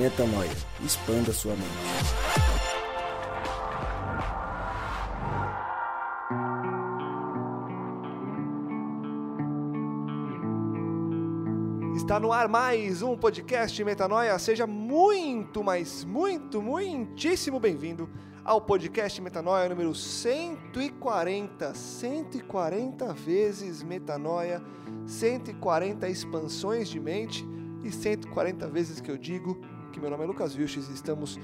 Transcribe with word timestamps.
Metanoia. 0.00 0.50
Expanda 0.82 1.30
sua 1.30 1.52
mente. 1.52 1.68
Está 11.94 12.18
no 12.18 12.32
ar 12.32 12.48
mais 12.48 13.02
um 13.02 13.14
podcast 13.14 13.84
Metanoia. 13.84 14.38
Seja 14.38 14.66
muito, 14.66 15.62
mas 15.62 16.02
muito, 16.02 16.62
muitíssimo 16.62 17.60
bem-vindo 17.60 18.08
ao 18.42 18.58
podcast 18.58 19.20
Metanoia 19.20 19.68
número 19.68 19.94
140. 19.94 21.74
140 21.74 23.12
vezes 23.12 23.82
Metanoia, 23.82 24.62
140 25.06 26.08
expansões 26.08 26.88
de 26.88 26.98
mente 26.98 27.46
e 27.84 27.92
140 27.92 28.66
vezes 28.68 28.98
que 28.98 29.10
eu 29.10 29.18
digo 29.18 29.60
que 29.90 30.00
meu 30.00 30.08
nome 30.08 30.24
é 30.24 30.26
Lucas 30.26 30.54
Vilches 30.54 30.88
e 30.88 30.92
estamos 30.92 31.38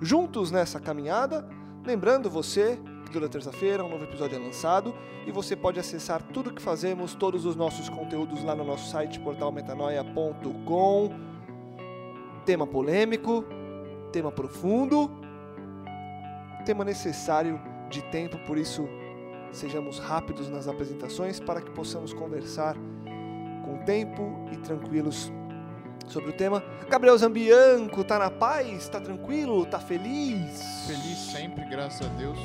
juntos 0.00 0.50
nessa 0.50 0.80
caminhada. 0.80 1.46
Lembrando 1.84 2.30
você 2.30 2.78
que 3.04 3.12
toda 3.12 3.28
terça-feira 3.28 3.84
um 3.84 3.88
novo 3.88 4.04
episódio 4.04 4.36
é 4.36 4.38
lançado 4.38 4.94
e 5.26 5.32
você 5.32 5.54
pode 5.54 5.78
acessar 5.78 6.22
tudo 6.22 6.52
que 6.52 6.62
fazemos, 6.62 7.14
todos 7.14 7.44
os 7.44 7.54
nossos 7.54 7.88
conteúdos 7.88 8.42
lá 8.42 8.54
no 8.54 8.64
nosso 8.64 8.90
site 8.90 9.20
portalmetanoia.com. 9.20 11.14
Tema 12.46 12.66
polêmico, 12.66 13.44
tema 14.10 14.32
profundo, 14.32 15.10
tema 16.64 16.84
necessário 16.84 17.60
de 17.90 18.02
tempo, 18.04 18.38
por 18.46 18.56
isso 18.56 18.88
sejamos 19.52 19.98
rápidos 19.98 20.48
nas 20.48 20.68
apresentações 20.68 21.38
para 21.40 21.60
que 21.60 21.70
possamos 21.70 22.12
conversar 22.12 22.76
com 23.64 23.84
tempo 23.84 24.46
e 24.52 24.56
tranquilos 24.56 25.30
sobre 26.10 26.30
o 26.30 26.32
tema. 26.32 26.62
Gabriel 26.88 27.16
Zambianco, 27.16 28.02
tá 28.04 28.18
na 28.18 28.30
paz? 28.30 28.88
Tá 28.88 29.00
tranquilo? 29.00 29.64
Tá 29.66 29.78
feliz? 29.78 30.62
Feliz 30.86 31.18
sempre, 31.32 31.64
graças 31.66 32.06
a 32.06 32.10
Deus. 32.14 32.38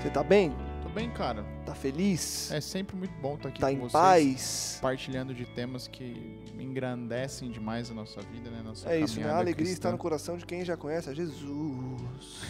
Você 0.00 0.10
tá 0.10 0.22
bem? 0.22 0.54
Tô 0.82 0.88
bem, 0.88 1.10
cara. 1.10 1.44
Tá 1.66 1.74
feliz? 1.74 2.50
É 2.50 2.60
sempre 2.60 2.96
muito 2.96 3.14
bom 3.20 3.34
estar 3.34 3.48
aqui 3.48 3.60
tá 3.60 3.68
com 3.68 3.72
em 3.72 3.78
vocês. 3.78 3.92
paz? 3.92 4.78
Partilhando 4.80 5.34
de 5.34 5.44
temas 5.46 5.88
que 5.88 6.38
engrandecem 6.58 7.50
demais 7.50 7.90
a 7.90 7.94
nossa 7.94 8.20
vida, 8.20 8.50
né? 8.50 8.62
Nossa 8.64 8.88
É 8.88 9.00
isso, 9.00 9.20
né? 9.20 9.28
A 9.30 9.36
alegria 9.36 9.54
cristã. 9.56 9.72
está 9.72 9.92
no 9.92 9.98
coração 9.98 10.36
de 10.36 10.46
quem 10.46 10.64
já 10.64 10.76
conhece 10.76 11.10
a 11.10 11.14
Jesus. 11.14 12.02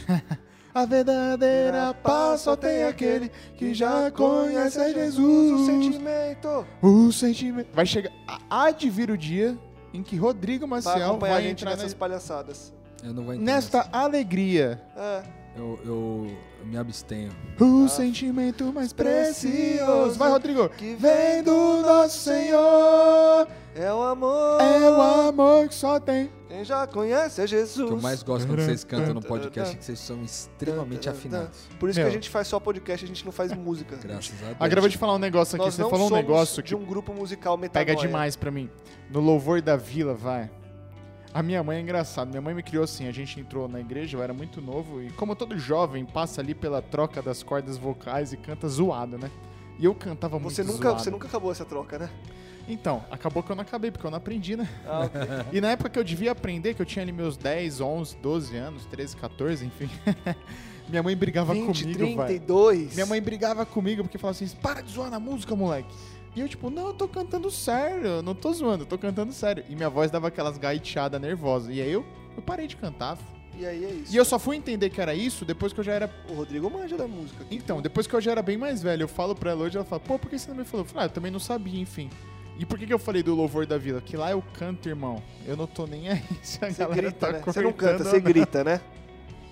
A 0.74 0.86
verdadeira 0.86 1.92
paz 1.92 2.40
só 2.40 2.56
tem 2.56 2.84
aquele 2.84 3.28
que 3.58 3.74
já 3.74 4.10
conhece 4.10 4.80
a 4.80 4.86
O 4.86 4.94
Jesus. 4.94 5.66
sentimento. 5.66 6.66
O 6.80 7.12
sentimento. 7.12 7.68
Vai 7.74 7.84
chegar. 7.84 8.10
Há 8.48 8.70
de 8.70 8.88
vir 8.88 9.10
o 9.10 9.18
dia 9.18 9.58
em 9.92 10.02
que 10.02 10.16
Rodrigo 10.16 10.66
Maciel 10.66 11.18
vai, 11.18 11.30
a 11.32 11.40
gente 11.40 11.62
entrar 11.62 11.76
nessas 11.76 11.92
na- 11.92 11.98
palhaçadas. 11.98 12.72
Eu 13.02 13.12
não 13.12 13.24
vou 13.24 13.34
entrar 13.34 13.44
nesta 13.44 13.88
alegria. 13.92 14.80
É. 14.96 15.22
Eu, 15.54 15.78
eu, 15.84 16.26
eu 16.60 16.66
me 16.66 16.76
abstenho. 16.78 17.30
O 17.60 17.84
Ah. 17.84 17.88
sentimento 17.88 18.72
mais 18.72 18.92
Precioso. 18.92 20.18
Vai, 20.18 20.30
Rodrigo. 20.30 20.68
Que 20.70 20.94
Vem 20.94 21.42
do 21.42 21.82
nosso 21.82 22.18
Senhor. 22.20 23.46
É 23.74 23.92
o 23.92 24.02
amor. 24.02 24.60
É 24.60 24.90
o 24.90 25.00
amor 25.28 25.68
que 25.68 25.74
só 25.74 25.98
tem. 26.00 26.30
Quem 26.48 26.64
já 26.64 26.86
conhece 26.86 27.40
é 27.40 27.46
Jesus. 27.46 27.78
O 27.84 27.86
que 27.88 27.92
eu 27.98 28.00
mais 28.02 28.22
gosto 28.22 28.46
quando 28.46 28.62
vocês 28.62 28.84
cantam 28.84 29.14
no 29.14 29.22
podcast 29.22 29.74
é 29.74 29.78
que 29.78 29.84
vocês 29.84 29.98
são 29.98 30.22
extremamente 30.22 31.08
afinados. 31.08 31.60
Por 31.78 31.88
isso 31.88 31.98
Meu. 31.98 32.06
que 32.06 32.10
a 32.10 32.14
gente 32.14 32.28
faz 32.30 32.48
só 32.48 32.58
podcast, 32.60 33.04
a 33.04 33.08
gente 33.08 33.24
não 33.24 33.32
faz 33.32 33.52
música. 33.52 33.96
Graças 33.96 34.34
a 34.42 34.46
Deus. 34.46 34.56
Agora 34.58 34.78
eu 34.78 34.82
vou 34.82 34.90
te 34.90 34.98
falar 34.98 35.14
um 35.14 35.18
negócio 35.18 35.56
aqui. 35.56 35.64
Nós 35.64 35.74
Você 35.74 35.82
não 35.82 35.90
falou 35.90 36.08
um 36.08 36.14
negócio 36.14 36.62
de 36.62 36.68
que 36.68 36.74
um 36.74 36.84
grupo 36.84 37.12
musical 37.14 37.56
metanoia. 37.56 37.86
pega 37.86 37.98
demais 38.00 38.36
pra 38.36 38.50
mim. 38.50 38.70
No 39.10 39.20
Louvor 39.20 39.60
da 39.62 39.76
Vila, 39.76 40.14
vai. 40.14 40.50
A 41.34 41.42
minha 41.42 41.62
mãe 41.62 41.78
é 41.78 41.80
engraçada. 41.80 42.28
Minha 42.30 42.42
mãe 42.42 42.54
me 42.54 42.62
criou 42.62 42.84
assim. 42.84 43.06
A 43.08 43.12
gente 43.12 43.40
entrou 43.40 43.66
na 43.68 43.80
igreja, 43.80 44.16
eu 44.16 44.22
era 44.22 44.34
muito 44.34 44.60
novo. 44.60 45.02
E 45.02 45.10
como 45.12 45.34
todo 45.34 45.58
jovem, 45.58 46.04
passa 46.04 46.40
ali 46.40 46.54
pela 46.54 46.82
troca 46.82 47.22
das 47.22 47.42
cordas 47.42 47.78
vocais 47.78 48.32
e 48.32 48.36
canta 48.36 48.68
zoado, 48.68 49.16
né? 49.16 49.30
E 49.78 49.84
eu 49.84 49.94
cantava 49.94 50.38
muito 50.38 50.54
Você 50.54 50.62
nunca, 50.62 50.88
zoado. 50.90 51.02
você 51.02 51.10
nunca 51.10 51.26
acabou 51.26 51.50
essa 51.50 51.64
troca, 51.64 51.98
né? 51.98 52.10
Então, 52.68 53.02
acabou 53.10 53.42
que 53.42 53.50
eu 53.50 53.56
não 53.56 53.62
acabei, 53.62 53.90
porque 53.90 54.06
eu 54.06 54.10
não 54.10 54.18
aprendi, 54.18 54.56
né? 54.56 54.68
Ah, 54.86 55.00
ok. 55.06 55.20
E 55.52 55.60
na 55.60 55.70
época 55.70 55.90
que 55.90 55.98
eu 55.98 56.04
devia 56.04 56.30
aprender, 56.32 56.74
que 56.74 56.82
eu 56.82 56.86
tinha 56.86 57.02
ali 57.02 57.12
meus 57.12 57.36
10, 57.36 57.80
11, 57.80 58.16
12 58.18 58.56
anos, 58.56 58.86
13, 58.86 59.16
14, 59.16 59.66
enfim. 59.66 59.90
minha 60.88 61.02
mãe 61.02 61.16
brigava 61.16 61.54
20, 61.54 61.82
comigo, 61.82 62.16
vai. 62.16 62.26
32. 62.28 62.94
Minha 62.94 63.06
mãe 63.06 63.20
brigava 63.20 63.66
comigo 63.66 64.02
porque 64.02 64.18
falava 64.18 64.36
assim: 64.36 64.54
para 64.56 64.80
de 64.80 64.92
zoar 64.92 65.10
na 65.10 65.18
música, 65.18 65.56
moleque. 65.56 65.92
E 66.34 66.40
eu, 66.40 66.48
tipo, 66.48 66.70
não, 66.70 66.88
eu 66.88 66.94
tô 66.94 67.06
cantando 67.06 67.50
sério, 67.50 68.06
eu 68.06 68.22
não 68.22 68.34
tô 68.34 68.52
zoando, 68.52 68.84
eu 68.84 68.86
tô 68.86 68.96
cantando 68.96 69.32
sério. 69.32 69.64
E 69.68 69.76
minha 69.76 69.90
voz 69.90 70.10
dava 70.10 70.28
aquelas 70.28 70.56
gaiteadas 70.56 71.20
nervosas. 71.20 71.74
E 71.74 71.80
aí 71.80 71.90
eu, 71.92 72.04
eu 72.36 72.42
parei 72.42 72.66
de 72.66 72.76
cantar. 72.76 73.18
E 73.58 73.66
aí 73.66 73.84
é 73.84 73.90
isso. 73.90 74.14
E 74.14 74.16
eu 74.16 74.24
só 74.24 74.38
fui 74.38 74.56
entender 74.56 74.88
que 74.88 75.00
era 75.00 75.14
isso 75.14 75.44
depois 75.44 75.72
que 75.74 75.80
eu 75.80 75.84
já 75.84 75.92
era. 75.92 76.10
O 76.30 76.34
Rodrigo 76.34 76.70
manja 76.70 76.96
da 76.96 77.06
música. 77.06 77.44
aqui. 77.44 77.54
Então, 77.54 77.82
depois 77.82 78.06
que 78.06 78.14
eu 78.14 78.20
já 78.20 78.32
era 78.32 78.42
bem 78.42 78.56
mais 78.56 78.82
velho, 78.82 79.02
eu 79.02 79.08
falo 79.08 79.34
pra 79.34 79.50
ela 79.50 79.64
hoje, 79.64 79.76
ela 79.76 79.84
fala, 79.84 80.00
pô, 80.00 80.18
por 80.18 80.30
que 80.30 80.38
você 80.38 80.48
não 80.48 80.56
me 80.56 80.64
falou? 80.64 80.86
Eu 80.86 80.88
falei, 80.88 81.04
ah, 81.04 81.06
eu 81.06 81.12
também 81.12 81.30
não 81.30 81.38
sabia, 81.38 81.78
enfim. 81.78 82.08
E 82.58 82.64
por 82.64 82.78
que, 82.78 82.86
que 82.86 82.92
eu 82.92 82.98
falei 82.98 83.22
do 83.22 83.34
louvor 83.34 83.66
da 83.66 83.76
vila? 83.76 84.00
Que 84.00 84.16
lá 84.16 84.30
eu 84.30 84.42
canto, 84.54 84.88
irmão. 84.88 85.22
Eu 85.46 85.56
não 85.56 85.66
tô 85.66 85.86
nem 85.86 86.08
aí 86.08 86.22
se 86.42 86.64
a 86.64 86.70
Você 86.70 86.78
galera 86.78 87.02
grita, 87.02 87.26
tá 87.26 87.32
né? 87.32 87.42
Você 87.44 87.60
não 87.60 87.72
canta, 87.72 88.04
você 88.04 88.20
grita, 88.20 88.64
né? 88.64 88.80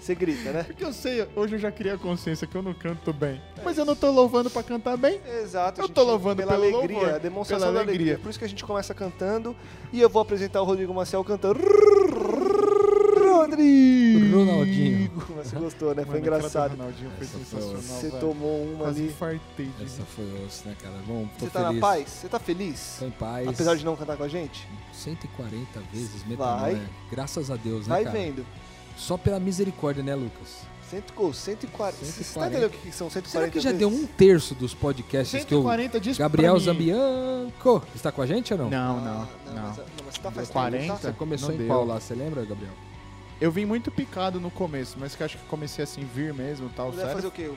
Você 0.00 0.15
grita, 0.15 0.50
né? 0.50 0.62
Porque 0.65 0.83
eu 0.83 0.93
sei, 0.93 1.28
hoje 1.37 1.56
eu 1.56 1.59
já 1.59 1.71
criei 1.71 1.94
a 1.94 1.99
consciência 1.99 2.47
que 2.47 2.56
eu 2.56 2.62
não 2.62 2.72
canto 2.72 3.12
bem. 3.12 3.41
Mas 3.62 3.77
eu 3.77 3.84
não 3.84 3.94
tô 3.94 4.11
louvando 4.11 4.49
pra 4.50 4.62
cantar 4.62 4.97
bem. 4.97 5.21
Exato. 5.43 5.81
Eu 5.81 5.87
gente- 5.87 5.94
tô 5.94 6.03
louvando 6.03 6.37
pela 6.37 6.53
pelo 6.53 6.65
alegria, 6.65 6.97
louvor, 6.99 7.15
a 7.15 7.19
demonstração 7.19 7.69
pela 7.69 7.75
da 7.78 7.81
alegria. 7.84 8.06
alegria. 8.15 8.22
Por 8.22 8.31
isso 8.31 8.38
que 8.38 8.44
a 8.44 8.49
gente 8.49 8.65
começa 8.65 8.94
cantando 8.94 9.55
e 9.93 10.00
eu 10.00 10.09
vou 10.09 10.22
apresentar 10.22 10.62
o 10.62 10.65
Rodrigo 10.65 10.94
Marcel 10.94 11.22
cantando. 11.22 11.61
Rodrigo! 13.21 14.37
Ronaldinho. 14.37 15.11
Você 15.37 15.56
gostou, 15.56 15.94
né? 15.94 16.05
Foi 16.05 16.15
Mano, 16.15 16.31
do 16.31 16.37
engraçado. 16.37 16.71
Ronaldinho 16.72 17.11
foi 17.11 17.27
Essa 17.27 17.38
foi 17.38 17.44
sensacional, 17.44 17.82
Você 17.82 18.09
velho. 18.09 18.21
tomou 18.21 18.65
uma 18.65 18.84
Quase 18.84 19.00
ali. 19.03 19.09
infartei 19.11 19.67
de 19.78 19.84
Essa 19.84 20.03
foi 20.05 20.25
osso, 20.47 20.67
né, 20.69 20.77
cara? 20.82 20.94
Bom, 21.06 21.28
tô 21.38 21.44
Você 21.47 21.50
tá 21.50 21.61
feliz. 21.67 21.75
na 21.81 21.81
paz? 21.87 22.09
Você 22.09 22.28
tá 22.28 22.38
feliz? 22.38 22.97
Tô 22.99 23.06
em 23.06 23.11
paz. 23.11 23.49
Apesar 23.49 23.77
de 23.77 23.84
não 23.84 23.97
cantar 23.97 24.17
com 24.17 24.22
a 24.25 24.28
gente? 24.28 24.67
140 24.93 25.81
vezes 25.93 26.22
Vai. 26.22 26.28
metanoia. 26.75 26.91
Graças 27.11 27.50
a 27.50 27.56
Deus, 27.56 27.87
né, 27.87 27.94
Vai 27.94 28.05
cara? 28.05 28.19
vendo. 28.19 28.47
Só 29.00 29.16
pela 29.16 29.41
misericórdia, 29.41 30.03
né, 30.03 30.15
Lucas? 30.15 30.59
Cento, 30.91 31.12
oh, 31.16 31.33
140. 31.33 31.97
Você 32.05 32.12
tá 32.19 32.25
140. 32.25 32.47
entendendo 32.50 32.66
o 32.75 32.83
que 32.83 32.93
são 32.93 33.09
140 33.09 33.28
Será 33.31 33.49
que 33.49 33.61
já 33.61 33.71
vezes? 33.71 33.78
deu 33.78 33.88
um 33.88 34.06
terço 34.06 34.55
dos 34.55 34.75
podcasts 34.75 35.44
que 35.44 35.55
o 35.55 35.59
140 35.62 36.00
dias 36.00 36.19
Gabriel 36.19 36.55
mim. 36.55 36.61
Zambianco 36.61 37.83
está 37.94 38.12
com 38.12 38.21
a 38.22 38.27
gente 38.27 38.53
ou 38.53 38.59
não? 38.59 38.71
Não, 38.71 38.78
Ah, 38.99 39.00
não, 39.00 39.55
Mas, 39.55 39.77
não. 39.77 39.84
não, 39.84 40.05
mas 40.05 40.15
você 40.16 40.21
tá 40.21 40.31
faz 40.33 40.50
40? 40.50 40.84
tempo, 40.87 40.99
Você 41.00 41.06
tá? 41.06 41.12
começou 41.15 41.49
Não 41.49 41.55
em 41.55 41.59
deu. 41.59 41.66
qual 41.69 41.84
lá? 41.87 41.99
Você 42.00 42.15
lembra, 42.15 42.44
Gabriel? 42.44 42.72
Eu 43.41 43.50
vim 43.50 43.65
muito 43.65 43.91
picado 43.91 44.38
no 44.38 44.50
começo, 44.50 44.97
mas 45.00 45.15
que 45.17 45.22
acho 45.22 45.38
que 45.38 45.44
comecei 45.47 45.82
assim, 45.84 46.05
vir 46.15 46.34
mesmo 46.34 46.67
e 46.67 46.71
tal, 46.71 46.87
Você 46.91 46.97
deve 46.99 47.09
sério. 47.09 47.15
fazer 47.22 47.27
o 47.28 47.31
quê? 47.31 47.50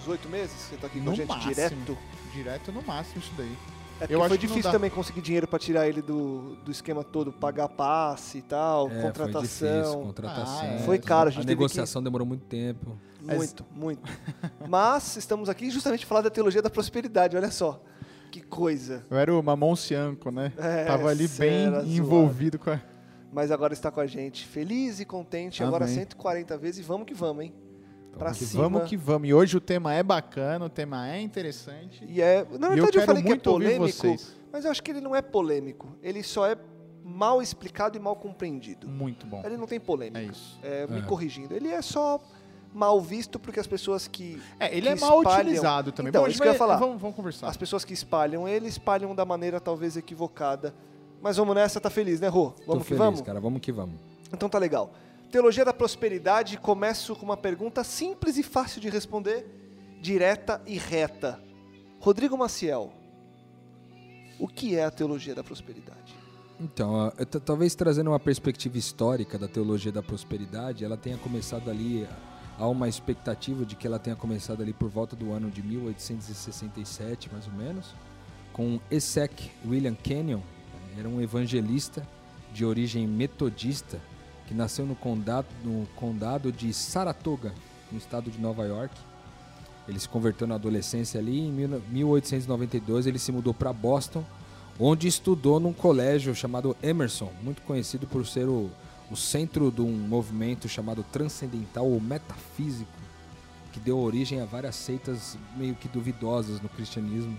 Uns 0.00 0.08
oito 0.08 0.28
meses 0.28 0.52
que 0.52 0.62
você 0.70 0.76
tá 0.76 0.86
aqui 0.88 0.98
com 0.98 1.04
No 1.06 1.12
a 1.12 1.14
gente 1.14 1.28
máximo. 1.28 1.54
direto? 1.54 1.98
Direto 2.34 2.72
no 2.72 2.82
máximo 2.82 3.22
isso 3.22 3.32
daí. 3.38 3.56
É 4.00 4.04
Eu 4.04 4.18
foi 4.18 4.26
acho 4.26 4.38
que 4.38 4.46
não 4.46 4.54
difícil 4.54 4.70
também 4.70 4.90
conseguir 4.90 5.20
dinheiro 5.20 5.46
pra 5.46 5.58
tirar 5.58 5.86
ele 5.88 6.00
do, 6.00 6.56
do 6.64 6.70
esquema 6.70 7.04
todo, 7.04 7.32
pagar 7.32 7.68
passe 7.68 8.38
e 8.38 8.42
tal, 8.42 8.88
É, 8.90 9.12
Foi 9.12 9.26
difícil, 9.42 9.72
contratação. 9.72 10.00
Ah, 10.00 10.04
contratação. 10.04 10.64
é. 10.64 10.78
Foi 10.80 10.98
caro, 10.98 11.28
a 11.28 11.32
gente 11.32 11.42
A 11.42 11.46
negociação 11.46 12.02
demorou 12.02 12.26
muito 12.26 12.44
tempo. 12.46 12.96
Muito, 13.20 13.66
muito. 13.74 14.02
Mas 14.68 15.16
estamos 15.16 15.48
aqui 15.48 15.70
justamente 15.70 16.00
para 16.00 16.08
falar 16.08 16.20
da 16.22 16.30
teologia 16.30 16.62
da 16.62 16.70
prosperidade, 16.70 17.36
olha 17.36 17.50
só. 17.50 17.82
Que 18.30 18.40
coisa. 18.40 19.04
Eu 19.10 19.16
era 19.18 19.34
o 19.34 19.42
Mamon 19.42 19.74
Cianco, 19.76 20.30
né? 20.30 20.52
É, 20.56 20.84
Tava 20.84 21.08
ali 21.10 21.26
bem 21.28 21.66
era 21.66 21.80
zoado. 21.80 21.88
envolvido 21.90 22.58
com 22.58 22.70
a... 22.70 22.80
Mas 23.32 23.50
agora 23.50 23.72
está 23.72 23.90
com 23.90 24.00
a 24.00 24.06
gente, 24.06 24.46
feliz 24.46 24.98
e 25.00 25.04
contente, 25.04 25.62
agora 25.62 25.84
Amém. 25.84 25.96
140 25.96 26.56
vezes 26.58 26.80
e 26.80 26.82
vamos 26.82 27.06
que 27.06 27.14
vamos, 27.14 27.44
hein? 27.44 27.54
Que 28.18 28.44
cima. 28.44 28.62
vamos 28.64 28.88
que 28.88 28.96
vamos. 28.96 29.28
E 29.28 29.34
hoje 29.34 29.56
o 29.56 29.60
tema 29.60 29.94
é 29.94 30.02
bacana, 30.02 30.64
o 30.66 30.68
tema 30.68 31.08
é 31.08 31.20
interessante. 31.20 32.04
E 32.06 32.20
é, 32.20 32.36
na 32.36 32.42
eu 32.42 32.48
verdade 32.48 32.80
eu, 32.80 32.86
quero 32.90 33.06
falei 33.06 33.22
que 33.22 33.32
é 33.32 33.36
polêmico, 33.38 34.06
mas 34.52 34.64
eu 34.64 34.70
acho 34.70 34.82
que 34.82 34.90
ele 34.90 35.00
não 35.00 35.14
é 35.16 35.22
polêmico. 35.22 35.88
Ele 36.02 36.22
só 36.22 36.46
é 36.46 36.56
mal 37.02 37.40
explicado 37.40 37.96
e 37.96 38.00
mal 38.00 38.14
compreendido. 38.16 38.86
Muito 38.88 39.26
bom. 39.26 39.42
Ele 39.44 39.56
não 39.56 39.66
tem 39.66 39.80
polêmica. 39.80 40.20
É 40.20 40.24
isso. 40.24 40.58
É, 40.62 40.86
me 40.86 40.98
É. 40.98 41.02
corrigindo. 41.02 41.54
Ele 41.54 41.68
é 41.68 41.80
só 41.80 42.20
mal 42.72 43.00
visto 43.00 43.38
porque 43.38 43.58
as 43.58 43.66
pessoas 43.66 44.06
que 44.06 44.40
É, 44.58 44.66
ele 44.70 44.82
que 44.82 44.88
é 44.88 44.94
mal 44.96 45.18
espalham- 45.18 45.40
utilizado 45.40 45.90
também. 45.92 46.10
Então, 46.10 46.22
Bom, 46.22 46.28
isso 46.28 46.34
gente 46.34 46.42
que 46.42 46.48
eu 46.48 46.52
ia 46.52 46.58
vai- 46.58 46.68
falar. 46.68 46.76
Vamos, 46.78 47.00
vamos 47.00 47.16
conversar. 47.16 47.48
as 47.48 47.56
pessoas 47.56 47.84
que 47.84 47.92
espalham 47.94 48.46
ele 48.46 48.68
espalham 48.68 49.14
da 49.14 49.24
maneira 49.24 49.58
talvez 49.60 49.96
equivocada. 49.96 50.74
Mas 51.22 51.36
vamos 51.36 51.54
nessa, 51.54 51.80
tá 51.80 51.90
feliz, 51.90 52.20
né, 52.20 52.28
Rô? 52.28 52.50
Tô 52.50 52.62
Vamos 52.66 52.82
que 52.82 52.88
feliz, 52.90 52.98
vamos? 53.04 53.20
cara. 53.22 53.40
Vamos 53.40 53.60
que 53.60 53.70
vamos. 53.72 53.96
Então 54.32 54.48
tá 54.48 54.58
legal. 54.58 54.92
Teologia 55.30 55.64
da 55.64 55.72
prosperidade, 55.72 56.58
começo 56.58 57.14
com 57.14 57.24
uma 57.24 57.36
pergunta 57.36 57.84
simples 57.84 58.36
e 58.36 58.42
fácil 58.42 58.80
de 58.80 58.88
responder, 58.90 59.46
direta 60.02 60.60
e 60.66 60.76
reta. 60.76 61.40
Rodrigo 62.00 62.36
Maciel, 62.36 62.92
o 64.40 64.48
que 64.48 64.74
é 64.74 64.84
a 64.84 64.90
teologia 64.90 65.32
da 65.32 65.44
prosperidade? 65.44 66.16
Então, 66.58 67.10
t- 67.10 67.38
talvez 67.38 67.76
trazendo 67.76 68.10
uma 68.10 68.18
perspectiva 68.18 68.76
histórica 68.76 69.38
da 69.38 69.46
teologia 69.46 69.92
da 69.92 70.02
prosperidade, 70.02 70.84
ela 70.84 70.96
tenha 70.96 71.16
começado 71.16 71.70
ali, 71.70 72.08
há 72.58 72.66
uma 72.66 72.88
expectativa 72.88 73.64
de 73.64 73.76
que 73.76 73.86
ela 73.86 74.00
tenha 74.00 74.16
começado 74.16 74.62
ali 74.62 74.72
por 74.72 74.88
volta 74.88 75.14
do 75.14 75.32
ano 75.32 75.48
de 75.48 75.62
1867, 75.62 77.32
mais 77.32 77.46
ou 77.46 77.52
menos, 77.52 77.94
com 78.52 78.80
Essek 78.90 79.48
William 79.64 79.94
Kenyon, 79.94 80.40
era 80.98 81.08
um 81.08 81.20
evangelista 81.20 82.04
de 82.52 82.64
origem 82.64 83.06
metodista 83.06 84.00
que 84.50 84.54
nasceu 84.54 84.84
no 84.84 84.96
condado, 84.96 85.46
no 85.62 85.86
condado 85.94 86.50
de 86.50 86.74
Saratoga, 86.74 87.54
no 87.90 87.96
estado 87.96 88.32
de 88.32 88.40
Nova 88.40 88.66
York. 88.66 88.92
Ele 89.86 89.98
se 89.98 90.08
converteu 90.08 90.44
na 90.44 90.56
adolescência 90.56 91.20
ali. 91.20 91.38
Em 91.38 91.52
1892 91.52 93.06
ele 93.06 93.20
se 93.20 93.30
mudou 93.30 93.54
para 93.54 93.72
Boston, 93.72 94.24
onde 94.76 95.06
estudou 95.06 95.60
num 95.60 95.72
colégio 95.72 96.34
chamado 96.34 96.76
Emerson, 96.82 97.30
muito 97.44 97.62
conhecido 97.62 98.08
por 98.08 98.26
ser 98.26 98.48
o, 98.48 98.68
o 99.08 99.14
centro 99.16 99.70
de 99.70 99.82
um 99.82 99.92
movimento 99.92 100.68
chamado 100.68 101.04
transcendental 101.12 101.88
ou 101.88 102.00
metafísico, 102.00 102.90
que 103.72 103.78
deu 103.78 104.00
origem 104.00 104.40
a 104.40 104.46
várias 104.46 104.74
seitas 104.74 105.38
meio 105.56 105.76
que 105.76 105.86
duvidosas 105.86 106.60
no 106.60 106.68
cristianismo. 106.68 107.38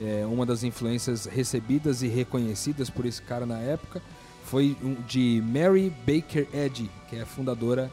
É, 0.00 0.24
uma 0.24 0.46
das 0.46 0.62
influências 0.62 1.24
recebidas 1.24 2.00
e 2.02 2.06
reconhecidas 2.06 2.88
por 2.88 3.04
esse 3.06 3.20
cara 3.20 3.44
na 3.44 3.58
época 3.58 4.00
foi 4.48 4.76
de 5.06 5.42
Mary 5.44 5.92
Baker 6.06 6.48
Eddy, 6.54 6.90
que 7.08 7.16
é 7.16 7.22
a 7.22 7.26
fundadora 7.26 7.90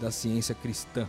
da 0.00 0.10
ciência 0.10 0.54
cristã. 0.54 1.08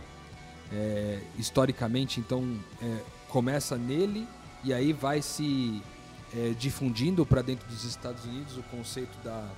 É, 0.72 1.20
historicamente, 1.38 2.20
então, 2.20 2.58
é, 2.82 2.98
começa 3.28 3.76
nele 3.76 4.26
e 4.64 4.72
aí 4.72 4.92
vai 4.92 5.20
se 5.20 5.82
é, 6.34 6.54
difundindo 6.58 7.24
para 7.26 7.42
dentro 7.42 7.68
dos 7.68 7.84
Estados 7.84 8.24
Unidos 8.24 8.56
o 8.56 8.62
conceito 8.64 9.16
da, 9.22 9.48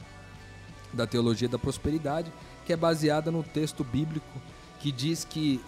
da 0.92 1.06
teologia 1.06 1.48
da 1.48 1.58
prosperidade, 1.58 2.32
que 2.66 2.72
é 2.72 2.76
baseada 2.76 3.30
no 3.30 3.42
texto 3.42 3.84
bíblico 3.84 4.26
que 4.80 4.90
diz 4.90 5.24
que 5.24 5.60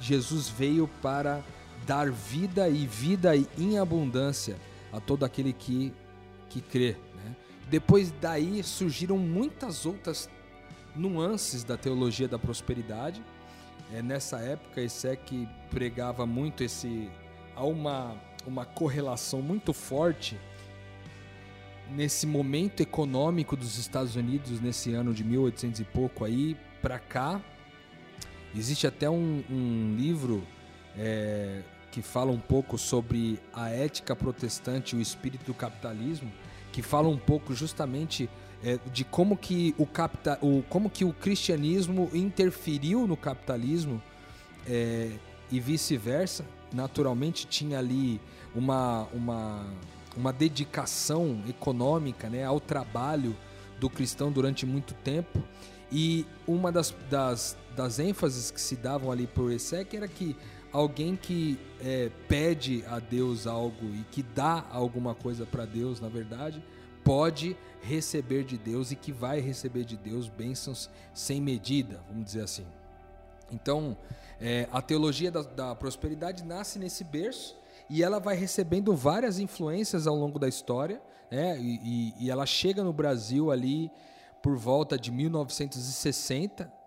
Jesus 0.00 0.48
veio 0.48 0.88
para 1.02 1.42
dar 1.86 2.10
vida 2.10 2.68
e 2.68 2.86
vida 2.86 3.32
em 3.58 3.78
abundância 3.78 4.56
a 4.92 5.00
todo 5.00 5.24
aquele 5.24 5.52
que, 5.52 5.92
que 6.48 6.60
crê. 6.60 6.96
Depois 7.70 8.12
daí 8.20 8.64
surgiram 8.64 9.16
muitas 9.16 9.86
outras 9.86 10.28
nuances 10.94 11.62
da 11.62 11.76
teologia 11.76 12.26
da 12.26 12.38
prosperidade. 12.38 13.22
É, 13.94 14.02
nessa 14.02 14.38
época, 14.40 14.80
que 15.16 15.48
pregava 15.70 16.26
muito 16.26 16.64
esse. 16.64 17.08
Há 17.54 17.64
uma, 17.64 18.16
uma 18.44 18.64
correlação 18.64 19.40
muito 19.40 19.72
forte 19.72 20.36
nesse 21.90 22.26
momento 22.26 22.80
econômico 22.80 23.56
dos 23.56 23.78
Estados 23.78 24.16
Unidos, 24.16 24.60
nesse 24.60 24.92
ano 24.92 25.14
de 25.14 25.22
1800 25.22 25.80
e 25.80 25.84
pouco 25.84 26.24
aí, 26.24 26.56
para 26.82 26.98
cá. 26.98 27.40
Existe 28.54 28.86
até 28.86 29.08
um, 29.08 29.44
um 29.48 29.94
livro 29.96 30.44
é, 30.96 31.62
que 31.92 32.02
fala 32.02 32.32
um 32.32 32.38
pouco 32.38 32.76
sobre 32.76 33.38
a 33.52 33.70
ética 33.70 34.16
protestante 34.16 34.96
e 34.96 34.98
o 34.98 35.02
espírito 35.02 35.44
do 35.44 35.54
capitalismo 35.54 36.30
que 36.72 36.82
fala 36.82 37.08
um 37.08 37.18
pouco 37.18 37.54
justamente 37.54 38.28
é, 38.62 38.78
de 38.92 39.04
como 39.04 39.36
que 39.36 39.74
o, 39.78 39.86
capta, 39.86 40.38
o, 40.42 40.62
como 40.68 40.90
que 40.90 41.04
o 41.04 41.12
cristianismo 41.12 42.10
interferiu 42.12 43.06
no 43.06 43.16
capitalismo 43.16 44.02
é, 44.66 45.10
e 45.50 45.58
vice-versa. 45.58 46.44
Naturalmente 46.72 47.46
tinha 47.46 47.78
ali 47.78 48.20
uma, 48.54 49.08
uma, 49.12 49.66
uma 50.16 50.32
dedicação 50.32 51.42
econômica 51.48 52.28
né, 52.28 52.44
ao 52.44 52.60
trabalho 52.60 53.36
do 53.78 53.88
cristão 53.88 54.30
durante 54.30 54.66
muito 54.66 54.94
tempo. 54.94 55.42
E 55.90 56.24
uma 56.46 56.70
das, 56.70 56.94
das, 57.08 57.56
das 57.74 57.98
ênfases 57.98 58.50
que 58.50 58.60
se 58.60 58.76
davam 58.76 59.10
ali 59.10 59.26
por 59.26 59.50
Essek 59.50 59.96
era 59.96 60.06
que 60.06 60.36
alguém 60.72 61.16
que 61.16 61.58
é, 61.80 62.10
pede 62.28 62.84
a 62.88 62.98
Deus 62.98 63.46
algo 63.46 63.86
e 63.94 64.04
que 64.10 64.22
dá 64.22 64.64
alguma 64.70 65.14
coisa 65.14 65.44
para 65.44 65.64
Deus, 65.64 66.00
na 66.00 66.08
verdade, 66.08 66.62
pode 67.04 67.56
receber 67.82 68.44
de 68.44 68.58
Deus 68.58 68.90
e 68.90 68.96
que 68.96 69.12
vai 69.12 69.40
receber 69.40 69.84
de 69.84 69.96
Deus 69.96 70.28
bênçãos 70.28 70.90
sem 71.14 71.40
medida, 71.40 72.00
vamos 72.08 72.24
dizer 72.24 72.42
assim. 72.42 72.66
Então, 73.50 73.96
é, 74.40 74.68
a 74.70 74.80
teologia 74.80 75.30
da, 75.30 75.42
da 75.42 75.74
prosperidade 75.74 76.44
nasce 76.44 76.78
nesse 76.78 77.02
berço 77.02 77.56
e 77.88 78.02
ela 78.02 78.20
vai 78.20 78.36
recebendo 78.36 78.94
várias 78.94 79.38
influências 79.38 80.06
ao 80.06 80.14
longo 80.14 80.38
da 80.38 80.48
história, 80.48 81.02
né? 81.30 81.58
e, 81.58 81.80
e, 82.18 82.26
e 82.26 82.30
ela 82.30 82.46
chega 82.46 82.84
no 82.84 82.92
Brasil 82.92 83.50
ali 83.50 83.90
por 84.42 84.56
volta 84.56 84.98
de 84.98 85.10
1960 85.10 86.79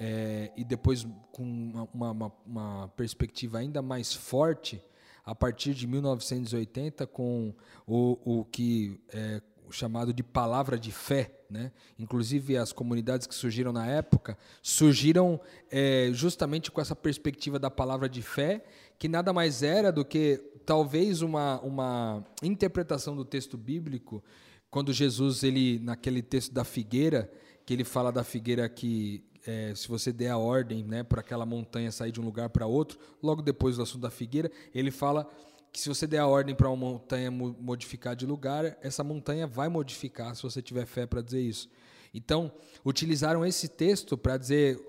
é, 0.00 0.52
e 0.56 0.64
depois 0.64 1.06
com 1.32 1.88
uma, 1.92 2.10
uma, 2.10 2.32
uma, 2.46 2.88
perspectiva 2.88 3.58
ainda 3.58 3.80
mais 3.80 4.12
forte 4.12 4.82
a 5.24 5.34
partir 5.34 5.74
de 5.74 5.86
1980 5.86 7.06
com 7.06 7.54
o, 7.86 8.40
o 8.40 8.44
que 8.44 9.00
é 9.12 9.40
chamado 9.70 10.12
de 10.12 10.22
palavra 10.22 10.78
de 10.78 10.92
fé, 10.92 11.40
né? 11.50 11.72
Inclusive 11.98 12.56
as 12.56 12.72
comunidades 12.72 13.26
que 13.26 13.34
surgiram 13.34 13.72
na 13.72 13.86
época 13.86 14.36
surgiram 14.62 15.40
é, 15.70 16.10
justamente 16.12 16.70
com 16.70 16.80
essa 16.80 16.94
perspectiva 16.94 17.58
da 17.58 17.70
palavra 17.70 18.08
de 18.08 18.22
fé, 18.22 18.64
que 18.98 19.08
nada 19.08 19.32
mais 19.32 19.62
era 19.62 19.90
do 19.90 20.04
que 20.04 20.40
talvez 20.64 21.22
uma, 21.22 21.60
uma 21.60 22.24
interpretação 22.42 23.16
do 23.16 23.24
texto 23.24 23.56
bíblico 23.56 24.22
quando 24.70 24.92
Jesus 24.92 25.42
ele 25.42 25.78
naquele 25.78 26.22
texto 26.22 26.52
da 26.52 26.64
figueira 26.64 27.30
que 27.64 27.72
ele 27.72 27.84
fala 27.84 28.12
da 28.12 28.22
figueira 28.22 28.68
que 28.68 29.24
é, 29.46 29.72
se 29.74 29.88
você 29.88 30.12
der 30.12 30.30
a 30.30 30.36
ordem 30.36 30.84
né, 30.84 31.02
para 31.02 31.20
aquela 31.20 31.46
montanha 31.46 31.92
sair 31.92 32.10
de 32.10 32.20
um 32.20 32.24
lugar 32.24 32.50
para 32.50 32.66
outro, 32.66 32.98
logo 33.22 33.40
depois 33.40 33.76
do 33.76 33.82
assunto 33.82 34.02
da 34.02 34.10
figueira, 34.10 34.50
ele 34.74 34.90
fala 34.90 35.28
que 35.72 35.80
se 35.80 35.88
você 35.88 36.06
der 36.06 36.18
a 36.18 36.26
ordem 36.26 36.54
para 36.54 36.68
uma 36.68 36.76
montanha 36.76 37.30
modificar 37.30 38.16
de 38.16 38.26
lugar, 38.26 38.76
essa 38.82 39.04
montanha 39.04 39.46
vai 39.46 39.68
modificar 39.68 40.34
se 40.34 40.42
você 40.42 40.60
tiver 40.60 40.86
fé 40.86 41.06
para 41.06 41.22
dizer 41.22 41.40
isso. 41.40 41.68
Então, 42.12 42.50
utilizaram 42.84 43.44
esse 43.44 43.68
texto 43.68 44.16
para 44.16 44.38
dizer 44.38 44.80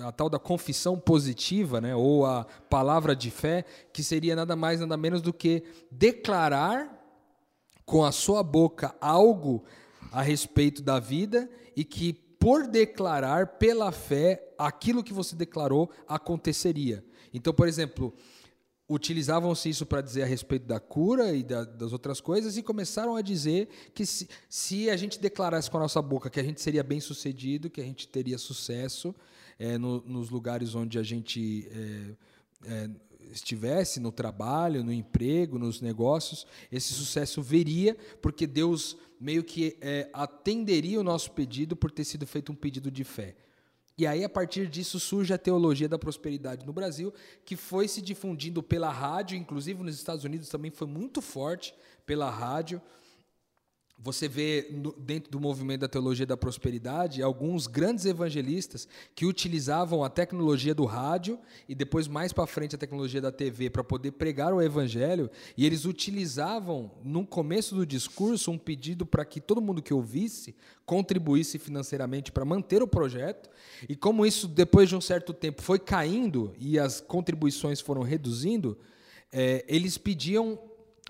a, 0.00 0.08
a, 0.08 0.12
tal 0.12 0.30
da 0.30 0.38
confissão 0.38 0.98
positiva, 0.98 1.80
né, 1.80 1.94
ou 1.94 2.24
a 2.24 2.44
palavra 2.44 3.14
de 3.14 3.30
fé, 3.30 3.64
que 3.92 4.02
seria 4.02 4.34
nada 4.34 4.56
mais, 4.56 4.80
nada 4.80 4.96
menos 4.96 5.20
do 5.20 5.32
que 5.32 5.62
declarar 5.90 6.98
com 7.84 8.02
a 8.02 8.10
sua 8.10 8.42
boca 8.42 8.94
algo 9.00 9.62
a 10.10 10.22
respeito 10.22 10.82
da 10.82 10.98
vida 10.98 11.50
e 11.76 11.84
que 11.84 12.29
por 12.40 12.66
declarar 12.66 13.58
pela 13.58 13.92
fé 13.92 14.42
aquilo 14.58 15.04
que 15.04 15.12
você 15.12 15.36
declarou 15.36 15.90
aconteceria. 16.08 17.04
Então, 17.34 17.52
por 17.52 17.68
exemplo, 17.68 18.14
utilizavam-se 18.88 19.68
isso 19.68 19.84
para 19.84 20.00
dizer 20.00 20.22
a 20.22 20.26
respeito 20.26 20.66
da 20.66 20.80
cura 20.80 21.32
e 21.34 21.42
da, 21.44 21.64
das 21.64 21.92
outras 21.92 22.18
coisas 22.18 22.56
e 22.56 22.62
começaram 22.62 23.14
a 23.14 23.20
dizer 23.20 23.68
que 23.94 24.06
se, 24.06 24.26
se, 24.48 24.88
a 24.88 24.96
gente 24.96 25.20
declarasse 25.20 25.70
com 25.70 25.76
a 25.76 25.80
nossa 25.80 26.00
boca 26.00 26.30
que 26.30 26.40
a 26.40 26.42
gente 26.42 26.62
seria 26.62 26.82
bem 26.82 26.98
sucedido, 26.98 27.70
que 27.70 27.80
a 27.80 27.84
gente 27.84 28.08
teria 28.08 28.38
sucesso 28.38 29.14
é, 29.58 29.76
no, 29.76 30.00
nos 30.00 30.30
lugares 30.30 30.74
onde 30.74 30.98
a 30.98 31.02
gente 31.02 31.68
é, 31.70 32.72
é, 32.72 32.90
estivesse, 33.32 34.00
no 34.00 34.12
trabalho, 34.12 34.84
no 34.84 34.92
emprego, 34.92 35.58
nos 35.58 35.80
negócios, 35.80 36.46
esse 36.70 36.92
sucesso 36.92 37.42
viria 37.42 37.96
porque 38.20 38.46
Deus 38.46 38.96
meio 39.20 39.44
que 39.44 39.76
é, 39.80 40.08
atenderia 40.12 40.98
o 40.98 41.04
nosso 41.04 41.30
pedido 41.32 41.76
por 41.76 41.90
ter 41.90 42.04
sido 42.04 42.26
feito 42.26 42.50
um 42.50 42.54
pedido 42.54 42.90
de 42.90 43.04
fé. 43.04 43.36
E 43.98 44.06
aí, 44.06 44.24
a 44.24 44.30
partir 44.30 44.66
disso, 44.66 44.98
surge 44.98 45.34
a 45.34 45.36
teologia 45.36 45.86
da 45.86 45.98
prosperidade 45.98 46.64
no 46.64 46.72
Brasil, 46.72 47.12
que 47.44 47.54
foi 47.54 47.86
se 47.86 48.00
difundindo 48.00 48.62
pela 48.62 48.90
rádio, 48.90 49.36
inclusive 49.36 49.82
nos 49.82 49.94
Estados 49.94 50.24
Unidos 50.24 50.48
também 50.48 50.70
foi 50.70 50.86
muito 50.86 51.20
forte 51.20 51.74
pela 52.06 52.30
rádio. 52.30 52.80
Você 54.02 54.26
vê 54.26 54.66
no, 54.70 54.92
dentro 54.92 55.30
do 55.30 55.38
movimento 55.38 55.82
da 55.82 55.88
teologia 55.88 56.24
da 56.24 56.36
prosperidade 56.36 57.22
alguns 57.22 57.66
grandes 57.66 58.06
evangelistas 58.06 58.88
que 59.14 59.26
utilizavam 59.26 60.02
a 60.02 60.08
tecnologia 60.08 60.74
do 60.74 60.86
rádio 60.86 61.38
e 61.68 61.74
depois 61.74 62.08
mais 62.08 62.32
para 62.32 62.46
frente 62.46 62.74
a 62.74 62.78
tecnologia 62.78 63.20
da 63.20 63.30
TV 63.30 63.68
para 63.68 63.84
poder 63.84 64.12
pregar 64.12 64.54
o 64.54 64.62
evangelho, 64.62 65.30
e 65.54 65.66
eles 65.66 65.84
utilizavam 65.84 66.90
no 67.04 67.26
começo 67.26 67.74
do 67.74 67.84
discurso 67.84 68.50
um 68.50 68.56
pedido 68.56 69.04
para 69.04 69.24
que 69.24 69.38
todo 69.38 69.60
mundo 69.60 69.82
que 69.82 69.92
ouvisse 69.92 70.54
contribuísse 70.86 71.58
financeiramente 71.58 72.32
para 72.32 72.44
manter 72.44 72.82
o 72.82 72.88
projeto. 72.88 73.50
E 73.86 73.94
como 73.94 74.24
isso 74.24 74.48
depois 74.48 74.88
de 74.88 74.96
um 74.96 75.00
certo 75.00 75.34
tempo 75.34 75.60
foi 75.60 75.78
caindo 75.78 76.54
e 76.58 76.78
as 76.78 77.02
contribuições 77.02 77.80
foram 77.80 78.00
reduzindo, 78.00 78.78
é, 79.30 79.62
eles 79.68 79.98
pediam 79.98 80.58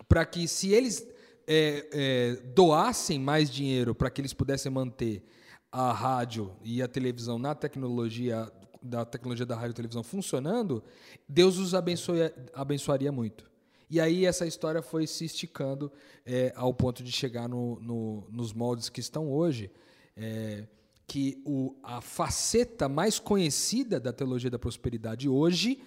para 0.08 0.24
que 0.26 0.48
se 0.48 0.72
eles 0.72 1.06
é, 1.52 1.88
é, 1.92 2.36
doassem 2.54 3.18
mais 3.18 3.50
dinheiro 3.50 3.92
para 3.92 4.08
que 4.08 4.20
eles 4.20 4.32
pudessem 4.32 4.70
manter 4.70 5.24
a 5.72 5.92
rádio 5.92 6.54
e 6.62 6.80
a 6.80 6.86
televisão 6.86 7.40
na 7.40 7.56
tecnologia 7.56 8.48
da 8.80 9.04
tecnologia 9.04 9.44
da 9.44 9.56
rádio 9.56 9.72
e 9.72 9.74
televisão 9.74 10.02
funcionando, 10.02 10.82
Deus 11.28 11.58
os 11.58 11.74
abençoia, 11.74 12.32
abençoaria 12.54 13.12
muito. 13.12 13.50
E 13.90 14.00
aí 14.00 14.24
essa 14.24 14.46
história 14.46 14.80
foi 14.80 15.06
se 15.06 15.24
esticando 15.24 15.92
é, 16.24 16.52
ao 16.56 16.72
ponto 16.72 17.02
de 17.02 17.12
chegar 17.12 17.48
no, 17.48 17.78
no, 17.80 18.26
nos 18.30 18.54
moldes 18.54 18.88
que 18.88 19.00
estão 19.00 19.30
hoje, 19.30 19.70
é, 20.16 20.66
que 21.06 21.42
o, 21.44 21.74
a 21.82 22.00
faceta 22.00 22.88
mais 22.88 23.18
conhecida 23.18 23.98
da 23.98 24.12
teologia 24.12 24.48
da 24.48 24.58
prosperidade 24.58 25.28
hoje 25.28 25.82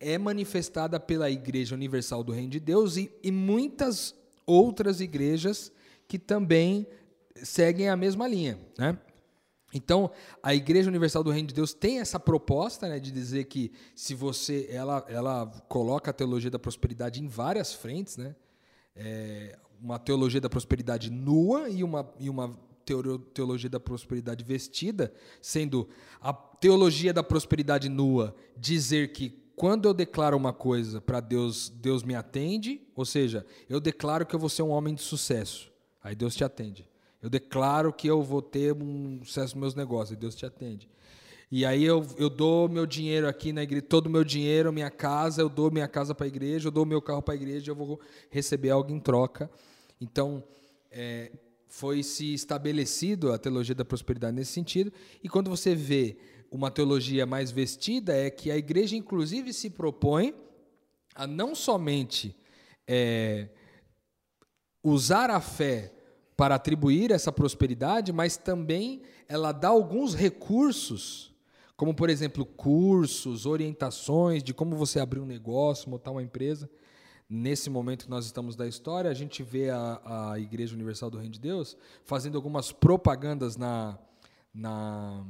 é 0.00 0.18
manifestada 0.18 1.00
pela 1.00 1.30
Igreja 1.30 1.74
Universal 1.74 2.22
do 2.22 2.32
Reino 2.32 2.50
de 2.50 2.60
Deus 2.60 2.96
e, 2.96 3.10
e 3.22 3.30
muitas 3.30 4.17
outras 4.48 5.00
igrejas 5.00 5.70
que 6.08 6.18
também 6.18 6.86
seguem 7.36 7.88
a 7.88 7.96
mesma 7.96 8.26
linha. 8.26 8.58
Né? 8.78 8.98
Então, 9.72 10.10
a 10.42 10.54
Igreja 10.54 10.88
Universal 10.88 11.22
do 11.22 11.30
Reino 11.30 11.48
de 11.48 11.54
Deus 11.54 11.74
tem 11.74 12.00
essa 12.00 12.18
proposta 12.18 12.88
né, 12.88 12.98
de 12.98 13.12
dizer 13.12 13.44
que 13.44 13.70
se 13.94 14.14
você. 14.14 14.66
Ela, 14.70 15.04
ela 15.08 15.46
coloca 15.68 16.10
a 16.10 16.14
teologia 16.14 16.50
da 16.50 16.58
prosperidade 16.58 17.22
em 17.22 17.28
várias 17.28 17.74
frentes, 17.74 18.16
né? 18.16 18.34
É, 18.96 19.58
uma 19.80 19.98
teologia 19.98 20.40
da 20.40 20.48
prosperidade 20.48 21.10
nua 21.10 21.68
e 21.68 21.84
uma, 21.84 22.10
e 22.18 22.28
uma 22.28 22.58
teologia 23.32 23.70
da 23.70 23.78
prosperidade 23.78 24.42
vestida, 24.42 25.12
sendo 25.40 25.88
a 26.20 26.32
teologia 26.32 27.12
da 27.12 27.22
prosperidade 27.22 27.88
nua 27.88 28.34
dizer 28.56 29.12
que 29.12 29.47
quando 29.58 29.88
eu 29.88 29.92
declaro 29.92 30.36
uma 30.36 30.52
coisa 30.52 31.00
para 31.00 31.18
Deus, 31.18 31.68
Deus 31.68 32.04
me 32.04 32.14
atende, 32.14 32.80
ou 32.94 33.04
seja, 33.04 33.44
eu 33.68 33.80
declaro 33.80 34.24
que 34.24 34.34
eu 34.34 34.38
vou 34.38 34.48
ser 34.48 34.62
um 34.62 34.70
homem 34.70 34.94
de 34.94 35.02
sucesso, 35.02 35.70
aí 36.00 36.14
Deus 36.14 36.36
te 36.36 36.44
atende. 36.44 36.88
Eu 37.20 37.28
declaro 37.28 37.92
que 37.92 38.06
eu 38.06 38.22
vou 38.22 38.40
ter 38.40 38.72
um 38.72 39.20
sucesso 39.24 39.56
nos 39.56 39.60
meus 39.60 39.74
negócios, 39.74 40.16
e 40.16 40.16
Deus 40.16 40.36
te 40.36 40.46
atende. 40.46 40.88
E 41.50 41.66
aí 41.66 41.82
eu, 41.82 42.06
eu 42.16 42.30
dou 42.30 42.68
meu 42.68 42.86
dinheiro 42.86 43.26
aqui 43.26 43.52
na 43.52 43.64
igreja, 43.64 43.82
todo 43.82 44.06
o 44.06 44.10
meu 44.10 44.22
dinheiro, 44.22 44.72
minha 44.72 44.92
casa, 44.92 45.42
eu 45.42 45.48
dou 45.48 45.72
minha 45.72 45.88
casa 45.88 46.14
para 46.14 46.26
a 46.26 46.28
igreja, 46.28 46.68
eu 46.68 46.72
dou 46.72 46.86
meu 46.86 47.02
carro 47.02 47.20
para 47.20 47.34
a 47.34 47.36
igreja, 47.36 47.72
eu 47.72 47.74
vou 47.74 48.00
receber 48.30 48.70
algo 48.70 48.92
em 48.92 49.00
troca. 49.00 49.50
Então, 50.00 50.44
é, 50.88 51.32
foi 51.68 52.02
se 52.02 52.32
estabelecido 52.32 53.32
a 53.32 53.38
teologia 53.38 53.74
da 53.74 53.84
prosperidade 53.84 54.34
nesse 54.34 54.52
sentido. 54.52 54.92
E 55.22 55.28
quando 55.28 55.50
você 55.50 55.74
vê 55.74 56.16
uma 56.50 56.70
teologia 56.70 57.26
mais 57.26 57.50
vestida, 57.50 58.16
é 58.16 58.30
que 58.30 58.50
a 58.50 58.56
igreja, 58.56 58.96
inclusive, 58.96 59.52
se 59.52 59.68
propõe 59.70 60.34
a 61.14 61.26
não 61.26 61.54
somente 61.54 62.34
é, 62.86 63.48
usar 64.82 65.30
a 65.30 65.40
fé 65.40 65.92
para 66.36 66.54
atribuir 66.54 67.10
essa 67.10 67.32
prosperidade, 67.32 68.12
mas 68.12 68.36
também 68.36 69.02
ela 69.28 69.52
dá 69.52 69.68
alguns 69.68 70.14
recursos, 70.14 71.34
como 71.76 71.92
por 71.92 72.08
exemplo 72.08 72.46
cursos, 72.46 73.44
orientações 73.44 74.42
de 74.42 74.54
como 74.54 74.76
você 74.76 75.00
abrir 75.00 75.20
um 75.20 75.26
negócio, 75.26 75.90
montar 75.90 76.12
uma 76.12 76.22
empresa. 76.22 76.70
Nesse 77.30 77.68
momento 77.68 78.06
que 78.06 78.10
nós 78.10 78.24
estamos 78.24 78.56
da 78.56 78.66
história, 78.66 79.10
a 79.10 79.14
gente 79.14 79.42
vê 79.42 79.68
a, 79.68 80.30
a 80.32 80.38
Igreja 80.38 80.74
Universal 80.74 81.10
do 81.10 81.18
Reino 81.18 81.34
de 81.34 81.40
Deus 81.40 81.76
fazendo 82.02 82.36
algumas 82.36 82.72
propagandas 82.72 83.54
na, 83.54 83.98
na, 84.54 85.26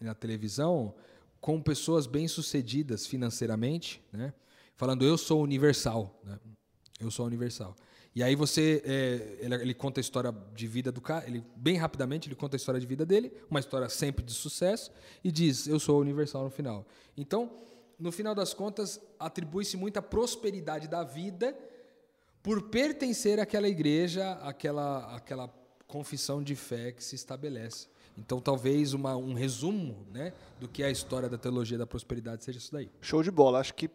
na 0.00 0.14
televisão 0.14 0.92
com 1.40 1.60
pessoas 1.62 2.06
bem-sucedidas 2.06 3.06
financeiramente, 3.06 4.02
né? 4.12 4.34
falando 4.74 5.04
eu 5.04 5.16
sou 5.16 5.40
universal, 5.40 6.20
né? 6.24 6.40
eu 6.98 7.10
sou 7.12 7.26
universal. 7.26 7.76
E 8.14 8.22
aí 8.22 8.34
você, 8.34 8.82
é, 8.84 9.38
ele, 9.40 9.54
ele, 9.56 9.74
conta 9.74 10.00
a 10.00 10.02
história 10.02 10.34
de 10.54 10.66
vida 10.66 10.90
do 10.90 11.00
cara, 11.00 11.26
ele 11.26 11.44
bem 11.56 11.76
rapidamente 11.76 12.28
ele 12.28 12.34
conta 12.34 12.56
a 12.56 12.58
história 12.58 12.80
de 12.80 12.86
vida 12.86 13.04
dele, 13.04 13.32
uma 13.50 13.60
história 13.60 13.88
sempre 13.88 14.24
de 14.24 14.32
sucesso 14.32 14.90
e 15.22 15.30
diz 15.30 15.66
eu 15.66 15.78
sou 15.78 16.00
universal 16.00 16.44
no 16.44 16.50
final. 16.50 16.86
Então, 17.16 17.52
no 17.98 18.12
final 18.12 18.34
das 18.34 18.52
contas, 18.52 19.00
atribui-se 19.18 19.76
muita 19.76 20.02
prosperidade 20.02 20.88
da 20.88 21.02
vida 21.02 21.56
por 22.42 22.62
pertencer 22.62 23.40
àquela 23.40 23.68
igreja, 23.68 24.32
àquela, 24.42 25.16
àquela 25.16 25.48
confissão 25.86 26.42
de 26.42 26.54
fé 26.54 26.92
que 26.92 27.02
se 27.02 27.14
estabelece. 27.14 27.88
Então, 28.16 28.40
talvez 28.40 28.94
uma, 28.94 29.16
um 29.16 29.34
resumo 29.34 30.06
né, 30.12 30.32
do 30.60 30.68
que 30.68 30.82
é 30.82 30.86
a 30.86 30.90
história 30.90 31.28
da 31.28 31.36
teologia 31.36 31.76
da 31.76 31.86
prosperidade 31.86 32.44
seja 32.44 32.58
isso 32.58 32.72
daí. 32.72 32.90
Show 33.00 33.22
de 33.22 33.30
bola. 33.30 33.58
Acho 33.58 33.74
que 33.74 33.90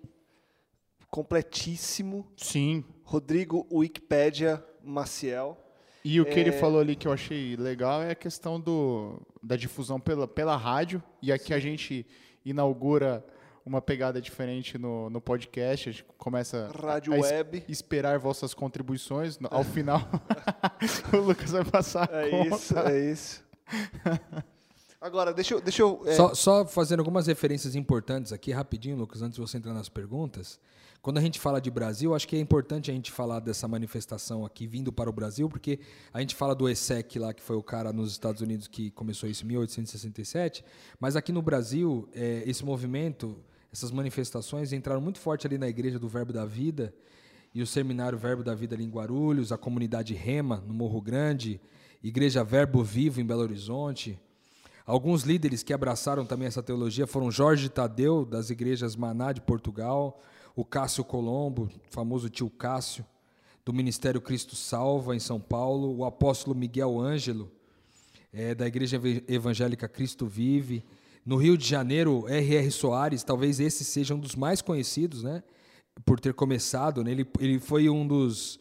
completíssimo. 1.10 2.28
Sim. 2.36 2.84
Rodrigo 3.04 3.66
Wikipédia 3.72 4.64
Maciel. 4.84 5.58
E 6.04 6.20
o 6.20 6.26
que 6.26 6.32
é... 6.32 6.40
ele 6.40 6.52
falou 6.52 6.80
ali 6.80 6.96
que 6.96 7.08
eu 7.08 7.12
achei 7.12 7.56
legal 7.56 8.02
é 8.02 8.12
a 8.12 8.16
questão 8.16 8.60
do, 8.60 9.22
da 9.42 9.56
difusão 9.56 10.00
pela, 10.00 10.28
pela 10.28 10.56
rádio. 10.56 11.02
E 11.22 11.32
aqui 11.32 11.48
Sim. 11.48 11.54
a 11.54 11.60
gente 11.60 12.06
inaugura 12.44 13.26
uma 13.66 13.82
pegada 13.82 14.22
diferente 14.22 14.78
no, 14.78 15.10
no 15.10 15.22
podcast. 15.22 15.90
A 15.90 15.92
gente 15.92 16.06
começa 16.18 16.72
Rádio 16.76 17.14
a, 17.14 17.20
Web. 17.20 17.64
esperar 17.68 18.20
vossas 18.20 18.54
contribuições. 18.54 19.38
Ao 19.50 19.64
final, 19.64 20.02
o 21.14 21.18
Lucas 21.18 21.52
vai 21.52 21.66
passar 21.66 22.10
a 22.12 22.28
é 22.28 22.30
conta. 22.30 22.56
Isso, 22.56 22.80
é 22.80 23.12
isso. 23.12 23.44
Agora, 25.02 25.34
deixa 25.34 25.54
eu. 25.54 25.62
Deixa 25.62 25.82
eu 25.82 26.02
é... 26.06 26.14
só, 26.14 26.34
só 26.34 26.66
fazendo 26.66 27.00
algumas 27.00 27.28
referências 27.28 27.76
importantes 27.76 28.34
aqui, 28.34 28.52
rapidinho, 28.52 28.98
Lucas, 28.98 29.22
antes 29.22 29.36
de 29.36 29.42
você 29.42 29.58
entrar 29.58 29.74
nas 29.74 29.88
perguntas. 29.88 30.60
Quando 31.02 31.18
a 31.18 31.22
gente 31.22 31.40
fala 31.40 31.62
de 31.62 31.72
Brasil, 31.72 32.14
acho 32.14 32.28
que 32.28 32.36
é 32.36 32.40
importante 32.40 32.92
a 32.92 32.94
gente 32.94 33.10
falar 33.10 33.40
dessa 33.40 33.70
manifestação 33.70 34.46
aqui 34.46 34.68
vindo 34.68 34.92
para 34.92 35.10
o 35.10 35.14
Brasil, 35.14 35.48
porque 35.48 35.80
a 36.14 36.20
gente 36.20 36.36
fala 36.36 36.54
do 36.54 36.68
ESSEC 36.68 37.18
lá, 37.18 37.34
que 37.34 37.42
foi 37.42 37.56
o 37.56 37.64
cara 37.64 37.94
nos 37.94 38.12
Estados 38.12 38.42
Unidos 38.42 38.68
que 38.68 38.92
começou 38.92 39.30
isso 39.30 39.46
em 39.46 39.48
1867, 39.48 40.64
mas 41.00 41.16
aqui 41.16 41.32
no 41.32 41.42
Brasil, 41.42 42.10
é, 42.14 42.44
esse 42.46 42.66
movimento, 42.66 43.38
essas 43.72 43.92
manifestações 43.92 44.74
entraram 44.74 45.02
muito 45.02 45.20
forte 45.20 45.46
ali 45.46 45.58
na 45.58 45.68
Igreja 45.68 46.00
do 46.00 46.08
Verbo 46.08 46.34
da 46.34 46.46
Vida 46.46 46.94
e 47.54 47.62
o 47.62 47.68
Seminário 47.68 48.18
Verbo 48.18 48.44
da 48.44 48.54
Vida 48.54 48.76
ali 48.76 48.84
em 48.84 48.90
Guarulhos, 48.90 49.52
a 49.52 49.58
comunidade 49.58 50.14
Rema, 50.14 50.64
no 50.68 50.74
Morro 50.74 51.02
Grande, 51.02 51.60
Igreja 52.04 52.44
Verbo 52.44 52.84
Vivo 52.84 53.20
em 53.22 53.26
Belo 53.26 53.42
Horizonte. 53.42 54.20
Alguns 54.86 55.24
líderes 55.24 55.62
que 55.62 55.74
abraçaram 55.74 56.26
também 56.26 56.48
essa 56.48 56.64
teologia 56.64 57.06
foram 57.06 57.30
Jorge 57.30 57.70
Tadeu, 57.70 58.26
das 58.26 58.50
igrejas 58.50 58.96
Maná 58.96 59.32
de 59.32 59.42
Portugal, 59.42 60.20
o 60.56 60.66
Cássio 60.66 61.04
Colombo, 61.04 61.70
famoso 61.92 62.30
tio 62.30 62.50
Cássio, 62.50 63.06
do 63.64 63.72
Ministério 63.72 64.20
Cristo 64.20 64.56
Salva, 64.56 65.16
em 65.16 65.20
São 65.20 65.40
Paulo, 65.40 65.96
o 65.96 66.06
apóstolo 66.06 66.56
Miguel 66.56 67.00
Ângelo, 67.00 67.52
é, 68.34 68.56
da 68.56 68.66
Igreja 68.66 69.00
Evangélica 69.28 69.88
Cristo 69.88 70.26
Vive. 70.26 70.84
No 71.30 71.36
Rio 71.36 71.56
de 71.56 71.64
Janeiro, 71.64 72.28
R.R. 72.28 72.72
Soares, 72.72 73.22
talvez 73.22 73.60
esse 73.60 73.86
seja 73.86 74.16
um 74.16 74.20
dos 74.20 74.34
mais 74.36 74.64
conhecidos, 74.64 75.22
né? 75.22 75.44
Por 76.04 76.20
ter 76.20 76.34
começado, 76.34 77.04
né? 77.04 77.12
ele, 77.12 77.24
ele 77.40 77.60
foi 77.60 77.88
um 77.88 78.08
dos, 78.08 78.60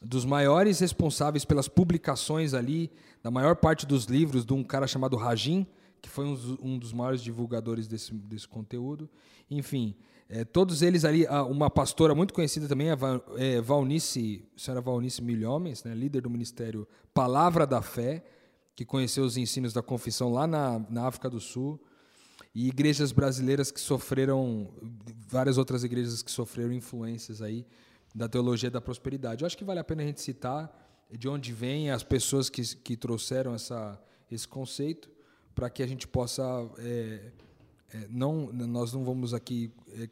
dos 0.00 0.24
maiores 0.24 0.80
responsáveis 0.80 1.44
pelas 1.44 1.68
publicações 1.68 2.54
ali, 2.54 2.90
da 3.22 3.30
maior 3.30 3.54
parte 3.54 3.84
dos 3.84 4.06
livros, 4.06 4.46
de 4.46 4.54
um 4.54 4.64
cara 4.64 4.86
chamado 4.86 5.14
Rajin, 5.14 5.66
que 6.00 6.08
foi 6.08 6.24
um, 6.24 6.56
um 6.62 6.78
dos 6.78 6.90
maiores 6.90 7.20
divulgadores 7.20 7.86
desse, 7.86 8.14
desse 8.14 8.48
conteúdo. 8.48 9.10
Enfim, 9.50 9.94
é, 10.26 10.42
todos 10.42 10.80
eles 10.80 11.04
ali, 11.04 11.26
uma 11.50 11.68
pastora 11.68 12.14
muito 12.14 12.32
conhecida 12.32 12.66
também, 12.66 12.88
a 12.88 12.96
é, 13.36 13.60
Valnice, 13.60 14.42
a 14.56 14.58
senhora 14.58 14.80
Valnice 14.80 15.22
Milhomens, 15.22 15.84
né, 15.84 15.94
líder 15.94 16.22
do 16.22 16.30
ministério 16.30 16.88
Palavra 17.12 17.66
da 17.66 17.82
Fé, 17.82 18.24
que 18.74 18.86
conheceu 18.86 19.22
os 19.22 19.36
ensinos 19.36 19.74
da 19.74 19.82
confissão 19.82 20.32
lá 20.32 20.46
na, 20.46 20.78
na 20.88 21.06
África 21.06 21.28
do 21.28 21.38
Sul, 21.38 21.78
e 22.56 22.68
igrejas 22.68 23.12
brasileiras 23.12 23.70
que 23.70 23.78
sofreram, 23.78 24.70
várias 25.28 25.58
outras 25.58 25.84
igrejas 25.84 26.22
que 26.22 26.30
sofreram 26.30 26.72
influências 26.72 27.42
aí 27.42 27.66
da 28.14 28.26
teologia 28.30 28.70
da 28.70 28.80
prosperidade. 28.80 29.42
Eu 29.42 29.46
acho 29.46 29.58
que 29.58 29.62
vale 29.62 29.78
a 29.78 29.84
pena 29.84 30.02
a 30.02 30.06
gente 30.06 30.22
citar 30.22 30.74
de 31.10 31.28
onde 31.28 31.52
vêm 31.52 31.90
as 31.90 32.02
pessoas 32.02 32.48
que, 32.48 32.62
que 32.76 32.96
trouxeram 32.96 33.54
essa, 33.54 34.02
esse 34.30 34.48
conceito, 34.48 35.10
para 35.54 35.68
que 35.68 35.82
a 35.82 35.86
gente 35.86 36.08
possa 36.08 36.42
é, 36.78 37.30
é, 37.92 38.06
não, 38.08 38.50
nós 38.50 38.90
não 38.90 39.04
vamos 39.04 39.34
aqui 39.34 39.70
é, 39.90 40.08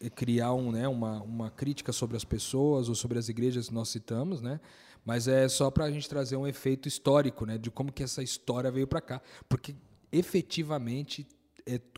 é, 0.00 0.08
criar 0.08 0.54
um, 0.54 0.72
né, 0.72 0.88
uma, 0.88 1.22
uma 1.22 1.50
crítica 1.50 1.92
sobre 1.92 2.16
as 2.16 2.24
pessoas 2.24 2.88
ou 2.88 2.94
sobre 2.94 3.18
as 3.18 3.28
igrejas 3.28 3.68
que 3.68 3.74
nós 3.74 3.90
citamos, 3.90 4.40
né? 4.40 4.60
Mas 5.04 5.28
é 5.28 5.46
só 5.46 5.70
para 5.70 5.84
a 5.84 5.90
gente 5.90 6.08
trazer 6.08 6.36
um 6.36 6.46
efeito 6.46 6.88
histórico, 6.88 7.44
né, 7.44 7.58
de 7.58 7.70
como 7.70 7.92
que 7.92 8.02
essa 8.02 8.22
história 8.22 8.70
veio 8.70 8.86
para 8.86 9.02
cá, 9.02 9.20
porque 9.46 9.74
efetivamente 10.10 11.28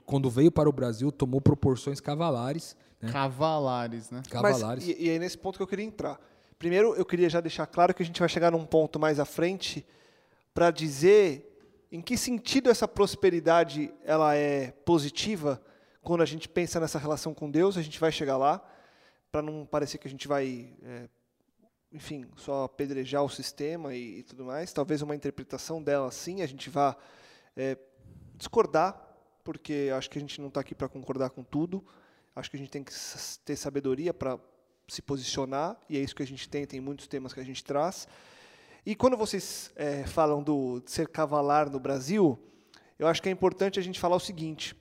quando 0.04 0.28
veio 0.28 0.50
para 0.50 0.68
o 0.68 0.72
Brasil 0.72 1.10
tomou 1.10 1.40
proporções 1.40 2.00
cavalares. 2.00 2.76
Né? 3.00 3.10
Cavalares, 3.10 4.10
né? 4.10 4.22
Cavalares. 4.28 4.86
Mas, 4.86 4.96
e, 4.98 5.04
e 5.04 5.10
é 5.10 5.18
nesse 5.18 5.38
ponto 5.38 5.56
que 5.56 5.62
eu 5.62 5.66
queria 5.66 5.84
entrar. 5.84 6.20
Primeiro, 6.58 6.94
eu 6.94 7.04
queria 7.04 7.28
já 7.28 7.40
deixar 7.40 7.66
claro 7.66 7.94
que 7.94 8.02
a 8.02 8.06
gente 8.06 8.20
vai 8.20 8.28
chegar 8.28 8.50
num 8.50 8.64
ponto 8.64 8.98
mais 8.98 9.18
à 9.18 9.24
frente 9.24 9.84
para 10.54 10.70
dizer 10.70 11.48
em 11.90 12.00
que 12.00 12.16
sentido 12.16 12.70
essa 12.70 12.88
prosperidade 12.88 13.92
ela 14.04 14.34
é 14.34 14.70
positiva 14.84 15.60
quando 16.02 16.22
a 16.22 16.26
gente 16.26 16.48
pensa 16.48 16.80
nessa 16.80 16.98
relação 16.98 17.34
com 17.34 17.50
Deus? 17.50 17.76
A 17.76 17.82
gente 17.82 17.98
vai 18.00 18.10
chegar 18.10 18.36
lá, 18.36 18.62
para 19.30 19.42
não 19.42 19.64
parecer 19.64 19.98
que 19.98 20.06
a 20.06 20.10
gente 20.10 20.28
vai, 20.28 20.74
é, 20.82 21.08
enfim, 21.92 22.26
só 22.36 22.64
apedrejar 22.64 23.22
o 23.22 23.28
sistema 23.28 23.94
e, 23.94 24.18
e, 24.18 24.22
tudo 24.22 24.44
mais. 24.44 24.72
Talvez 24.72 25.02
uma 25.02 25.14
interpretação 25.14 25.82
dela, 25.82 26.10
sim, 26.10 26.42
a 26.42 26.46
gente 26.46 26.70
vá 26.70 26.96
é, 27.56 27.76
discordar, 28.34 29.11
porque 29.42 29.90
acho 29.96 30.08
que 30.10 30.18
a 30.18 30.20
gente 30.20 30.40
não 30.40 30.48
está 30.48 30.60
aqui 30.60 30.74
para 30.74 30.88
concordar 30.88 31.30
com 31.30 31.42
tudo. 31.42 31.84
Acho 32.34 32.50
que 32.50 32.56
a 32.56 32.58
gente 32.58 32.70
tem 32.70 32.82
que 32.82 32.92
ter 33.44 33.56
sabedoria 33.56 34.14
para 34.14 34.38
se 34.88 35.00
posicionar, 35.00 35.78
e 35.88 35.96
é 35.96 36.00
isso 36.00 36.14
que 36.14 36.22
a 36.22 36.26
gente 36.26 36.48
tem, 36.48 36.66
tem 36.66 36.80
muitos 36.80 37.06
temas 37.06 37.32
que 37.32 37.40
a 37.40 37.44
gente 37.44 37.62
traz. 37.62 38.06
E 38.84 38.94
quando 38.94 39.16
vocês 39.16 39.70
é, 39.76 40.04
falam 40.04 40.42
do 40.42 40.80
de 40.80 40.90
ser 40.90 41.08
cavalar 41.08 41.70
no 41.70 41.78
Brasil, 41.78 42.38
eu 42.98 43.06
acho 43.06 43.22
que 43.22 43.28
é 43.28 43.32
importante 43.32 43.78
a 43.78 43.82
gente 43.82 44.00
falar 44.00 44.16
o 44.16 44.20
seguinte: 44.20 44.74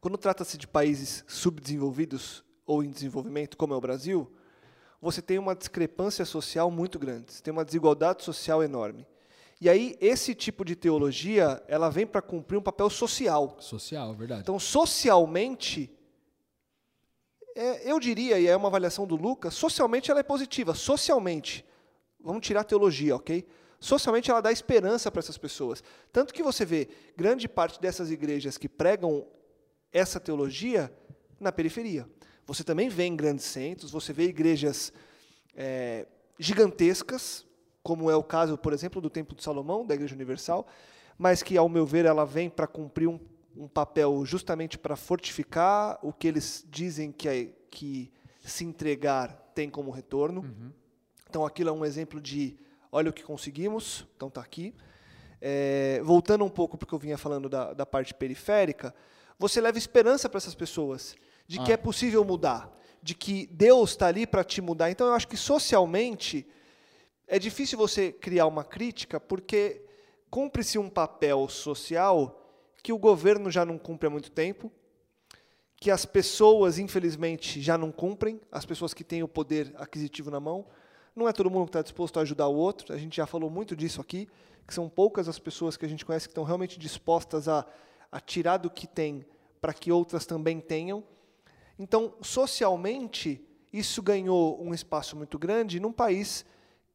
quando 0.00 0.16
trata-se 0.16 0.56
de 0.56 0.66
países 0.66 1.24
subdesenvolvidos 1.26 2.44
ou 2.64 2.84
em 2.84 2.90
desenvolvimento, 2.90 3.56
como 3.56 3.74
é 3.74 3.76
o 3.76 3.80
Brasil, 3.80 4.32
você 5.00 5.20
tem 5.20 5.38
uma 5.38 5.54
discrepância 5.54 6.24
social 6.24 6.70
muito 6.70 6.98
grande, 6.98 7.32
você 7.32 7.42
tem 7.42 7.52
uma 7.52 7.64
desigualdade 7.64 8.22
social 8.22 8.62
enorme. 8.62 9.06
E 9.60 9.68
aí, 9.68 9.96
esse 10.00 10.34
tipo 10.34 10.64
de 10.64 10.76
teologia, 10.76 11.62
ela 11.66 11.90
vem 11.90 12.06
para 12.06 12.22
cumprir 12.22 12.56
um 12.56 12.62
papel 12.62 12.88
social. 12.88 13.56
Social, 13.58 14.14
verdade. 14.14 14.42
Então, 14.42 14.58
socialmente, 14.58 15.90
é, 17.56 17.90
eu 17.90 17.98
diria, 17.98 18.38
e 18.38 18.46
é 18.46 18.56
uma 18.56 18.68
avaliação 18.68 19.04
do 19.04 19.16
Lucas, 19.16 19.54
socialmente 19.54 20.10
ela 20.10 20.20
é 20.20 20.22
positiva. 20.22 20.74
Socialmente, 20.74 21.64
vamos 22.20 22.46
tirar 22.46 22.60
a 22.60 22.64
teologia, 22.64 23.16
ok? 23.16 23.44
Socialmente 23.80 24.30
ela 24.30 24.40
dá 24.40 24.52
esperança 24.52 25.10
para 25.10 25.18
essas 25.18 25.36
pessoas. 25.36 25.82
Tanto 26.12 26.32
que 26.32 26.42
você 26.42 26.64
vê 26.64 26.88
grande 27.16 27.48
parte 27.48 27.80
dessas 27.80 28.12
igrejas 28.12 28.56
que 28.56 28.68
pregam 28.68 29.26
essa 29.92 30.20
teologia 30.20 30.92
na 31.40 31.50
periferia. 31.50 32.08
Você 32.46 32.62
também 32.62 32.88
vê 32.88 33.04
em 33.04 33.16
grandes 33.16 33.44
centros, 33.44 33.90
você 33.90 34.12
vê 34.12 34.24
igrejas 34.24 34.92
é, 35.54 36.06
gigantescas, 36.38 37.44
como 37.88 38.10
é 38.10 38.14
o 38.14 38.22
caso, 38.22 38.58
por 38.58 38.74
exemplo, 38.74 39.00
do 39.00 39.08
Templo 39.08 39.34
de 39.34 39.42
Salomão, 39.42 39.86
da 39.86 39.94
Igreja 39.94 40.14
Universal, 40.14 40.66
mas 41.16 41.42
que, 41.42 41.56
ao 41.56 41.70
meu 41.70 41.86
ver, 41.86 42.04
ela 42.04 42.26
vem 42.26 42.50
para 42.50 42.66
cumprir 42.66 43.08
um, 43.08 43.18
um, 43.56 43.66
papel 43.66 44.26
justamente 44.26 44.76
para 44.76 44.94
fortificar 44.94 45.98
o 46.02 46.12
que 46.12 46.28
eles 46.28 46.66
dizem 46.68 47.10
que, 47.10 47.26
é, 47.26 47.48
que 47.70 48.12
se 48.42 48.62
entregar 48.62 49.28
tem 49.54 49.70
como 49.70 49.90
retorno. 49.90 50.42
Uhum. 50.42 50.70
Então, 51.30 51.46
aquilo 51.46 51.70
é 51.70 51.72
um 51.72 51.82
exemplo 51.82 52.20
de, 52.20 52.58
olha 52.92 53.08
o 53.08 53.12
que 53.12 53.22
conseguimos, 53.22 54.06
então 54.14 54.28
está 54.28 54.42
aqui. 54.42 54.74
É, 55.40 56.02
voltando 56.04 56.44
um 56.44 56.50
pouco 56.50 56.76
porque 56.76 56.94
eu 56.94 56.98
vinha 56.98 57.16
falando 57.16 57.48
da, 57.48 57.72
da 57.72 57.86
parte 57.86 58.12
periférica, 58.12 58.94
você 59.38 59.62
leva 59.62 59.78
esperança 59.78 60.28
para 60.28 60.36
essas 60.36 60.54
pessoas 60.54 61.16
de 61.46 61.58
que 61.60 61.70
ah. 61.70 61.74
é 61.74 61.78
possível 61.78 62.22
mudar, 62.22 62.70
de 63.02 63.14
que 63.14 63.46
Deus 63.46 63.92
está 63.92 64.08
ali 64.08 64.26
para 64.26 64.44
te 64.44 64.60
mudar. 64.60 64.90
Então, 64.90 65.06
eu 65.06 65.14
acho 65.14 65.26
que 65.26 65.38
socialmente 65.38 66.46
é 67.28 67.38
difícil 67.38 67.76
você 67.76 68.10
criar 68.10 68.46
uma 68.46 68.64
crítica, 68.64 69.20
porque 69.20 69.84
cumpre-se 70.30 70.78
um 70.78 70.88
papel 70.88 71.46
social 71.48 72.34
que 72.82 72.92
o 72.92 72.98
governo 72.98 73.50
já 73.50 73.66
não 73.66 73.76
cumpre 73.76 74.06
há 74.06 74.10
muito 74.10 74.30
tempo, 74.30 74.72
que 75.76 75.90
as 75.90 76.06
pessoas, 76.06 76.78
infelizmente, 76.78 77.60
já 77.60 77.76
não 77.76 77.92
cumprem, 77.92 78.40
as 78.50 78.64
pessoas 78.64 78.94
que 78.94 79.04
têm 79.04 79.22
o 79.22 79.28
poder 79.28 79.72
aquisitivo 79.76 80.30
na 80.30 80.40
mão. 80.40 80.66
Não 81.14 81.28
é 81.28 81.32
todo 81.32 81.50
mundo 81.50 81.64
que 81.64 81.70
está 81.70 81.82
disposto 81.82 82.18
a 82.18 82.22
ajudar 82.22 82.48
o 82.48 82.56
outro, 82.56 82.94
a 82.94 82.98
gente 82.98 83.18
já 83.18 83.26
falou 83.26 83.50
muito 83.50 83.76
disso 83.76 84.00
aqui, 84.00 84.26
que 84.66 84.72
são 84.72 84.88
poucas 84.88 85.28
as 85.28 85.38
pessoas 85.38 85.76
que 85.76 85.84
a 85.84 85.88
gente 85.88 86.04
conhece 86.04 86.26
que 86.26 86.32
estão 86.32 86.44
realmente 86.44 86.78
dispostas 86.78 87.46
a, 87.46 87.64
a 88.10 88.20
tirar 88.20 88.56
do 88.56 88.70
que 88.70 88.86
tem 88.86 89.24
para 89.60 89.74
que 89.74 89.92
outras 89.92 90.24
também 90.24 90.60
tenham. 90.60 91.04
Então, 91.78 92.14
socialmente, 92.22 93.44
isso 93.70 94.02
ganhou 94.02 94.62
um 94.62 94.72
espaço 94.72 95.14
muito 95.14 95.38
grande 95.38 95.78
num 95.78 95.92
país 95.92 96.44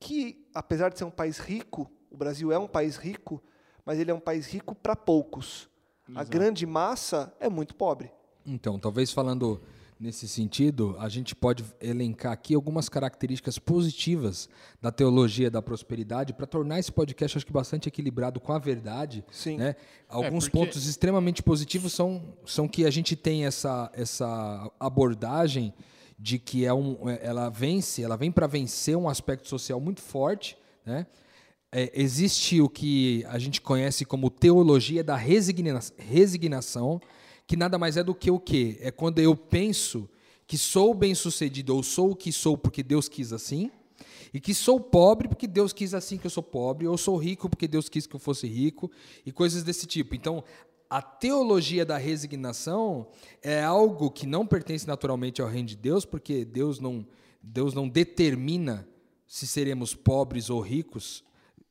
que, 0.04 0.46
apesar 0.54 0.90
de 0.90 0.98
ser 0.98 1.06
um 1.06 1.12
país 1.12 1.40
rico, 1.40 1.90
o 2.12 2.18
Brasil 2.18 2.52
é 2.52 2.60
um 2.60 2.68
país 2.68 2.98
rico, 2.98 3.42
mas 3.86 3.98
ele 4.00 4.12
é 4.12 4.14
um 4.14 4.20
país 4.20 4.48
rico 4.48 4.76
para 4.76 4.96
poucos. 4.96 5.70
Exato. 6.08 6.20
A 6.20 6.24
grande 6.30 6.66
massa 6.66 7.34
é 7.40 7.48
muito 7.48 7.74
pobre. 7.74 8.12
Então, 8.46 8.78
talvez 8.78 9.14
falando 9.14 9.62
nesse 9.98 10.28
sentido, 10.28 10.98
a 11.00 11.08
gente 11.08 11.34
pode 11.34 11.64
elencar 11.80 12.34
aqui 12.34 12.54
algumas 12.54 12.90
características 12.90 13.58
positivas 13.58 14.50
da 14.82 14.92
teologia 14.92 15.50
da 15.50 15.62
prosperidade 15.62 16.34
para 16.34 16.46
tornar 16.46 16.80
esse 16.80 16.92
podcast, 16.92 17.38
acho 17.38 17.46
que 17.46 17.54
bastante 17.54 17.88
equilibrado 17.88 18.42
com 18.42 18.52
a 18.52 18.60
verdade. 18.60 19.24
Sim. 19.32 19.56
Né? 19.56 19.78
Alguns 20.10 20.48
é 20.48 20.50
porque... 20.50 20.66
pontos 20.66 20.86
extremamente 20.86 21.42
positivos 21.42 21.94
são, 21.94 22.36
são 22.46 22.68
que 22.68 22.86
a 22.86 22.90
gente 22.90 23.16
tem 23.16 23.46
essa, 23.46 23.90
essa 23.94 24.70
abordagem 24.78 25.74
de 26.24 26.40
que 26.40 26.66
é 26.66 26.74
um, 26.74 26.98
ela 27.22 27.50
vence, 27.50 28.02
ela 28.02 28.16
vem 28.16 28.32
para 28.32 28.48
vencer 28.48 28.96
um 28.96 29.10
aspecto 29.10 29.50
social 29.50 29.78
muito 29.82 30.00
forte, 30.00 30.58
né? 30.86 31.06
É, 31.70 31.92
existe 31.94 32.62
o 32.62 32.70
que 32.70 33.26
a 33.28 33.38
gente 33.38 33.60
conhece 33.60 34.06
como 34.06 34.30
teologia 34.30 35.04
da 35.04 35.18
resigna 35.18 35.82
resignação, 35.98 37.02
que 37.46 37.58
nada 37.58 37.78
mais 37.78 37.98
é 37.98 38.04
do 38.04 38.16
que 38.16 38.32
o 38.32 38.40
quê? 38.40 38.78
É 38.80 38.90
quando 38.90 39.20
eu 39.20 39.36
penso 39.36 40.10
que 40.48 40.58
sou 40.58 40.94
bem-sucedido 40.94 41.76
ou 41.76 41.84
sou 41.84 42.12
o 42.12 42.16
que 42.16 42.32
sou 42.32 42.58
porque 42.58 42.82
Deus 42.82 43.10
quis 43.10 43.34
assim, 43.34 43.70
e 44.34 44.40
que 44.40 44.54
sou 44.54 44.80
pobre 44.80 45.28
porque 45.28 45.46
Deus 45.46 45.74
quis 45.74 45.94
assim 45.94 46.18
que 46.18 46.26
eu 46.26 46.32
sou 46.32 46.44
pobre, 46.44 46.88
ou 46.88 46.98
sou 46.98 47.18
rico 47.18 47.50
porque 47.50 47.68
Deus 47.68 47.90
quis 47.90 48.08
que 48.08 48.16
eu 48.16 48.20
fosse 48.20 48.48
rico, 48.48 48.90
e 49.26 49.32
coisas 49.34 49.62
desse 49.62 49.86
tipo. 49.86 50.16
Então, 50.16 50.42
a 50.94 51.02
teologia 51.02 51.84
da 51.84 51.98
resignação 51.98 53.08
é 53.42 53.64
algo 53.64 54.12
que 54.12 54.28
não 54.28 54.46
pertence 54.46 54.86
naturalmente 54.86 55.42
ao 55.42 55.48
reino 55.48 55.68
de 55.68 55.76
Deus, 55.76 56.06
porque 56.06 56.46
Deus 56.46 56.80
não, 56.80 57.04
Deus 57.42 57.74
não 57.74 57.90
determina 57.90 58.88
se 59.26 59.48
seremos 59.48 59.96
pobres 59.96 60.52
ou 60.52 60.62
ricos, 60.62 61.24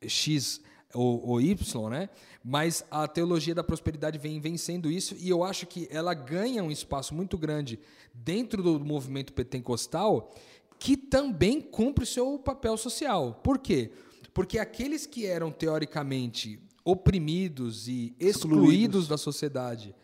X 0.04 0.60
ou, 0.92 1.24
ou 1.24 1.40
Y, 1.40 1.88
né? 1.88 2.08
Mas 2.42 2.84
a 2.90 3.06
teologia 3.06 3.54
da 3.54 3.62
prosperidade 3.62 4.18
vem 4.18 4.40
vencendo 4.40 4.90
isso 4.90 5.14
e 5.16 5.28
eu 5.28 5.44
acho 5.44 5.68
que 5.68 5.86
ela 5.88 6.14
ganha 6.14 6.64
um 6.64 6.70
espaço 6.72 7.14
muito 7.14 7.38
grande 7.38 7.78
dentro 8.12 8.60
do 8.60 8.80
movimento 8.80 9.32
pentecostal 9.32 10.34
que 10.80 10.96
também 10.96 11.60
cumpre 11.60 12.02
o 12.02 12.08
seu 12.08 12.40
papel 12.40 12.76
social. 12.76 13.40
Por 13.44 13.60
quê? 13.60 13.92
Porque 14.34 14.58
aqueles 14.58 15.06
que 15.06 15.26
eram 15.26 15.52
teoricamente 15.52 16.58
oprimidos 16.84 17.88
e 17.88 18.14
excluídos, 18.18 18.30
excluídos 18.30 19.08
da 19.08 19.16
sociedade 19.16 19.94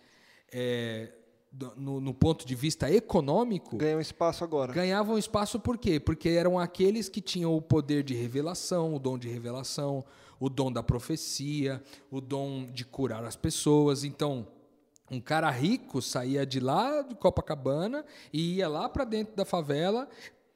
é, 0.52 1.12
no, 1.76 2.00
no, 2.00 2.14
ponto 2.14 2.46
de 2.46 2.54
vista 2.54 2.90
econômico. 2.90 3.76
Ganham 3.76 4.00
espaço 4.00 4.44
agora. 4.44 4.72
Ganhavam 4.72 5.18
espaço 5.18 5.58
por 5.58 5.78
quê? 5.78 5.98
Porque 5.98 6.28
eram 6.30 6.58
aqueles 6.58 7.08
que 7.08 7.20
tinham 7.20 7.54
o 7.56 7.62
poder 7.62 8.02
de 8.02 8.14
revelação, 8.14 8.94
o 8.94 8.98
dom 8.98 9.18
de 9.18 9.28
revelação, 9.28 10.04
o 10.38 10.48
dom 10.48 10.70
da 10.70 10.82
profecia, 10.82 11.82
o 12.10 12.20
dom 12.20 12.66
de 12.66 12.84
curar 12.84 13.24
as 13.24 13.36
pessoas. 13.36 14.04
Então, 14.04 14.46
um 15.10 15.20
cara 15.20 15.50
rico 15.50 16.02
saía 16.02 16.44
de 16.44 16.60
lá 16.60 17.02
de 17.02 17.14
Copacabana 17.14 18.04
e 18.32 18.56
ia 18.56 18.68
lá 18.68 18.88
para 18.88 19.04
dentro 19.04 19.34
da 19.34 19.44
favela 19.44 20.08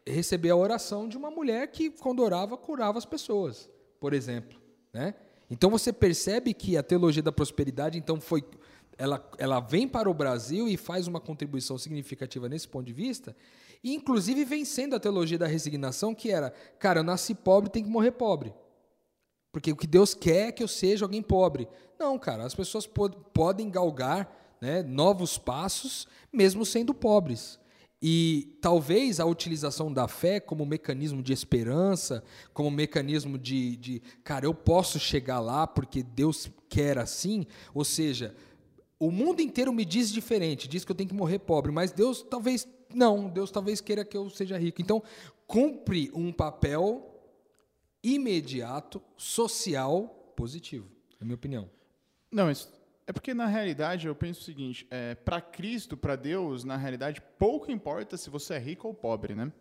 receber 0.06 0.50
a 0.50 0.56
oração 0.56 1.08
de 1.08 1.16
uma 1.16 1.30
mulher 1.30 1.68
que, 1.68 1.90
quando 1.90 2.22
orava, 2.22 2.56
curava 2.56 2.98
as 2.98 3.04
pessoas, 3.04 3.70
por 4.00 4.12
exemplo. 4.12 4.60
Né? 4.92 5.14
Então 5.52 5.68
você 5.68 5.92
percebe 5.92 6.54
que 6.54 6.78
a 6.78 6.82
teologia 6.82 7.22
da 7.22 7.30
prosperidade 7.30 7.98
então 7.98 8.18
foi 8.18 8.42
ela, 8.96 9.30
ela 9.36 9.60
vem 9.60 9.86
para 9.86 10.08
o 10.08 10.14
Brasil 10.14 10.66
e 10.66 10.78
faz 10.78 11.06
uma 11.06 11.20
contribuição 11.20 11.76
significativa 11.76 12.48
nesse 12.48 12.66
ponto 12.66 12.86
de 12.86 12.92
vista, 12.94 13.36
e 13.84 13.94
inclusive 13.94 14.46
vencendo 14.46 14.96
a 14.96 15.00
teologia 15.00 15.36
da 15.36 15.46
resignação, 15.46 16.14
que 16.14 16.30
era, 16.30 16.54
cara, 16.78 17.00
eu 17.00 17.04
nasci 17.04 17.34
pobre, 17.34 17.68
tem 17.68 17.84
que 17.84 17.90
morrer 17.90 18.12
pobre. 18.12 18.54
Porque 19.50 19.70
o 19.70 19.76
que 19.76 19.86
Deus 19.86 20.14
quer 20.14 20.48
é 20.48 20.52
que 20.52 20.62
eu 20.62 20.68
seja 20.68 21.04
alguém 21.04 21.20
pobre. 21.20 21.68
Não, 21.98 22.18
cara, 22.18 22.44
as 22.46 22.54
pessoas 22.54 22.86
pod 22.86 23.14
podem 23.34 23.68
galgar 23.70 24.56
né, 24.58 24.82
novos 24.82 25.36
passos, 25.36 26.08
mesmo 26.32 26.64
sendo 26.64 26.94
pobres. 26.94 27.58
E 28.04 28.58
talvez 28.60 29.20
a 29.20 29.24
utilização 29.24 29.92
da 29.92 30.08
fé 30.08 30.40
como 30.40 30.66
mecanismo 30.66 31.22
de 31.22 31.32
esperança, 31.32 32.24
como 32.52 32.68
mecanismo 32.68 33.38
de, 33.38 33.76
de, 33.76 34.02
cara, 34.24 34.44
eu 34.44 34.52
posso 34.52 34.98
chegar 34.98 35.38
lá 35.38 35.68
porque 35.68 36.02
Deus 36.02 36.50
quer 36.68 36.98
assim. 36.98 37.46
Ou 37.72 37.84
seja, 37.84 38.34
o 38.98 39.12
mundo 39.12 39.40
inteiro 39.40 39.72
me 39.72 39.84
diz 39.84 40.10
diferente, 40.10 40.66
diz 40.66 40.84
que 40.84 40.90
eu 40.90 40.96
tenho 40.96 41.08
que 41.08 41.14
morrer 41.14 41.38
pobre, 41.38 41.70
mas 41.70 41.92
Deus 41.92 42.22
talvez 42.28 42.66
não, 42.92 43.28
Deus 43.28 43.50
talvez 43.50 43.80
queira 43.80 44.04
que 44.04 44.16
eu 44.16 44.28
seja 44.28 44.58
rico. 44.58 44.82
Então, 44.82 45.00
cumpre 45.46 46.10
um 46.12 46.32
papel 46.32 47.08
imediato, 48.02 49.00
social, 49.16 50.32
positivo. 50.36 50.90
É 51.20 51.22
a 51.22 51.24
minha 51.24 51.36
opinião. 51.36 51.70
Não, 52.30 52.50
é 53.06 53.12
porque 53.12 53.34
na 53.34 53.46
realidade 53.46 54.06
eu 54.06 54.14
penso 54.14 54.40
o 54.40 54.44
seguinte: 54.44 54.86
é, 54.90 55.14
para 55.14 55.40
Cristo, 55.40 55.96
para 55.96 56.16
Deus, 56.16 56.64
na 56.64 56.76
realidade 56.76 57.20
pouco 57.38 57.70
importa 57.70 58.16
se 58.16 58.30
você 58.30 58.54
é 58.54 58.58
rico 58.58 58.88
ou 58.88 58.94
pobre, 58.94 59.34
né? 59.34 59.52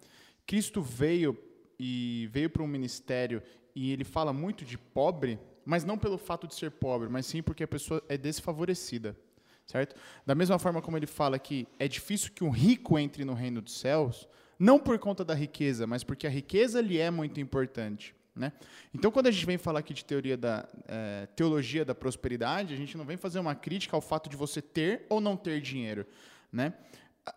Cristo 0.46 0.82
veio 0.82 1.38
e 1.80 2.30
veio 2.32 2.50
para 2.50 2.64
um 2.64 2.68
ministério 2.68 3.42
e 3.76 3.92
ele 3.92 4.04
fala 4.04 4.34
muito 4.34 4.64
de 4.64 4.78
pobre, 4.78 5.40
mas 5.66 5.84
não 5.84 5.98
pelo 5.98 6.18
fato 6.18 6.48
de 6.48 6.56
ser 6.56 6.72
pobre, 6.72 7.10
mas 7.10 7.26
sim 7.26 7.42
porque 7.42 7.64
a 7.64 7.68
pessoa 7.68 8.04
é 8.08 8.18
desfavorecida, 8.18 9.18
certo? 9.66 9.96
Da 10.26 10.36
mesma 10.36 10.60
forma 10.60 10.82
como 10.82 10.98
ele 10.98 11.08
fala 11.08 11.40
que 11.40 11.68
é 11.80 11.88
difícil 11.88 12.32
que 12.34 12.44
um 12.44 12.50
rico 12.50 13.00
entre 13.00 13.24
no 13.24 13.34
reino 13.34 13.62
dos 13.62 13.80
céus, 13.80 14.28
não 14.60 14.78
por 14.78 15.00
conta 15.00 15.26
da 15.26 15.34
riqueza, 15.34 15.88
mas 15.88 16.04
porque 16.04 16.28
a 16.28 16.30
riqueza 16.30 16.82
lhe 16.82 17.00
é 17.00 17.10
muito 17.10 17.40
importante. 17.40 18.14
Né? 18.36 18.54
Então, 18.94 19.12
quando 19.12 19.28
a 19.28 19.32
gente 19.32 19.46
vem 19.46 19.58
falar 19.58 19.80
aqui 19.80 19.94
de 19.94 20.06
teoria 20.06 20.38
da 20.38 20.68
é, 20.88 21.28
teologia 21.36 21.84
da 21.84 21.94
prosperidade, 21.94 22.74
a 22.74 22.78
gente 22.78 22.98
não 22.98 23.06
vem 23.06 23.18
fazer 23.18 23.40
uma 23.40 23.56
crítica 23.56 23.96
ao 23.96 24.02
fato 24.02 24.30
de 24.30 24.36
você 24.38 24.62
ter 24.62 25.06
ou 25.10 25.20
não 25.20 25.36
ter 25.36 25.60
dinheiro. 25.60 26.06
Né? 26.52 26.74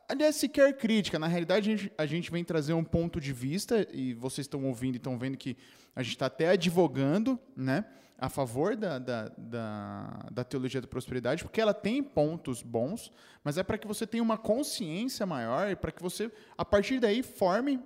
Aliás, 0.08 0.36
sequer 0.36 0.76
crítica. 0.76 1.18
Na 1.18 1.26
realidade, 1.26 1.70
a 1.70 1.76
gente, 1.76 1.92
a 1.98 2.06
gente 2.06 2.30
vem 2.30 2.44
trazer 2.44 2.72
um 2.72 2.84
ponto 2.84 3.20
de 3.20 3.32
vista, 3.32 3.86
e 3.92 4.14
vocês 4.14 4.44
estão 4.46 4.64
ouvindo 4.64 4.94
e 4.94 4.96
estão 4.96 5.18
vendo 5.18 5.36
que 5.36 5.56
a 5.94 6.02
gente 6.02 6.14
está 6.14 6.26
até 6.26 6.48
advogando 6.48 7.38
né, 7.56 7.84
a 8.18 8.28
favor 8.28 8.76
da, 8.76 8.98
da, 8.98 9.28
da, 9.36 10.28
da, 10.30 10.44
teologia 10.44 10.80
da 10.80 10.86
prosperidade, 10.86 11.44
porque 11.44 11.60
ela 11.60 11.74
tem 11.74 12.02
pontos 12.02 12.62
bons, 12.62 13.12
mas 13.42 13.58
é 13.58 13.62
para 13.62 13.76
que 13.76 13.86
você 13.86 14.06
tenha 14.06 14.22
uma 14.22 14.38
consciência 14.38 15.26
maior 15.26 15.74
para 15.76 15.92
que 15.92 16.02
você, 16.02 16.30
a 16.56 16.64
partir 16.64 16.98
daí, 16.98 17.22
forme 17.22 17.80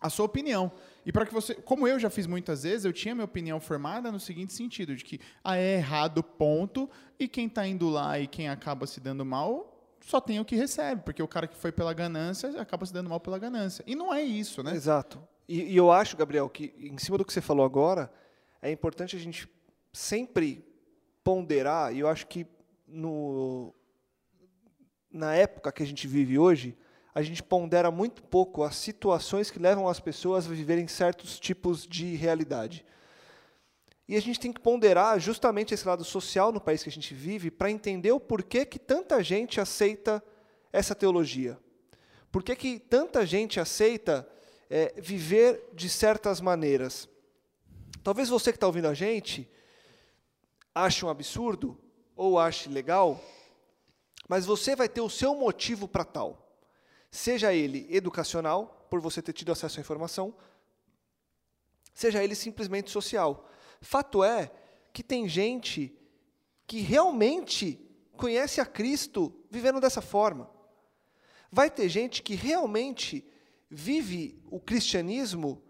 a 0.00 0.08
sua 0.08 0.26
opinião. 0.26 0.70
E 1.04 1.12
para 1.12 1.26
que 1.26 1.32
você, 1.32 1.54
como 1.54 1.86
eu 1.88 1.98
já 1.98 2.08
fiz 2.08 2.26
muitas 2.26 2.62
vezes, 2.62 2.84
eu 2.84 2.92
tinha 2.92 3.14
minha 3.14 3.24
opinião 3.24 3.60
formada 3.60 4.12
no 4.12 4.20
seguinte 4.20 4.52
sentido, 4.52 4.94
de 4.94 5.04
que 5.04 5.20
ah, 5.42 5.56
é 5.56 5.76
errado, 5.76 6.22
ponto, 6.22 6.88
e 7.18 7.26
quem 7.26 7.46
está 7.46 7.66
indo 7.66 7.88
lá 7.88 8.18
e 8.18 8.26
quem 8.26 8.48
acaba 8.48 8.86
se 8.86 9.00
dando 9.00 9.24
mal 9.24 9.68
só 10.00 10.20
tem 10.20 10.40
o 10.40 10.44
que 10.44 10.56
recebe, 10.56 11.02
porque 11.04 11.22
o 11.22 11.28
cara 11.28 11.46
que 11.46 11.56
foi 11.56 11.70
pela 11.70 11.92
ganância 11.92 12.60
acaba 12.60 12.84
se 12.84 12.92
dando 12.92 13.08
mal 13.08 13.20
pela 13.20 13.38
ganância. 13.38 13.84
E 13.86 13.94
não 13.94 14.12
é 14.12 14.22
isso, 14.22 14.62
né? 14.62 14.74
Exato. 14.74 15.22
E, 15.48 15.62
e 15.62 15.76
eu 15.76 15.90
acho, 15.90 16.16
Gabriel, 16.16 16.48
que 16.48 16.74
em 16.78 16.98
cima 16.98 17.18
do 17.18 17.24
que 17.24 17.32
você 17.32 17.40
falou 17.40 17.64
agora, 17.64 18.12
é 18.60 18.70
importante 18.70 19.16
a 19.16 19.18
gente 19.18 19.48
sempre 19.92 20.64
ponderar, 21.22 21.94
e 21.94 22.00
eu 22.00 22.08
acho 22.08 22.26
que 22.26 22.46
no, 22.86 23.72
na 25.10 25.34
época 25.34 25.70
que 25.70 25.82
a 25.82 25.86
gente 25.86 26.06
vive 26.06 26.38
hoje, 26.38 26.76
a 27.14 27.20
gente 27.20 27.42
pondera 27.42 27.90
muito 27.90 28.22
pouco 28.22 28.62
as 28.62 28.76
situações 28.76 29.50
que 29.50 29.58
levam 29.58 29.86
as 29.88 30.00
pessoas 30.00 30.46
a 30.46 30.50
viverem 30.50 30.88
certos 30.88 31.38
tipos 31.38 31.86
de 31.86 32.14
realidade. 32.14 32.84
E 34.08 34.16
a 34.16 34.20
gente 34.20 34.40
tem 34.40 34.52
que 34.52 34.60
ponderar 34.60 35.18
justamente 35.20 35.74
esse 35.74 35.86
lado 35.86 36.04
social 36.04 36.50
no 36.50 36.60
país 36.60 36.82
que 36.82 36.88
a 36.88 36.92
gente 36.92 37.14
vive 37.14 37.50
para 37.50 37.70
entender 37.70 38.12
o 38.12 38.20
porquê 38.20 38.64
que 38.64 38.78
tanta 38.78 39.22
gente 39.22 39.60
aceita 39.60 40.22
essa 40.72 40.94
teologia. 40.94 41.58
Por 42.30 42.42
que, 42.42 42.78
tanta 42.78 43.26
gente 43.26 43.60
aceita 43.60 44.26
é, 44.70 44.94
viver 44.98 45.68
de 45.74 45.88
certas 45.88 46.40
maneiras? 46.40 47.08
Talvez 48.02 48.30
você 48.30 48.52
que 48.52 48.56
está 48.56 48.66
ouvindo 48.66 48.88
a 48.88 48.94
gente 48.94 49.48
ache 50.74 51.04
um 51.04 51.10
absurdo 51.10 51.78
ou 52.16 52.38
ache 52.38 52.70
legal, 52.70 53.22
mas 54.26 54.46
você 54.46 54.74
vai 54.74 54.88
ter 54.88 55.02
o 55.02 55.10
seu 55.10 55.34
motivo 55.34 55.86
para 55.86 56.04
tal. 56.04 56.41
Seja 57.12 57.52
ele 57.52 57.86
educacional, 57.90 58.86
por 58.88 58.98
você 58.98 59.20
ter 59.20 59.34
tido 59.34 59.52
acesso 59.52 59.78
à 59.78 59.82
informação, 59.82 60.34
seja 61.92 62.24
ele 62.24 62.34
simplesmente 62.34 62.90
social. 62.90 63.46
Fato 63.82 64.24
é 64.24 64.50
que 64.94 65.02
tem 65.02 65.28
gente 65.28 65.94
que 66.66 66.80
realmente 66.80 67.78
conhece 68.16 68.62
a 68.62 68.66
Cristo 68.66 69.30
vivendo 69.50 69.78
dessa 69.78 70.00
forma. 70.00 70.50
Vai 71.50 71.70
ter 71.70 71.86
gente 71.90 72.22
que 72.22 72.34
realmente 72.34 73.22
vive 73.68 74.42
o 74.50 74.58
cristianismo 74.58 75.62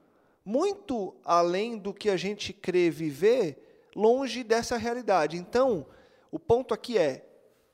muito 0.45 1.17
além 1.25 1.77
do 1.77 1.93
que 1.93 2.09
a 2.09 2.17
gente 2.17 2.53
crê 2.53 2.89
viver, 2.89 3.91
longe 3.97 4.45
dessa 4.45 4.77
realidade. 4.77 5.37
Então, 5.37 5.89
o 6.31 6.39
ponto 6.39 6.73
aqui 6.73 6.97
é: 6.97 7.27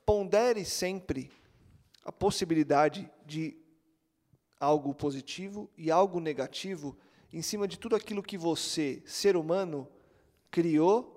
pondere 0.03 0.65
sempre 0.65 1.31
a 2.03 2.11
possibilidade 2.11 3.07
de 3.29 3.55
algo 4.59 4.93
positivo 4.93 5.69
e 5.77 5.89
algo 5.91 6.19
negativo 6.19 6.97
em 7.31 7.41
cima 7.41 7.67
de 7.67 7.77
tudo 7.77 7.95
aquilo 7.95 8.23
que 8.23 8.37
você, 8.37 9.01
ser 9.05 9.37
humano, 9.37 9.87
criou 10.49 11.15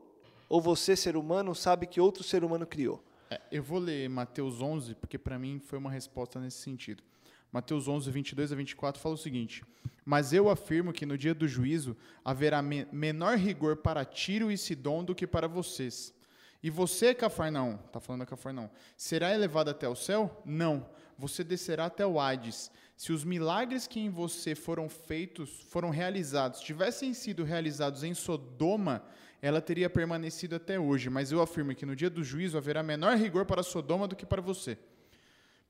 ou 0.48 0.61
você, 0.61 0.94
ser 0.94 1.16
humano, 1.16 1.55
sabe 1.55 1.87
que 1.87 2.01
outro 2.01 2.22
ser 2.22 2.44
humano 2.44 2.66
criou. 2.66 3.03
É, 3.31 3.40
eu 3.51 3.62
vou 3.62 3.79
ler 3.79 4.09
Mateus 4.11 4.61
11, 4.61 4.94
porque 4.96 5.16
para 5.18 5.38
mim 5.38 5.59
foi 5.59 5.79
uma 5.79 5.90
resposta 5.90 6.38
nesse 6.38 6.59
sentido. 6.59 7.03
Mateus 7.51 7.88
11, 7.88 8.11
22 8.11 8.53
a 8.53 8.57
24 8.57 9.01
fala 9.01 9.14
o 9.14 9.18
seguinte: 9.18 9.64
Mas 10.05 10.35
eu 10.35 10.51
afirmo 10.51 10.92
que 10.92 11.07
no 11.07 11.16
dia 11.16 11.35
do 11.35 11.48
juízo 11.48 11.96
haverá 12.22 12.61
me 12.61 12.87
menor 12.92 13.38
rigor 13.38 13.77
para 13.77 14.05
Tiro 14.05 14.53
e 14.53 14.59
Sidom 14.59 15.03
do 15.03 15.14
que 15.14 15.27
para 15.27 15.48
vocês. 15.48 16.14
E 16.62 16.70
você, 16.70 17.14
Cafarnaum, 17.14 17.79
está 17.87 17.98
falando 17.98 18.22
a 18.22 18.27
Cafarnaum, 18.27 18.68
será 18.96 19.35
elevado 19.35 19.70
até 19.70 19.88
o 19.88 19.96
céu? 19.96 20.42
Não. 20.44 20.87
Você 21.22 21.44
descerá 21.44 21.87
até 21.87 22.04
o 22.04 22.18
Hades. 22.18 22.68
Se 22.96 23.12
os 23.12 23.22
milagres 23.22 23.87
que 23.87 24.00
em 24.00 24.11
você 24.11 24.56
foram 24.56 24.88
feitos, 24.88 25.62
foram 25.70 25.88
realizados, 25.88 26.61
tivessem 26.61 27.14
sido 27.14 27.44
realizados 27.44 28.02
em 28.02 28.12
Sodoma, 28.12 29.04
ela 29.40 29.61
teria 29.61 29.88
permanecido 29.88 30.56
até 30.56 30.80
hoje. 30.80 31.08
Mas 31.08 31.30
eu 31.30 31.40
afirmo 31.40 31.76
que 31.76 31.87
no 31.87 31.94
dia 31.94 32.11
do 32.11 32.24
juízo 32.24 32.58
haverá 32.58 32.82
menor 32.82 33.16
rigor 33.16 33.46
para 33.46 33.62
Sodoma 33.62 34.08
do 34.08 34.16
que 34.16 34.26
para 34.26 34.42
você. 34.42 34.76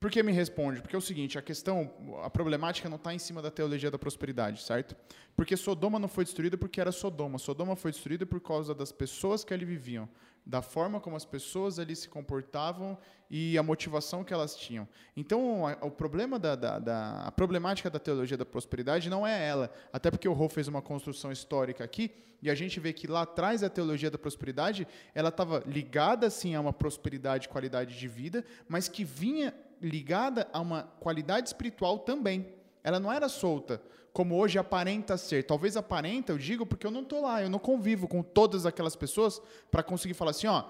Por 0.03 0.11
que 0.11 0.21
me 0.21 0.33
responde? 0.33 0.81
Porque 0.81 0.97
é 0.97 0.99
o 0.99 1.01
seguinte, 1.01 1.37
a 1.37 1.41
questão, 1.41 1.89
a 2.21 2.29
problemática 2.29 2.89
não 2.89 2.97
está 2.97 3.13
em 3.13 3.17
cima 3.17 3.41
da 3.41 3.49
teologia 3.49 3.89
da 3.89 3.97
prosperidade, 3.97 4.61
certo? 4.61 4.97
Porque 5.33 5.55
Sodoma 5.55 5.97
não 5.97 6.09
foi 6.09 6.25
destruída 6.25 6.57
porque 6.57 6.81
era 6.81 6.91
Sodoma. 6.91 7.39
Sodoma 7.39 7.73
foi 7.73 7.89
destruída 7.91 8.25
por 8.25 8.41
causa 8.41 8.75
das 8.75 8.91
pessoas 8.91 9.45
que 9.45 9.53
ali 9.53 9.63
viviam 9.63 10.09
da 10.45 10.61
forma 10.61 10.99
como 10.99 11.15
as 11.15 11.23
pessoas 11.23 11.79
ali 11.79 11.95
se 11.95 12.09
comportavam 12.09 12.97
e 13.29 13.57
a 13.57 13.63
motivação 13.63 14.23
que 14.23 14.33
elas 14.33 14.55
tinham. 14.55 14.87
Então, 15.15 15.65
a, 15.65 15.85
o 15.85 15.89
problema 15.89 16.37
da, 16.37 16.55
da, 16.55 16.79
da, 16.79 17.21
a 17.21 17.31
problemática 17.31 17.89
da 17.89 17.97
teologia 17.97 18.35
da 18.35 18.45
prosperidade 18.45 19.09
não 19.09 19.25
é 19.25 19.47
ela, 19.47 19.71
até 19.91 20.11
porque 20.11 20.27
o 20.27 20.33
Rô 20.33 20.49
fez 20.49 20.67
uma 20.67 20.81
construção 20.81 21.31
histórica 21.31 21.83
aqui 21.83 22.11
e 22.41 22.49
a 22.49 22.55
gente 22.55 22.79
vê 22.79 22.91
que 22.91 23.07
lá 23.07 23.21
atrás 23.21 23.63
a 23.63 23.69
teologia 23.69 24.11
da 24.11 24.17
prosperidade 24.17 24.85
ela 25.15 25.29
estava 25.29 25.63
ligada 25.65 26.29
sim 26.29 26.55
a 26.55 26.61
uma 26.61 26.73
prosperidade, 26.73 27.47
qualidade 27.47 27.97
de 27.97 28.07
vida, 28.07 28.43
mas 28.67 28.89
que 28.89 29.05
vinha 29.05 29.53
ligada 29.81 30.47
a 30.53 30.59
uma 30.59 30.83
qualidade 30.99 31.47
espiritual 31.47 31.99
também. 31.99 32.53
Ela 32.83 32.99
não 32.99 33.11
era 33.11 33.29
solta 33.29 33.81
como 34.13 34.37
hoje 34.37 34.59
aparenta 34.59 35.17
ser. 35.17 35.43
Talvez 35.43 35.75
aparenta, 35.75 36.31
eu 36.31 36.37
digo, 36.37 36.65
porque 36.65 36.85
eu 36.85 36.91
não 36.91 37.01
estou 37.01 37.21
lá, 37.21 37.41
eu 37.41 37.49
não 37.49 37.57
convivo 37.57 38.07
com 38.07 38.21
todas 38.21 38.65
aquelas 38.65 38.95
pessoas 38.95 39.41
para 39.71 39.81
conseguir 39.81 40.13
falar 40.13 40.31
assim, 40.31 40.45
ó, 40.45 40.65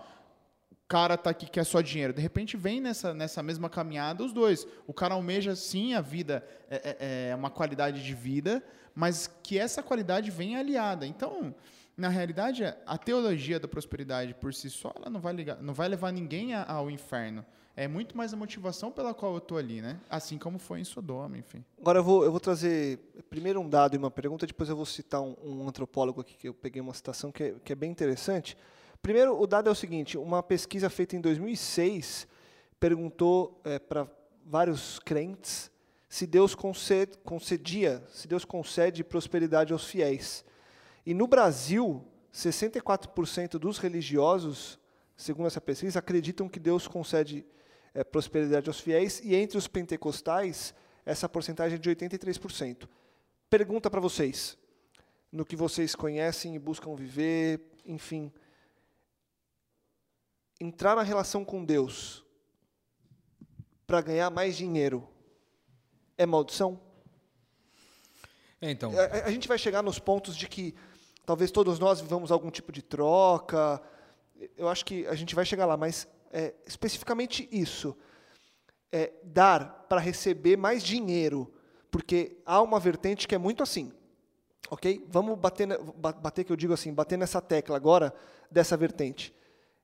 o 0.71 0.75
cara 0.87 1.17
tá 1.17 1.29
aqui 1.29 1.45
quer 1.45 1.65
só 1.65 1.81
dinheiro. 1.81 2.13
De 2.13 2.21
repente 2.21 2.55
vem 2.55 2.79
nessa, 2.79 3.13
nessa 3.13 3.43
mesma 3.43 3.69
caminhada 3.69 4.23
os 4.23 4.31
dois. 4.31 4.65
O 4.87 4.93
cara 4.93 5.15
almeja 5.15 5.55
sim 5.55 5.93
a 5.93 5.99
vida, 5.99 6.47
é, 6.69 6.97
é, 6.99 7.29
é 7.31 7.35
uma 7.35 7.49
qualidade 7.49 8.01
de 8.01 8.13
vida, 8.15 8.63
mas 8.95 9.27
que 9.43 9.59
essa 9.59 9.83
qualidade 9.83 10.31
vem 10.31 10.55
aliada. 10.55 11.05
Então, 11.05 11.53
na 11.97 12.07
realidade, 12.07 12.63
a 12.85 12.97
teologia 12.97 13.59
da 13.59 13.67
prosperidade 13.67 14.33
por 14.33 14.53
si 14.53 14.69
só, 14.69 14.93
ela 14.95 15.09
não 15.09 15.19
vai, 15.19 15.33
ligar, 15.33 15.61
não 15.61 15.73
vai 15.73 15.89
levar 15.89 16.13
ninguém 16.13 16.53
ao 16.53 16.89
inferno 16.89 17.45
é 17.75 17.87
muito 17.87 18.15
mais 18.15 18.33
a 18.33 18.37
motivação 18.37 18.91
pela 18.91 19.13
qual 19.13 19.33
eu 19.33 19.39
estou 19.39 19.57
ali, 19.57 19.81
né? 19.81 19.99
Assim 20.09 20.37
como 20.37 20.59
foi 20.59 20.79
em 20.79 20.83
Sodoma, 20.83 21.37
enfim. 21.37 21.63
Agora 21.79 21.99
eu 21.99 22.03
vou, 22.03 22.23
eu 22.23 22.31
vou 22.31 22.39
trazer 22.39 22.99
primeiro 23.29 23.59
um 23.59 23.67
dado 23.67 23.95
e 23.95 23.97
uma 23.97 24.11
pergunta, 24.11 24.45
depois 24.45 24.69
eu 24.69 24.75
vou 24.75 24.85
citar 24.85 25.21
um, 25.21 25.35
um 25.43 25.67
antropólogo 25.67 26.21
aqui, 26.21 26.35
que 26.35 26.47
eu 26.47 26.53
peguei 26.53 26.81
uma 26.81 26.93
citação 26.93 27.31
que 27.31 27.43
é, 27.43 27.55
que 27.63 27.73
é 27.73 27.75
bem 27.75 27.89
interessante. 27.89 28.55
Primeiro, 29.01 29.39
o 29.39 29.47
dado 29.47 29.69
é 29.69 29.71
o 29.71 29.75
seguinte, 29.75 30.17
uma 30.17 30.43
pesquisa 30.43 30.89
feita 30.89 31.15
em 31.15 31.21
2006 31.21 32.27
perguntou 32.79 33.59
é, 33.63 33.79
para 33.79 34.07
vários 34.45 34.99
crentes 34.99 35.71
se 36.07 36.27
Deus 36.27 36.55
concedia, 37.23 38.03
se 38.11 38.27
Deus 38.27 38.45
concede 38.45 39.03
prosperidade 39.03 39.73
aos 39.73 39.85
fiéis. 39.87 40.45
E 41.03 41.11
no 41.11 41.25
Brasil, 41.25 42.05
64% 42.31 43.57
dos 43.57 43.79
religiosos, 43.79 44.79
segundo 45.17 45.47
essa 45.47 45.59
pesquisa, 45.59 45.97
acreditam 45.97 46.47
que 46.47 46.59
Deus 46.59 46.87
concede 46.87 47.43
é, 47.93 48.03
prosperidade 48.03 48.69
aos 48.69 48.79
fiéis, 48.79 49.19
e 49.23 49.35
entre 49.35 49.57
os 49.57 49.67
pentecostais, 49.67 50.73
essa 51.05 51.29
porcentagem 51.29 51.75
é 51.75 51.79
de 51.79 51.89
83%. 51.89 52.87
Pergunta 53.49 53.89
para 53.89 54.01
vocês, 54.01 54.57
no 55.31 55.45
que 55.45 55.55
vocês 55.55 55.95
conhecem 55.95 56.55
e 56.55 56.59
buscam 56.59 56.95
viver, 56.95 57.61
enfim. 57.85 58.31
Entrar 60.59 60.95
na 60.95 61.03
relação 61.03 61.43
com 61.43 61.63
Deus 61.63 62.25
para 63.85 64.01
ganhar 64.01 64.29
mais 64.29 64.55
dinheiro 64.55 65.07
é 66.17 66.25
maldição? 66.25 66.79
É, 68.61 68.71
então. 68.71 68.91
A, 68.97 69.25
a, 69.27 69.31
gente 69.31 69.47
vai 69.47 69.57
chegar 69.57 69.83
nos 69.83 69.99
pontos 69.99 70.35
de 70.35 70.47
que 70.47 70.73
talvez 71.25 71.51
todos 71.51 71.79
nós 71.79 71.99
vivamos 71.99 72.31
algum 72.31 72.49
tipo 72.49 72.71
de 72.71 72.81
troca. 72.81 73.81
Eu 74.57 74.69
acho 74.69 74.85
que 74.85 75.05
a 75.07 75.15
gente 75.15 75.35
vai 75.35 75.45
chegar 75.45 75.65
lá, 75.65 75.75
mas 75.75 76.07
é, 76.33 76.53
especificamente 76.65 77.47
isso. 77.51 77.95
É, 78.91 79.13
dar 79.23 79.85
para 79.87 80.01
receber 80.01 80.57
mais 80.57 80.83
dinheiro, 80.83 81.53
porque 81.89 82.41
há 82.45 82.61
uma 82.61 82.79
vertente 82.79 83.27
que 83.27 83.35
é 83.35 83.37
muito 83.37 83.63
assim, 83.63 83.91
ok? 84.69 85.05
Vamos 85.09 85.37
bater, 85.37 85.67
bater 85.95 86.43
que 86.43 86.51
eu 86.51 86.55
digo 86.55 86.73
assim, 86.73 86.93
bater 86.93 87.17
nessa 87.17 87.41
tecla 87.41 87.75
agora 87.75 88.13
dessa 88.51 88.75
vertente. 88.75 89.33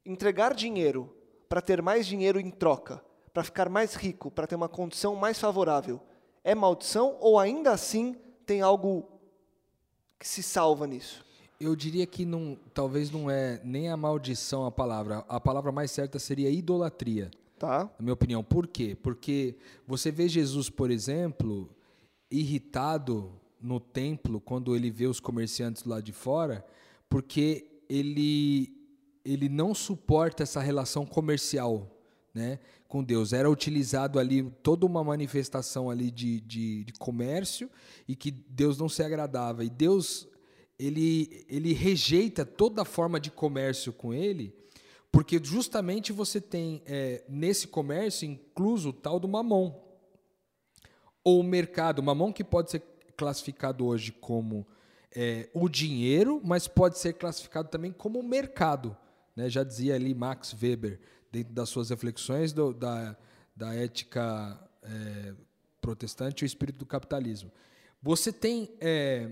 Entregar 0.06 0.54
dinheiro 0.54 1.16
para 1.48 1.62
ter 1.62 1.82
mais 1.82 2.06
dinheiro 2.06 2.40
em 2.40 2.52
troca, 2.52 3.04
para 3.34 3.44
ficar 3.44 3.70
mais 3.70 3.96
rico, 3.96 4.30
para 4.30 4.46
ter 4.46 4.56
uma 4.56 4.70
condição 4.70 5.16
mais 5.16 5.40
favorável, 5.40 6.02
é 6.44 6.54
maldição 6.54 7.18
ou 7.20 7.40
ainda 7.40 7.72
assim 7.72 8.16
tem 8.46 8.62
algo 8.62 9.20
que 10.20 10.28
se 10.28 10.44
salva 10.44 10.86
nisso? 10.86 11.26
Eu 11.60 11.76
diria 11.76 12.08
que 12.08 12.26
não, 12.26 12.58
talvez 12.74 13.12
não 13.12 13.30
é 13.30 13.60
nem 13.66 13.90
a 13.90 13.98
maldição 13.98 14.66
a 14.66 14.72
palavra. 14.72 15.26
A 15.28 15.40
palavra 15.40 15.72
mais 15.72 15.92
certa 15.92 16.18
seria 16.18 16.50
idolatria. 16.50 17.30
Tá. 17.58 17.84
Na 18.00 18.04
minha 18.04 18.14
opinião. 18.14 18.42
Por 18.42 18.66
quê? 18.66 18.98
Porque 19.02 19.58
você 19.86 20.10
vê 20.10 20.30
Jesus, 20.30 20.70
por 20.70 20.90
exemplo, 20.90 21.70
irritado 22.32 23.32
no 23.62 23.80
templo 23.80 24.40
quando 24.40 24.74
ele 24.74 24.90
vê 24.90 25.08
os 25.08 25.20
comerciantes 25.20 25.84
lá 25.84 26.00
de 26.00 26.14
fora, 26.14 26.66
porque 27.10 27.68
ele 27.90 28.74
ele 29.26 29.50
não 29.50 29.76
suporta 29.76 30.44
essa 30.44 30.62
relação 30.62 31.06
comercial 31.06 31.88
né, 32.34 32.58
com 32.88 33.04
Deus. 33.04 33.34
Era 33.34 33.50
utilizado 33.50 34.18
ali 34.18 34.44
toda 34.64 34.86
uma 34.86 35.04
manifestação 35.04 35.90
ali 35.90 36.10
de, 36.10 36.40
de, 36.42 36.86
de 36.86 36.94
comércio 36.94 37.70
e 38.08 38.16
que 38.16 38.32
Deus 38.32 38.78
não 38.78 38.88
se 38.88 39.04
agradava. 39.04 39.64
E 39.64 39.70
Deus 39.70 40.28
ele, 40.80 41.46
ele 41.50 41.74
rejeita 41.74 42.46
toda 42.46 42.86
forma 42.86 43.20
de 43.20 43.30
comércio 43.30 43.92
com 43.92 44.14
ele, 44.14 44.56
porque 45.12 45.40
justamente 45.44 46.14
você 46.14 46.40
tem 46.40 46.82
é, 46.86 47.24
nesse 47.28 47.68
comércio 47.68 48.26
incluso 48.26 48.90
o 48.90 48.94
tal 48.94 49.20
do 49.20 49.28
mamon. 49.28 49.74
Ou 51.24 51.42
o 51.42 51.44
mercado. 51.44 52.00
O 52.00 52.04
mamon 52.04 52.32
que 52.32 52.44
pode 52.44 52.72
ser 52.72 52.82
classificado 53.18 53.86
hoje 53.86 54.12
como 54.14 54.66
é, 55.14 55.50
o 55.54 55.68
dinheiro, 55.68 56.42
mas 56.44 56.68
pode 56.68 56.98
ser 56.98 57.14
classificado 57.14 57.68
também 57.68 57.92
como 57.92 58.20
o 58.20 58.24
mercado. 58.24 58.96
Né? 59.36 59.50
Já 59.50 59.64
dizia 59.64 59.96
ali 59.96 60.14
Max 60.14 60.56
Weber, 60.60 61.00
dentro 61.32 61.54
das 61.54 61.70
suas 61.70 61.90
reflexões 61.90 62.54
do, 62.54 62.74
da, 62.74 63.18
da 63.56 63.74
ética 63.74 64.60
é, 64.84 65.34
protestante 65.82 66.44
e 66.44 66.46
o 66.46 66.48
espírito 66.48 66.78
do 66.78 66.86
capitalismo. 66.86 67.52
Você 68.02 68.32
tem, 68.32 68.70
é, 68.80 69.30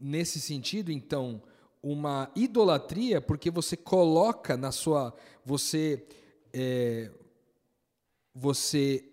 nesse 0.00 0.40
sentido, 0.40 0.90
então, 0.90 1.42
uma 1.82 2.30
idolatria, 2.34 3.20
porque 3.20 3.50
você 3.50 3.76
coloca 3.76 4.56
na 4.56 4.72
sua. 4.72 5.14
Você. 5.44 6.06
É, 6.52 7.10
você 8.34 9.04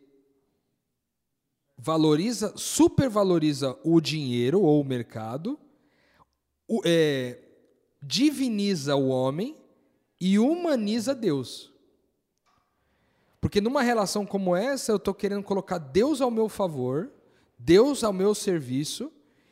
valoriza, 1.77 2.53
supervaloriza 2.55 3.77
o 3.83 3.99
dinheiro 3.99 4.61
ou 4.61 4.81
o 4.81 4.85
mercado, 4.85 5.59
o, 6.67 6.81
é, 6.85 7.39
diviniza 8.01 8.95
o 8.95 9.09
homem 9.09 9.57
e 10.19 10.37
humaniza 10.37 11.15
Deus. 11.15 11.71
Porque 13.39 13.59
numa 13.59 13.81
relação 13.81 14.25
como 14.25 14.55
essa, 14.55 14.91
eu 14.91 14.97
estou 14.97 15.13
querendo 15.13 15.43
colocar 15.43 15.79
Deus 15.79 16.21
ao 16.21 16.29
meu 16.29 16.47
favor, 16.47 17.11
Deus 17.57 18.03
ao 18.03 18.13
meu 18.13 18.35
serviço. 18.35 19.11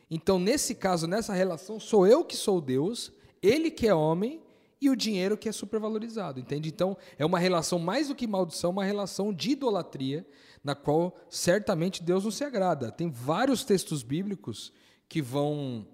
Então, 0.10 0.40
nesse 0.40 0.74
caso, 0.74 1.08
nessa 1.08 1.34
relação, 1.34 1.80
sou 1.80 2.08
eu 2.08 2.24
que 2.24 2.36
sou 2.36 2.60
Deus, 2.60 3.12
ele 3.42 3.70
que 3.70 3.88
é 3.88 3.94
homem 3.94 4.42
e 4.82 4.90
o 4.90 4.96
dinheiro 4.96 5.38
que 5.38 5.50
é 5.50 5.52
supervalorizado, 5.52 6.40
entende? 6.40 6.70
Então, 6.70 6.98
é 7.18 7.26
uma 7.26 7.38
relação 7.38 7.78
mais 7.78 8.08
do 8.08 8.16
que 8.16 8.26
maldição, 8.26 8.72
uma 8.72 8.84
relação 8.84 9.34
de 9.34 9.52
idolatria, 9.52 10.26
na 10.64 10.74
qual 10.74 11.16
certamente 11.30 12.02
Deus 12.02 12.24
não 12.24 12.32
se 12.32 12.44
agrada. 12.44 12.92
Tem 12.92 13.10
vários 13.10 13.64
textos 13.64 14.04
bíblicos 14.04 14.72
que 15.08 15.22
vão 15.22 15.86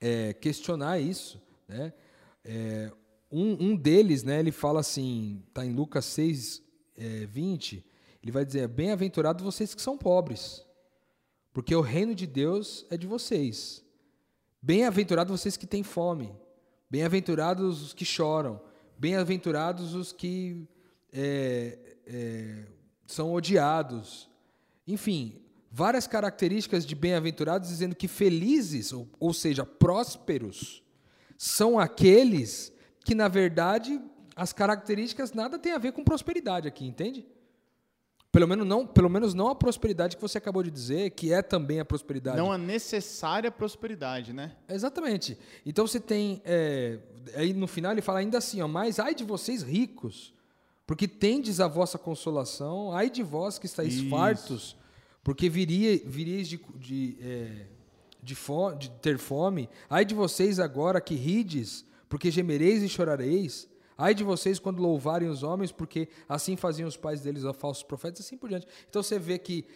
é, 0.00 0.32
questionar 0.32 0.98
isso, 1.00 1.40
né? 1.66 1.92
É, 2.44 2.90
um, 3.30 3.70
um, 3.70 3.76
deles, 3.76 4.22
né, 4.22 4.40
ele 4.40 4.52
fala 4.52 4.80
assim, 4.80 5.42
está 5.48 5.66
em 5.66 5.72
Lucas 5.74 6.06
6, 6.06 6.62
é, 6.96 7.26
20, 7.26 7.84
ele 8.22 8.32
vai 8.32 8.44
dizer: 8.44 8.66
Bem-aventurados 8.68 9.44
vocês 9.44 9.74
que 9.74 9.82
são 9.82 9.98
pobres, 9.98 10.64
porque 11.58 11.74
o 11.74 11.80
reino 11.80 12.14
de 12.14 12.24
Deus 12.24 12.86
é 12.88 12.96
de 12.96 13.04
vocês. 13.04 13.84
Bem-aventurados 14.62 15.40
vocês 15.40 15.56
que 15.56 15.66
têm 15.66 15.82
fome, 15.82 16.32
bem-aventurados 16.88 17.82
os 17.82 17.92
que 17.92 18.04
choram, 18.04 18.60
bem-aventurados 18.96 19.92
os 19.92 20.12
que 20.12 20.68
é, 21.12 21.76
é, 22.06 22.64
são 23.08 23.32
odiados. 23.32 24.30
Enfim, 24.86 25.42
várias 25.68 26.06
características 26.06 26.86
de 26.86 26.94
bem-aventurados 26.94 27.68
dizendo 27.68 27.96
que 27.96 28.06
felizes, 28.06 28.92
ou, 28.92 29.08
ou 29.18 29.34
seja, 29.34 29.66
prósperos, 29.66 30.84
são 31.36 31.76
aqueles 31.76 32.72
que, 33.04 33.16
na 33.16 33.26
verdade, 33.26 34.00
as 34.36 34.52
características 34.52 35.32
nada 35.32 35.58
tem 35.58 35.72
a 35.72 35.78
ver 35.78 35.90
com 35.90 36.04
prosperidade 36.04 36.68
aqui, 36.68 36.86
entende? 36.86 37.26
Pelo 38.30 38.46
menos 38.46 38.66
não, 38.66 38.86
pelo 38.86 39.08
menos 39.08 39.32
não 39.32 39.48
a 39.48 39.54
prosperidade 39.54 40.16
que 40.16 40.20
você 40.20 40.36
acabou 40.36 40.62
de 40.62 40.70
dizer, 40.70 41.10
que 41.10 41.32
é 41.32 41.40
também 41.40 41.80
a 41.80 41.84
prosperidade. 41.84 42.36
Não 42.36 42.52
a 42.52 42.58
necessária 42.58 43.50
prosperidade, 43.50 44.34
né? 44.34 44.54
Exatamente. 44.68 45.38
Então 45.64 45.86
você 45.86 45.98
tem. 45.98 46.42
É, 46.44 46.98
aí 47.34 47.54
no 47.54 47.66
final 47.66 47.92
ele 47.92 48.02
fala 48.02 48.18
ainda 48.18 48.36
assim, 48.36 48.60
ó, 48.60 48.68
mas 48.68 48.98
ai 48.98 49.14
de 49.14 49.24
vocês 49.24 49.62
ricos, 49.62 50.34
porque 50.86 51.08
tendes 51.08 51.58
a 51.58 51.66
vossa 51.66 51.96
consolação, 51.96 52.92
ai 52.92 53.08
de 53.08 53.22
vós 53.22 53.58
que 53.58 53.64
estáis 53.64 53.94
Isso. 53.94 54.10
fartos, 54.10 54.76
porque 55.24 55.48
viria, 55.48 55.98
viríeis 56.04 56.48
de, 56.48 56.60
de, 56.76 57.16
é, 57.22 57.66
de, 58.22 58.34
fome, 58.34 58.78
de 58.78 58.90
ter 58.90 59.16
fome, 59.16 59.70
ai 59.88 60.04
de 60.04 60.14
vocês 60.14 60.60
agora 60.60 61.00
que 61.00 61.14
rides, 61.14 61.82
porque 62.10 62.30
gemereis 62.30 62.82
e 62.82 62.90
chorareis, 62.90 63.66
ai 63.98 64.14
de 64.14 64.24
vocês 64.24 64.58
quando 64.58 64.80
louvarem 64.80 65.28
os 65.28 65.42
homens, 65.42 65.70
porque 65.70 66.08
assim 66.26 66.56
faziam 66.56 66.88
os 66.88 66.96
pais 66.96 67.20
deles 67.20 67.44
a 67.44 67.52
falsos 67.52 67.82
profetas, 67.82 68.24
assim 68.24 68.38
por 68.38 68.48
diante. 68.48 68.66
Então 68.88 69.02
você 69.02 69.18
vê 69.18 69.38
que 69.38 69.66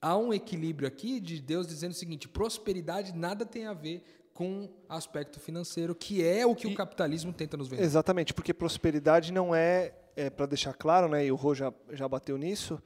há 0.00 0.16
um 0.16 0.32
equilíbrio 0.32 0.88
aqui 0.88 1.20
de 1.20 1.40
Deus 1.40 1.66
dizendo 1.66 1.90
o 1.90 1.96
seguinte: 1.96 2.28
prosperidade 2.28 3.12
nada 3.12 3.44
tem 3.44 3.66
a 3.66 3.74
ver 3.74 4.02
com 4.32 4.68
aspecto 4.88 5.38
financeiro, 5.38 5.94
que 5.94 6.24
é 6.24 6.46
o 6.46 6.54
que 6.54 6.68
e, 6.68 6.72
o 6.72 6.74
capitalismo 6.74 7.32
tenta 7.32 7.56
nos 7.56 7.68
vender. 7.68 7.82
Exatamente, 7.82 8.32
porque 8.32 8.54
prosperidade 8.54 9.32
não 9.32 9.54
é 9.54 9.92
é, 10.16 10.30
para 10.30 10.46
deixar 10.46 10.74
claro, 10.74 11.08
né, 11.08 11.26
e 11.26 11.32
o 11.32 11.36
Rô 11.36 11.54
já, 11.54 11.72
já 11.90 12.08
bateu 12.08 12.36
nisso, 12.36 12.80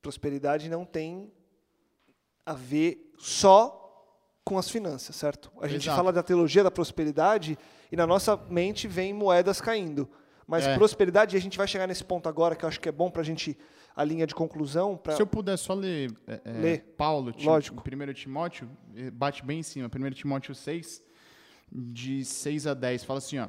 prosperidade 0.00 0.68
não 0.68 0.84
tem 0.84 1.32
a 2.44 2.54
ver 2.54 3.12
só 3.18 3.78
com 4.44 4.58
as 4.58 4.68
finanças, 4.68 5.14
certo? 5.14 5.52
A 5.60 5.68
gente 5.68 5.82
Exato. 5.82 5.96
fala 5.96 6.12
da 6.12 6.22
teologia 6.22 6.64
da 6.64 6.70
prosperidade 6.70 7.56
e 7.90 7.96
na 7.96 8.06
nossa 8.06 8.36
mente 8.36 8.88
vem 8.88 9.12
moedas 9.14 9.60
caindo. 9.60 10.08
Mas 10.52 10.66
é. 10.66 10.74
prosperidade, 10.74 11.34
e 11.34 11.38
a 11.38 11.40
gente 11.40 11.56
vai 11.56 11.66
chegar 11.66 11.86
nesse 11.86 12.04
ponto 12.04 12.28
agora, 12.28 12.54
que 12.54 12.62
eu 12.62 12.68
acho 12.68 12.78
que 12.78 12.86
é 12.86 12.92
bom 12.92 13.10
para 13.10 13.22
a 13.22 13.24
gente, 13.24 13.56
a 13.96 14.04
linha 14.04 14.26
de 14.26 14.34
conclusão. 14.34 14.98
Pra... 14.98 15.16
Se 15.16 15.22
eu 15.22 15.26
puder 15.26 15.56
só 15.56 15.72
ler, 15.72 16.12
é, 16.26 16.42
é. 16.44 16.76
Paulo, 16.76 17.32
Lógico. 17.42 17.82
1 17.82 18.12
Timóteo, 18.12 18.68
eh, 18.94 19.10
bate 19.10 19.42
bem 19.42 19.60
em 19.60 19.62
cima, 19.62 19.88
1 19.88 20.10
Timóteo 20.10 20.54
6, 20.54 21.02
de 21.72 22.22
6 22.22 22.66
a 22.66 22.74
10, 22.74 23.02
fala 23.02 23.16
assim, 23.16 23.38
ó. 23.38 23.48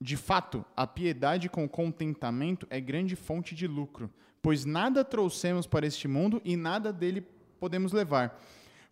De 0.00 0.16
fato, 0.16 0.64
a 0.76 0.88
piedade 0.88 1.48
com 1.48 1.68
contentamento 1.68 2.66
é 2.68 2.80
grande 2.80 3.14
fonte 3.14 3.54
de 3.54 3.68
lucro, 3.68 4.12
pois 4.42 4.64
nada 4.64 5.04
trouxemos 5.04 5.68
para 5.68 5.86
este 5.86 6.08
mundo 6.08 6.42
e 6.44 6.56
nada 6.56 6.92
dele 6.92 7.24
podemos 7.60 7.92
levar. 7.92 8.42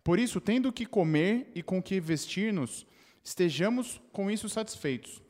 Por 0.01 0.17
isso, 0.17 0.39
tendo 0.39 0.71
que 0.71 0.85
comer 0.85 1.51
e 1.53 1.61
com 1.61 1.83
que 1.83 1.99
vestir-nos, 1.99 2.87
estejamos 3.21 4.01
com 4.13 4.31
isso 4.31 4.47
satisfeitos. 4.47 5.21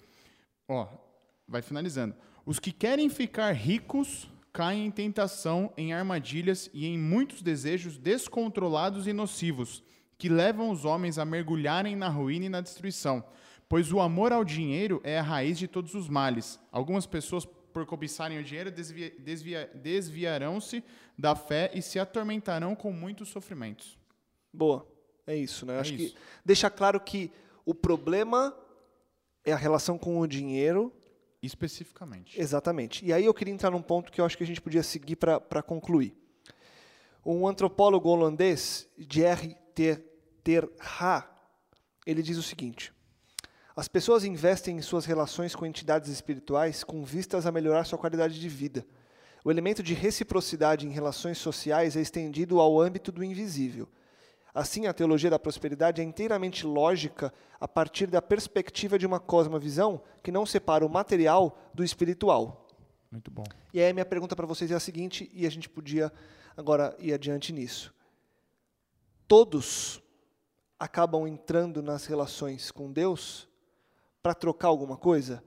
Ó, 0.67 1.06
vai 1.47 1.61
finalizando. 1.61 2.15
Os 2.45 2.59
que 2.59 2.71
querem 2.71 3.09
ficar 3.09 3.51
ricos 3.51 4.29
caem 4.51 4.85
em 4.87 4.91
tentação, 4.91 5.71
em 5.77 5.93
armadilhas 5.93 6.69
e 6.73 6.85
em 6.87 6.97
muitos 6.97 7.41
desejos 7.41 7.97
descontrolados 7.97 9.07
e 9.07 9.13
nocivos, 9.13 9.83
que 10.17 10.29
levam 10.29 10.71
os 10.71 10.83
homens 10.83 11.19
a 11.19 11.25
mergulharem 11.25 11.95
na 11.95 12.09
ruína 12.09 12.45
e 12.45 12.49
na 12.49 12.61
destruição 12.61 13.23
pois 13.69 13.91
o 13.91 13.99
amor 13.99 14.31
ao 14.31 14.43
dinheiro 14.43 15.01
é 15.03 15.19
a 15.19 15.21
raiz 15.21 15.57
de 15.57 15.67
todos 15.67 15.93
os 15.93 16.07
males. 16.07 16.59
Algumas 16.71 17.05
pessoas, 17.05 17.45
por 17.45 17.85
cobiçarem 17.85 18.39
o 18.39 18.43
dinheiro, 18.43 18.71
desvia, 18.71 19.13
desvia, 19.19 19.71
desviarão-se 19.75 20.83
da 21.17 21.35
fé 21.35 21.71
e 21.73 21.81
se 21.81 21.99
atormentarão 21.99 22.75
com 22.75 22.91
muitos 22.91 23.29
sofrimentos. 23.29 23.97
Boa, 24.53 24.87
é 25.25 25.35
isso, 25.35 25.65
né? 25.65 25.75
É 25.75 25.79
Acho 25.79 25.93
isso. 25.93 26.13
que 26.15 26.19
deixa 26.45 26.69
claro 26.69 26.99
que 26.99 27.31
o 27.65 27.75
problema 27.75 28.55
é 29.43 29.51
a 29.51 29.57
relação 29.57 29.97
com 29.97 30.19
o 30.19 30.27
dinheiro. 30.27 30.93
Especificamente. 31.41 32.39
Exatamente. 32.39 33.05
E 33.05 33.13
aí 33.13 33.25
eu 33.25 33.33
queria 33.33 33.53
entrar 33.53 33.71
num 33.71 33.81
ponto 33.81 34.11
que 34.11 34.19
eu 34.19 34.25
acho 34.25 34.37
que 34.37 34.43
a 34.43 34.47
gente 34.47 34.61
podia 34.61 34.83
seguir 34.83 35.15
para 35.15 35.61
concluir. 35.61 36.15
Um 37.25 37.47
antropólogo 37.47 38.09
holandês, 38.09 38.87
Jerry 38.97 39.55
Terha, 40.43 41.29
ele 42.05 42.23
diz 42.23 42.37
o 42.37 42.43
seguinte: 42.43 42.93
as 43.75 43.87
pessoas 43.87 44.23
investem 44.23 44.77
em 44.77 44.81
suas 44.81 45.05
relações 45.05 45.55
com 45.55 45.65
entidades 45.65 46.09
espirituais 46.09 46.83
com 46.83 47.03
vistas 47.03 47.45
a 47.45 47.51
melhorar 47.51 47.83
sua 47.83 47.99
qualidade 47.99 48.39
de 48.39 48.49
vida. 48.49 48.83
O 49.45 49.51
elemento 49.51 49.83
de 49.83 49.93
reciprocidade 49.93 50.87
em 50.87 50.89
relações 50.89 51.37
sociais 51.37 51.95
é 51.95 52.01
estendido 52.01 52.59
ao 52.59 52.81
âmbito 52.81 53.11
do 53.11 53.23
invisível. 53.23 53.87
Assim, 54.57 54.87
a 54.87 54.93
teologia 54.93 55.29
da 55.29 55.37
prosperidade 55.37 56.01
é 56.01 56.03
inteiramente 56.03 56.65
lógica 56.65 57.31
a 57.59 57.67
partir 57.67 58.07
da 58.07 58.19
perspectiva 58.19 58.97
de 58.97 59.05
uma 59.05 59.19
cosmovisão 59.19 60.01
que 60.23 60.31
não 60.31 60.47
separa 60.47 60.83
o 60.83 60.89
material 60.89 61.59
do 61.75 61.83
espiritual. 61.83 62.67
Muito 63.11 63.29
bom. 63.29 63.43
E 63.71 63.79
aí, 63.79 63.93
minha 63.93 64.03
pergunta 64.03 64.35
para 64.35 64.47
vocês 64.47 64.71
é 64.71 64.73
a 64.73 64.79
seguinte, 64.79 65.29
e 65.31 65.45
a 65.45 65.51
gente 65.51 65.69
podia 65.69 66.11
agora 66.57 66.95
ir 66.97 67.13
adiante 67.13 67.53
nisso. 67.53 67.93
Todos 69.27 70.01
acabam 70.79 71.27
entrando 71.27 71.83
nas 71.83 72.07
relações 72.07 72.71
com 72.71 72.91
Deus 72.91 73.47
para 74.23 74.33
trocar 74.33 74.69
alguma 74.69 74.97
coisa? 74.97 75.43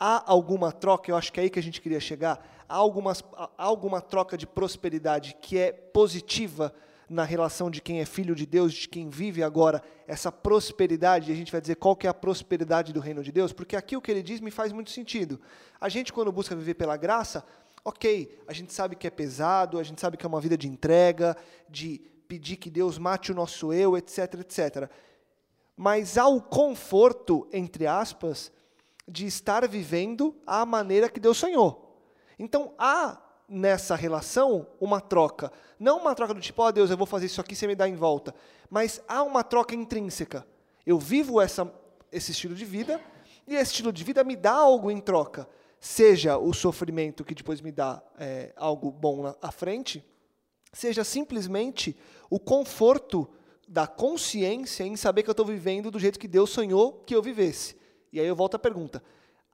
Há 0.00 0.24
alguma 0.32 0.72
troca, 0.72 1.10
eu 1.10 1.16
acho 1.18 1.30
que 1.30 1.38
é 1.38 1.42
aí 1.42 1.50
que 1.50 1.58
a 1.58 1.62
gente 1.62 1.82
queria 1.82 2.00
chegar, 2.00 2.64
há, 2.66 2.76
algumas, 2.76 3.22
há 3.36 3.50
alguma 3.58 4.00
troca 4.00 4.38
de 4.38 4.46
prosperidade 4.46 5.36
que 5.38 5.58
é 5.58 5.70
positiva 5.70 6.74
na 7.08 7.24
relação 7.24 7.70
de 7.70 7.80
quem 7.80 8.00
é 8.00 8.04
filho 8.04 8.34
de 8.34 8.46
Deus, 8.46 8.72
de 8.72 8.88
quem 8.88 9.08
vive 9.08 9.42
agora 9.42 9.82
essa 10.06 10.32
prosperidade, 10.32 11.30
e 11.30 11.34
a 11.34 11.36
gente 11.36 11.52
vai 11.52 11.60
dizer 11.60 11.76
qual 11.76 11.94
que 11.94 12.06
é 12.06 12.10
a 12.10 12.14
prosperidade 12.14 12.92
do 12.92 13.00
reino 13.00 13.22
de 13.22 13.32
Deus, 13.32 13.52
porque 13.52 13.76
aqui 13.76 13.96
o 13.96 14.00
que 14.00 14.10
ele 14.10 14.22
diz 14.22 14.40
me 14.40 14.50
faz 14.50 14.72
muito 14.72 14.90
sentido. 14.90 15.40
A 15.80 15.88
gente, 15.88 16.12
quando 16.12 16.32
busca 16.32 16.56
viver 16.56 16.74
pela 16.74 16.96
graça, 16.96 17.44
Ok, 17.86 18.42
a 18.48 18.52
gente 18.54 18.72
sabe 18.72 18.96
que 18.96 19.06
é 19.06 19.10
pesado, 19.10 19.78
a 19.78 19.82
gente 19.82 20.00
sabe 20.00 20.16
que 20.16 20.24
é 20.24 20.28
uma 20.28 20.40
vida 20.40 20.56
de 20.56 20.66
entrega, 20.66 21.36
de 21.68 22.00
pedir 22.26 22.56
que 22.56 22.70
Deus 22.70 22.96
mate 22.96 23.30
o 23.30 23.34
nosso 23.34 23.74
eu, 23.74 23.94
etc, 23.94 24.40
etc. 24.40 24.90
Mas 25.76 26.16
há 26.16 26.26
o 26.26 26.40
conforto, 26.40 27.46
entre 27.52 27.86
aspas, 27.86 28.50
de 29.06 29.26
estar 29.26 29.68
vivendo 29.68 30.34
à 30.46 30.64
maneira 30.64 31.10
que 31.10 31.20
Deus 31.20 31.36
sonhou. 31.36 32.00
Então 32.38 32.72
há 32.78 33.20
nessa 33.48 33.94
relação 33.94 34.66
uma 34.80 35.00
troca. 35.00 35.52
Não 35.78 35.98
uma 35.98 36.14
troca 36.14 36.34
do 36.34 36.40
tipo, 36.40 36.62
ó 36.62 36.68
oh, 36.68 36.72
Deus, 36.72 36.90
eu 36.90 36.96
vou 36.96 37.06
fazer 37.06 37.26
isso 37.26 37.40
aqui, 37.40 37.54
você 37.54 37.66
me 37.66 37.74
dá 37.74 37.88
em 37.88 37.94
volta. 37.94 38.34
Mas 38.70 39.00
há 39.06 39.22
uma 39.22 39.44
troca 39.44 39.74
intrínseca. 39.74 40.46
Eu 40.86 40.98
vivo 40.98 41.40
essa, 41.40 41.72
esse 42.10 42.32
estilo 42.32 42.54
de 42.54 42.64
vida 42.64 43.00
e 43.46 43.54
esse 43.54 43.72
estilo 43.72 43.92
de 43.92 44.02
vida 44.04 44.24
me 44.24 44.36
dá 44.36 44.52
algo 44.52 44.90
em 44.90 45.00
troca. 45.00 45.48
Seja 45.80 46.38
o 46.38 46.52
sofrimento 46.54 47.24
que 47.24 47.34
depois 47.34 47.60
me 47.60 47.70
dá 47.70 48.02
é, 48.18 48.52
algo 48.56 48.90
bom 48.90 49.34
à 49.40 49.52
frente, 49.52 50.02
seja 50.72 51.04
simplesmente 51.04 51.96
o 52.30 52.40
conforto 52.40 53.28
da 53.68 53.86
consciência 53.86 54.84
em 54.84 54.96
saber 54.96 55.22
que 55.22 55.30
eu 55.30 55.32
estou 55.32 55.46
vivendo 55.46 55.90
do 55.90 55.98
jeito 55.98 56.18
que 56.18 56.28
Deus 56.28 56.50
sonhou 56.50 57.02
que 57.06 57.14
eu 57.14 57.22
vivesse. 57.22 57.76
E 58.12 58.20
aí 58.20 58.26
eu 58.26 58.36
volto 58.36 58.54
à 58.54 58.58
pergunta: 58.58 59.02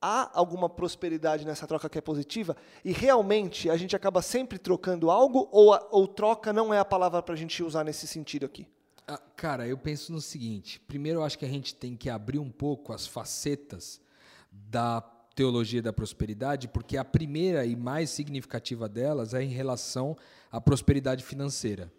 há 0.00 0.30
alguma 0.38 0.68
prosperidade 0.68 1.44
nessa 1.44 1.66
troca 1.66 1.88
que 1.88 1.98
é 1.98 2.00
positiva? 2.00 2.56
E 2.84 2.92
realmente 2.92 3.68
a 3.68 3.76
gente 3.76 3.94
acaba 3.94 4.22
sempre 4.22 4.58
trocando 4.58 5.10
algo 5.10 5.48
ou, 5.52 5.74
a, 5.74 5.86
ou 5.90 6.08
troca 6.08 6.52
não 6.52 6.72
é 6.72 6.78
a 6.78 6.84
palavra 6.84 7.22
para 7.22 7.34
a 7.34 7.38
gente 7.38 7.62
usar 7.62 7.84
nesse 7.84 8.06
sentido 8.06 8.46
aqui? 8.46 8.66
Ah, 9.06 9.20
cara, 9.36 9.66
eu 9.66 9.76
penso 9.76 10.12
no 10.12 10.20
seguinte: 10.20 10.80
primeiro 10.80 11.20
eu 11.20 11.24
acho 11.24 11.38
que 11.38 11.44
a 11.44 11.48
gente 11.48 11.74
tem 11.74 11.96
que 11.96 12.08
abrir 12.08 12.38
um 12.38 12.50
pouco 12.50 12.92
as 12.92 13.06
facetas 13.06 14.00
da 14.50 15.00
teologia 15.34 15.82
da 15.82 15.92
prosperidade, 15.92 16.68
porque 16.68 16.96
a 16.96 17.04
primeira 17.04 17.64
e 17.64 17.76
mais 17.76 18.10
significativa 18.10 18.88
delas 18.88 19.32
é 19.34 19.42
em 19.42 19.48
relação 19.48 20.16
à 20.50 20.60
prosperidade 20.60 21.24
financeira. 21.24 21.90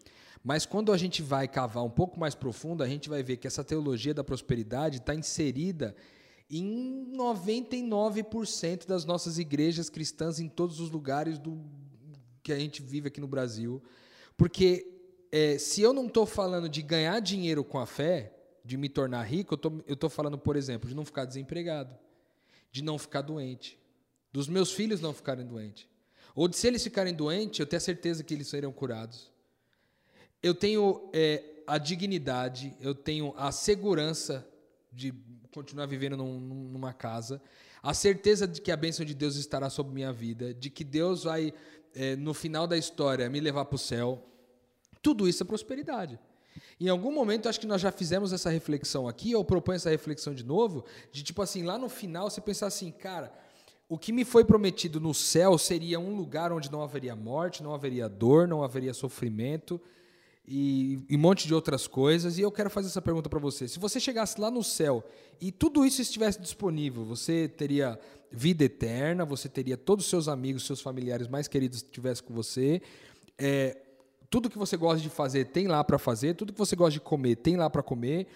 Mas 0.43 0.65
quando 0.65 0.91
a 0.91 0.97
gente 0.97 1.21
vai 1.21 1.47
cavar 1.47 1.83
um 1.83 1.89
pouco 1.89 2.19
mais 2.19 2.33
profundo, 2.33 2.83
a 2.83 2.87
gente 2.87 3.09
vai 3.09 3.21
ver 3.21 3.37
que 3.37 3.47
essa 3.47 3.63
teologia 3.63 4.13
da 4.13 4.23
prosperidade 4.23 4.97
está 4.97 5.13
inserida 5.13 5.95
em 6.59 7.05
99% 7.15 8.85
das 8.85 9.05
nossas 9.05 9.37
igrejas 9.37 9.89
cristãs 9.89 10.39
em 10.39 10.49
todos 10.49 10.81
os 10.81 10.89
lugares 10.91 11.39
do 11.39 11.63
que 12.43 12.51
a 12.51 12.59
gente 12.59 12.81
vive 12.81 13.07
aqui 13.07 13.21
no 13.21 13.27
Brasil. 13.27 13.81
Porque 14.35 14.85
é, 15.31 15.57
se 15.57 15.81
eu 15.81 15.93
não 15.93 16.07
estou 16.07 16.25
falando 16.25 16.67
de 16.67 16.81
ganhar 16.81 17.19
dinheiro 17.21 17.63
com 17.63 17.79
a 17.79 17.85
fé, 17.85 18.35
de 18.65 18.75
me 18.75 18.89
tornar 18.89 19.23
rico, 19.23 19.57
eu 19.87 19.93
estou 19.93 20.09
falando, 20.09 20.37
por 20.37 20.55
exemplo, 20.55 20.89
de 20.89 20.95
não 20.95 21.05
ficar 21.05 21.25
desempregado, 21.25 21.97
de 22.71 22.83
não 22.83 22.97
ficar 22.97 23.21
doente, 23.21 23.79
dos 24.31 24.47
meus 24.47 24.71
filhos 24.73 24.99
não 24.99 25.13
ficarem 25.13 25.45
doentes. 25.45 25.87
Ou 26.35 26.47
de 26.47 26.57
se 26.57 26.67
eles 26.67 26.83
ficarem 26.83 27.13
doentes, 27.13 27.59
eu 27.59 27.65
tenho 27.65 27.81
certeza 27.81 28.23
que 28.23 28.33
eles 28.33 28.47
serão 28.47 28.71
curados. 28.71 29.31
Eu 30.43 30.53
tenho 30.53 31.09
é, 31.13 31.43
a 31.65 31.77
dignidade, 31.77 32.75
eu 32.79 32.93
tenho 32.93 33.33
a 33.37 33.51
segurança 33.51 34.47
de 34.91 35.13
continuar 35.53 35.85
vivendo 35.85 36.15
num, 36.17 36.39
numa 36.39 36.93
casa, 36.93 37.41
a 37.83 37.93
certeza 37.93 38.47
de 38.47 38.61
que 38.61 38.71
a 38.71 38.77
bênção 38.77 39.05
de 39.05 39.13
Deus 39.13 39.35
estará 39.35 39.69
sobre 39.69 39.93
minha 39.93 40.11
vida, 40.13 40.53
de 40.53 40.69
que 40.69 40.83
Deus 40.83 41.23
vai, 41.23 41.53
é, 41.93 42.15
no 42.15 42.33
final 42.33 42.65
da 42.65 42.77
história, 42.77 43.29
me 43.29 43.39
levar 43.39 43.65
para 43.65 43.75
o 43.75 43.79
céu. 43.79 44.23
Tudo 45.01 45.27
isso 45.27 45.43
é 45.43 45.45
prosperidade. 45.45 46.19
Em 46.79 46.89
algum 46.89 47.11
momento, 47.11 47.47
acho 47.47 47.59
que 47.59 47.67
nós 47.67 47.81
já 47.81 47.91
fizemos 47.91 48.33
essa 48.33 48.49
reflexão 48.49 49.07
aqui, 49.07 49.31
eu 49.31 49.43
proponho 49.43 49.75
essa 49.75 49.89
reflexão 49.89 50.33
de 50.33 50.43
novo, 50.43 50.85
de 51.11 51.23
tipo 51.23 51.41
assim, 51.41 51.63
lá 51.63 51.77
no 51.77 51.89
final 51.89 52.29
você 52.29 52.41
pensar 52.41 52.67
assim, 52.67 52.91
cara, 52.91 53.31
o 53.87 53.97
que 53.97 54.11
me 54.11 54.23
foi 54.23 54.45
prometido 54.45 54.99
no 54.99 55.13
céu 55.13 55.57
seria 55.57 55.99
um 55.99 56.15
lugar 56.15 56.51
onde 56.51 56.71
não 56.71 56.81
haveria 56.81 57.15
morte, 57.15 57.61
não 57.61 57.73
haveria 57.73 58.07
dor, 58.07 58.47
não 58.47 58.63
haveria 58.63 58.93
sofrimento, 58.93 59.81
e, 60.47 60.99
e 61.09 61.15
um 61.15 61.19
monte 61.19 61.47
de 61.47 61.53
outras 61.53 61.87
coisas. 61.87 62.37
E 62.37 62.41
eu 62.41 62.51
quero 62.51 62.69
fazer 62.69 62.87
essa 62.87 63.01
pergunta 63.01 63.29
para 63.29 63.39
você. 63.39 63.67
Se 63.67 63.79
você 63.79 63.99
chegasse 63.99 64.39
lá 64.39 64.49
no 64.49 64.63
céu 64.63 65.03
e 65.39 65.51
tudo 65.51 65.85
isso 65.85 66.01
estivesse 66.01 66.39
disponível, 66.41 67.05
você 67.05 67.47
teria 67.47 67.99
vida 68.31 68.63
eterna, 68.63 69.25
você 69.25 69.49
teria 69.49 69.77
todos 69.77 70.05
os 70.05 70.09
seus 70.09 70.27
amigos, 70.27 70.65
seus 70.65 70.81
familiares 70.81 71.27
mais 71.27 71.47
queridos 71.47 71.77
estivessem 71.77 72.23
com 72.23 72.33
você. 72.33 72.81
É, 73.37 73.77
tudo 74.29 74.49
que 74.49 74.57
você 74.57 74.77
gosta 74.77 75.01
de 75.01 75.09
fazer 75.09 75.45
tem 75.45 75.67
lá 75.67 75.83
para 75.83 75.97
fazer, 75.97 76.35
tudo 76.35 76.53
que 76.53 76.59
você 76.59 76.75
gosta 76.75 76.93
de 76.93 77.01
comer 77.01 77.35
tem 77.35 77.57
lá 77.57 77.69
para 77.69 77.83
comer. 77.83 78.27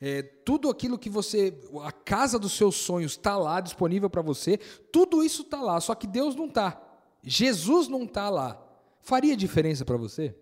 É, 0.00 0.22
tudo 0.22 0.68
aquilo 0.68 0.98
que 0.98 1.08
você. 1.08 1.54
A 1.82 1.92
casa 1.92 2.38
dos 2.38 2.52
seus 2.52 2.74
sonhos 2.74 3.12
está 3.12 3.36
lá 3.36 3.60
disponível 3.60 4.10
para 4.10 4.20
você, 4.20 4.58
tudo 4.92 5.22
isso 5.22 5.42
está 5.42 5.62
lá, 5.62 5.80
só 5.80 5.94
que 5.94 6.06
Deus 6.06 6.34
não 6.34 6.46
está. 6.46 6.80
Jesus 7.22 7.88
não 7.88 8.02
está 8.02 8.28
lá. 8.28 8.60
Faria 9.00 9.36
diferença 9.36 9.84
para 9.84 9.96
você? 9.96 10.34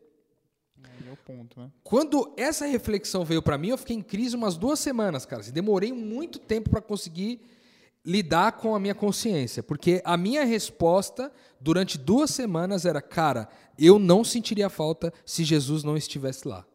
Ponto, 1.16 1.58
né? 1.58 1.70
Quando 1.82 2.32
essa 2.36 2.66
reflexão 2.66 3.24
veio 3.24 3.42
para 3.42 3.58
mim, 3.58 3.68
eu 3.68 3.78
fiquei 3.78 3.96
em 3.96 4.02
crise 4.02 4.36
umas 4.36 4.56
duas 4.56 4.78
semanas, 4.78 5.26
cara. 5.26 5.42
Assim, 5.42 5.52
demorei 5.52 5.92
muito 5.92 6.38
tempo 6.38 6.70
para 6.70 6.80
conseguir 6.80 7.40
lidar 8.04 8.52
com 8.52 8.74
a 8.74 8.80
minha 8.80 8.94
consciência, 8.94 9.62
porque 9.62 10.02
a 10.04 10.16
minha 10.16 10.44
resposta 10.44 11.32
durante 11.60 11.96
duas 11.96 12.30
semanas 12.30 12.84
era, 12.84 13.00
cara, 13.00 13.48
eu 13.78 13.98
não 13.98 14.24
sentiria 14.24 14.68
falta 14.68 15.12
se 15.24 15.44
Jesus 15.44 15.84
não 15.84 15.96
estivesse 15.96 16.46
lá. 16.46 16.66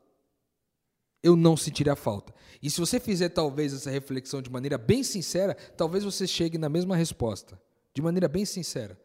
Eu 1.22 1.36
não 1.36 1.58
sentiria 1.58 1.96
falta. 1.96 2.34
E 2.62 2.70
se 2.70 2.80
você 2.80 3.00
fizer 3.00 3.30
talvez 3.30 3.74
essa 3.74 3.90
reflexão 3.90 4.42
de 4.42 4.50
maneira 4.50 4.78
bem 4.78 5.04
sincera, 5.04 5.56
talvez 5.76 6.04
você 6.04 6.26
chegue 6.26 6.58
na 6.58 6.70
mesma 6.70 6.96
resposta, 6.96 7.60
de 7.94 8.02
maneira 8.02 8.28
bem 8.28 8.46
sincera. 8.46 8.98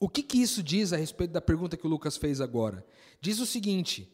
O 0.00 0.08
que, 0.08 0.22
que 0.22 0.38
isso 0.38 0.62
diz 0.62 0.92
a 0.92 0.96
respeito 0.96 1.32
da 1.32 1.40
pergunta 1.40 1.76
que 1.76 1.86
o 1.86 1.90
Lucas 1.90 2.16
fez 2.16 2.40
agora? 2.40 2.84
Diz 3.20 3.40
o 3.40 3.46
seguinte: 3.46 4.08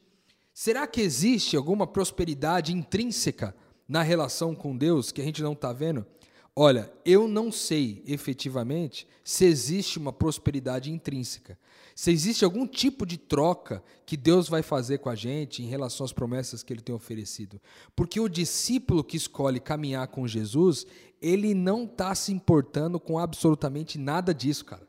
Será 0.57 0.87
que 0.87 1.01
existe 1.01 1.57
alguma 1.57 1.85
prosperidade 1.85 2.73
intrínseca 2.73 3.53
na 3.89 4.03
relação 4.03 4.55
com 4.55 4.77
Deus 4.77 5.11
que 5.11 5.21
a 5.21 5.25
gente 5.25 5.43
não 5.43 5.53
está 5.53 5.73
vendo? 5.73 6.07
Olha, 6.55 6.93
eu 7.05 7.27
não 7.27 7.51
sei 7.51 8.05
efetivamente 8.07 9.09
se 9.25 9.45
existe 9.45 9.99
uma 9.99 10.13
prosperidade 10.13 10.93
intrínseca. 10.93 11.59
Se 11.97 12.13
existe 12.13 12.45
algum 12.45 12.69
tipo 12.69 13.05
de 13.05 13.19
troca 13.19 13.83
que 14.07 14.17
Deus 14.17 14.49
vai 14.49 14.63
fazer 14.63 14.99
com 14.99 15.09
a 15.09 15.17
gente 15.17 15.61
em 15.61 15.67
relação 15.67 16.05
às 16.05 16.13
promessas 16.13 16.63
que 16.63 16.73
ele 16.73 16.83
tem 16.83 16.95
oferecido. 16.95 17.61
Porque 17.97 18.21
o 18.21 18.29
discípulo 18.29 19.03
que 19.03 19.17
escolhe 19.17 19.59
caminhar 19.59 20.07
com 20.07 20.29
Jesus, 20.29 20.87
ele 21.21 21.53
não 21.53 21.83
está 21.83 22.15
se 22.15 22.33
importando 22.33 23.01
com 23.01 23.19
absolutamente 23.19 23.99
nada 23.99 24.33
disso, 24.33 24.65
cara. 24.65 24.87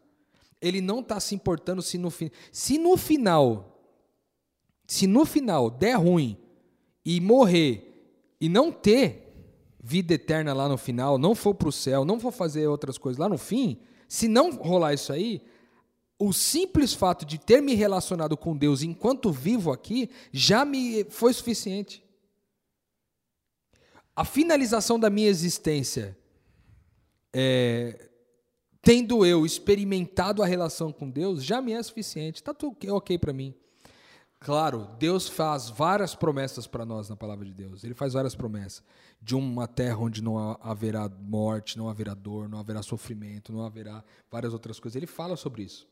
Ele 0.62 0.80
não 0.80 1.00
está 1.00 1.20
se 1.20 1.34
importando 1.34 1.82
se 1.82 1.98
no, 1.98 2.14
se 2.52 2.78
no 2.78 2.96
final 2.96 3.75
se 4.88 5.08
no 5.08 5.26
final 5.26 5.70
der 5.70 5.96
ruim 5.96 6.38
e 7.04 7.20
morrer 7.20 8.36
e 8.40 8.50
não 8.50 8.72
ter 8.72 9.26
vida 9.82 10.16
eterna 10.16 10.54
lá 10.54 10.68
no 10.68 10.78
final, 10.78 11.18
não 11.18 11.36
for 11.36 11.54
para 11.54 11.70
o 11.70 11.72
céu, 11.72 12.04
não 12.04 12.20
for 12.20 12.32
fazer 12.32 12.68
outras 12.68 12.98
coisas 12.98 13.20
lá 13.20 13.30
no 13.30 13.38
fim, 13.38 13.80
se 14.08 14.28
não 14.28 14.52
rolar 14.52 14.94
isso 14.94 15.14
aí, 15.14 15.42
o 16.18 16.32
simples 16.32 16.94
fato 16.94 17.26
de 17.26 17.38
ter 17.38 17.62
me 17.62 17.76
relacionado 17.76 18.38
com 18.38 18.56
Deus 18.56 18.82
enquanto 18.82 19.32
vivo 19.32 19.72
aqui 19.72 20.10
já 20.32 20.64
me 20.64 21.04
foi 21.06 21.34
suficiente. 21.34 22.04
A 24.16 24.24
finalização 24.24 24.98
da 24.98 25.10
minha 25.10 25.28
existência, 25.28 26.18
é, 27.34 28.10
tendo 28.82 29.26
eu 29.26 29.46
experimentado 29.46 30.42
a 30.42 30.46
relação 30.46 30.92
com 30.92 31.10
Deus, 31.10 31.44
já 31.44 31.62
me 31.62 31.74
é 31.74 31.84
suficiente. 31.84 32.36
Está 32.36 32.54
tudo 32.54 32.78
ok 32.96 33.18
para 33.18 33.34
mim. 33.34 33.54
Claro, 34.46 34.88
Deus 35.00 35.28
faz 35.28 35.72
várias 35.72 36.14
promessas 36.14 36.68
para 36.68 36.86
nós 36.86 37.10
na 37.10 37.16
palavra 37.16 37.44
de 37.44 37.52
Deus. 37.52 37.84
Ele 37.84 37.96
faz 37.96 38.14
várias 38.14 38.36
promessas 38.36 38.84
de 39.20 39.34
uma 39.34 39.68
terra 39.68 39.98
onde 39.98 40.22
não 40.22 40.38
haverá 40.62 41.10
morte, 41.10 41.80
não 41.80 41.90
haverá 41.90 42.14
dor, 42.14 42.48
não 42.48 42.60
haverá 42.60 42.84
sofrimento, 42.84 43.52
não 43.52 43.66
haverá 43.66 44.04
várias 44.30 44.54
outras 44.54 44.80
coisas. 44.80 44.96
Ele 44.96 45.08
fala 45.08 45.36
sobre 45.36 45.64
isso. 45.64 45.88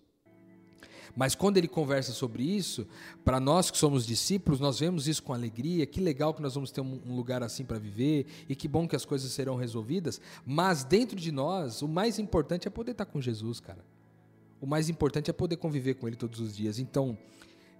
Mas 1.15 1.33
quando 1.33 1.57
ele 1.57 1.67
conversa 1.67 2.11
sobre 2.11 2.43
isso, 2.43 2.87
para 3.25 3.39
nós 3.39 3.71
que 3.71 3.77
somos 3.79 4.05
discípulos, 4.05 4.59
nós 4.59 4.79
vemos 4.79 5.07
isso 5.07 5.23
com 5.23 5.33
alegria. 5.33 5.87
Que 5.87 5.99
legal 5.99 6.31
que 6.31 6.41
nós 6.43 6.53
vamos 6.53 6.69
ter 6.69 6.81
um 6.81 7.15
lugar 7.15 7.41
assim 7.41 7.65
para 7.65 7.79
viver 7.79 8.27
e 8.47 8.55
que 8.55 8.67
bom 8.67 8.87
que 8.87 8.95
as 8.95 9.03
coisas 9.03 9.31
serão 9.31 9.55
resolvidas. 9.55 10.21
Mas 10.45 10.83
dentro 10.83 11.15
de 11.15 11.31
nós, 11.31 11.81
o 11.81 11.87
mais 11.87 12.19
importante 12.19 12.67
é 12.67 12.69
poder 12.69 12.91
estar 12.91 13.05
com 13.05 13.19
Jesus, 13.19 13.59
cara. 13.59 13.83
O 14.61 14.67
mais 14.67 14.89
importante 14.89 15.31
é 15.31 15.33
poder 15.33 15.57
conviver 15.57 15.95
com 15.95 16.07
Ele 16.07 16.15
todos 16.15 16.39
os 16.39 16.55
dias. 16.55 16.77
Então, 16.77 17.17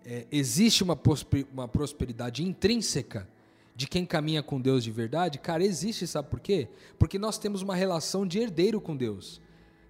é, 0.06 0.26
existe 0.32 0.84
uma, 0.84 1.00
uma 1.52 1.68
prosperidade 1.68 2.44
intrínseca 2.44 3.28
de 3.76 3.88
quem 3.88 4.06
caminha 4.06 4.44
com 4.44 4.62
Deus 4.62 4.84
de 4.84 4.92
verdade? 4.92 5.40
Cara, 5.40 5.64
existe, 5.64 6.06
sabe 6.06 6.30
por 6.30 6.40
quê? 6.40 6.68
Porque 7.00 7.18
nós 7.18 7.38
temos 7.38 7.62
uma 7.62 7.76
relação 7.76 8.26
de 8.26 8.40
herdeiro 8.40 8.80
com 8.80 8.96
Deus. 8.96 9.42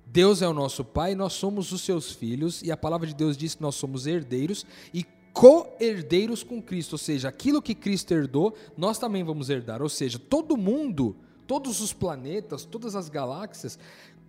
Deus 0.05 0.41
é 0.41 0.47
o 0.47 0.53
nosso 0.53 0.84
Pai, 0.84 1.16
nós 1.16 1.34
somos 1.34 1.72
os 1.72 1.82
seus 1.82 2.11
filhos, 2.11 2.61
e 2.61 2.72
a 2.72 2.78
palavra 2.78 3.07
de 3.07 3.16
Deus 3.16 3.36
diz 3.36 3.55
que 3.55 3.61
nós 3.61 3.76
somos 3.76 4.05
herdeiros 4.05 4.66
e 4.93 5.05
co-herdeiros 5.34 6.43
com 6.43 6.61
Cristo, 6.61 6.93
ou 6.93 6.97
seja, 6.99 7.28
aquilo 7.28 7.61
que 7.61 7.74
Cristo 7.74 8.14
herdou, 8.14 8.55
nós 8.78 8.99
também 8.99 9.24
vamos 9.24 9.49
herdar. 9.49 9.82
Ou 9.82 9.89
seja, 9.89 10.20
todo 10.20 10.55
mundo, 10.55 11.16
todos 11.47 11.82
os 11.82 11.91
planetas, 11.91 12.66
todas 12.66 12.95
as 12.95 13.09
galáxias 13.09 13.80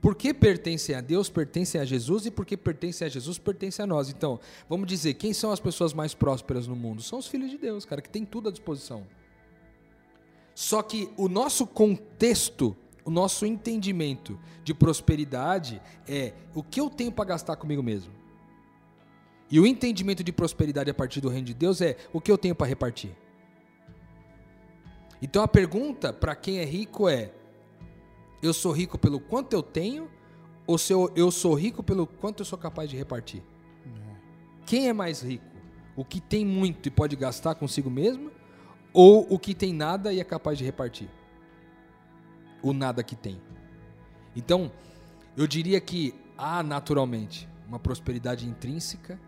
Porque 0.04 0.34
pertencem 0.34 0.94
a 0.94 1.00
Deus, 1.00 1.30
pertencem 1.30 1.80
a 1.80 1.84
Jesus, 1.86 2.26
e 2.26 2.30
porque 2.30 2.58
pertencem 2.58 3.06
a 3.06 3.08
Jesus, 3.08 3.38
pertencem 3.38 3.82
a 3.82 3.86
nós. 3.86 4.10
Então, 4.10 4.38
vamos 4.68 4.86
dizer, 4.86 5.14
quem 5.14 5.32
são 5.32 5.50
as 5.50 5.58
pessoas 5.58 5.94
mais 5.94 6.12
prósperas 6.12 6.66
no 6.66 6.76
mundo? 6.76 7.00
São 7.00 7.18
os 7.18 7.26
filhos 7.26 7.50
de 7.50 7.56
Deus, 7.56 7.86
cara, 7.86 8.02
que 8.02 8.10
tem 8.10 8.22
tudo 8.22 8.50
à 8.50 8.52
disposição. 8.52 9.06
Só 10.54 10.82
que 10.82 11.08
o 11.16 11.26
nosso 11.26 11.66
contexto, 11.66 12.76
o 13.02 13.10
nosso 13.10 13.46
entendimento 13.46 14.38
de 14.62 14.74
prosperidade 14.74 15.80
é 16.06 16.34
o 16.54 16.62
que 16.62 16.82
eu 16.82 16.90
tenho 16.90 17.10
para 17.10 17.24
gastar 17.24 17.56
comigo 17.56 17.82
mesmo. 17.82 18.12
E 19.50 19.58
o 19.58 19.66
entendimento 19.66 20.22
de 20.22 20.32
prosperidade 20.32 20.90
a 20.90 20.94
partir 20.94 21.22
do 21.22 21.30
reino 21.30 21.46
de 21.46 21.54
Deus 21.54 21.80
é 21.80 21.96
o 22.12 22.20
que 22.20 22.30
eu 22.30 22.36
tenho 22.36 22.54
para 22.54 22.66
repartir. 22.66 23.16
Então 25.22 25.42
a 25.42 25.48
pergunta 25.48 26.12
para 26.12 26.36
quem 26.36 26.58
é 26.58 26.64
rico 26.66 27.08
é: 27.08 27.32
eu 28.44 28.52
sou 28.52 28.72
rico 28.72 28.98
pelo 28.98 29.18
quanto 29.18 29.54
eu 29.54 29.62
tenho 29.62 30.10
ou 30.66 30.76
se 30.76 30.92
eu, 30.92 31.10
eu 31.16 31.30
sou 31.30 31.54
rico 31.54 31.82
pelo 31.82 32.06
quanto 32.06 32.40
eu 32.40 32.44
sou 32.44 32.58
capaz 32.58 32.90
de 32.90 32.96
repartir? 32.96 33.42
Quem 34.66 34.88
é 34.88 34.92
mais 34.92 35.22
rico? 35.22 35.44
O 35.96 36.04
que 36.04 36.20
tem 36.20 36.44
muito 36.44 36.86
e 36.86 36.90
pode 36.90 37.16
gastar 37.16 37.54
consigo 37.54 37.90
mesmo 37.90 38.30
ou 38.92 39.26
o 39.30 39.38
que 39.38 39.54
tem 39.54 39.72
nada 39.72 40.12
e 40.12 40.20
é 40.20 40.24
capaz 40.24 40.58
de 40.58 40.64
repartir? 40.64 41.08
O 42.62 42.72
nada 42.72 43.02
que 43.02 43.16
tem. 43.16 43.40
Então, 44.36 44.70
eu 45.36 45.46
diria 45.46 45.80
que 45.80 46.14
há 46.36 46.62
naturalmente 46.62 47.48
uma 47.66 47.78
prosperidade 47.78 48.46
intrínseca 48.46 49.18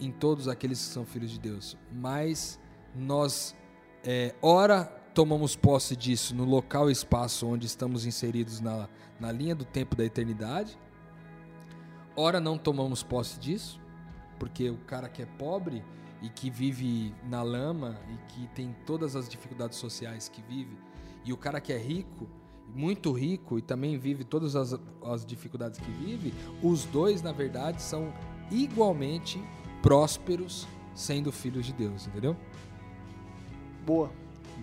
em 0.00 0.10
todos 0.10 0.48
aqueles 0.48 0.78
que 0.78 0.92
são 0.92 1.04
filhos 1.04 1.30
de 1.30 1.38
Deus, 1.38 1.76
mas 1.92 2.58
nós, 2.94 3.54
é, 4.02 4.34
ora, 4.40 4.99
tomamos 5.14 5.56
posse 5.56 5.96
disso 5.96 6.34
no 6.34 6.44
local 6.44 6.88
e 6.88 6.92
espaço 6.92 7.46
onde 7.46 7.66
estamos 7.66 8.06
inseridos 8.06 8.60
na, 8.60 8.88
na 9.18 9.32
linha 9.32 9.54
do 9.54 9.64
tempo 9.64 9.96
da 9.96 10.04
eternidade. 10.04 10.78
Ora, 12.16 12.40
não 12.40 12.58
tomamos 12.58 13.02
posse 13.02 13.38
disso, 13.38 13.80
porque 14.38 14.68
o 14.70 14.78
cara 14.78 15.08
que 15.08 15.22
é 15.22 15.26
pobre 15.26 15.84
e 16.22 16.28
que 16.28 16.50
vive 16.50 17.14
na 17.24 17.42
lama 17.42 17.98
e 18.08 18.32
que 18.32 18.46
tem 18.48 18.74
todas 18.84 19.16
as 19.16 19.28
dificuldades 19.28 19.78
sociais 19.78 20.28
que 20.28 20.42
vive, 20.42 20.76
e 21.24 21.32
o 21.32 21.36
cara 21.36 21.60
que 21.60 21.72
é 21.72 21.78
rico, 21.78 22.28
muito 22.74 23.12
rico 23.12 23.58
e 23.58 23.62
também 23.62 23.98
vive 23.98 24.24
todas 24.24 24.54
as, 24.54 24.78
as 25.04 25.24
dificuldades 25.24 25.78
que 25.80 25.90
vive, 25.90 26.32
os 26.62 26.84
dois, 26.84 27.22
na 27.22 27.32
verdade, 27.32 27.82
são 27.82 28.12
igualmente 28.50 29.42
prósperos 29.82 30.66
sendo 30.94 31.32
filhos 31.32 31.66
de 31.66 31.72
Deus, 31.72 32.06
entendeu? 32.06 32.36
Boa. 33.84 34.10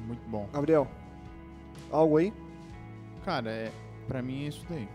Muito 0.05 0.27
bom. 0.29 0.47
Gabriel, 0.53 0.87
algo 1.91 2.17
aí? 2.17 2.33
Cara, 3.23 3.49
é, 3.49 3.71
pra 4.07 4.21
mim 4.21 4.45
é 4.45 4.47
isso 4.47 4.65
daí. 4.69 4.87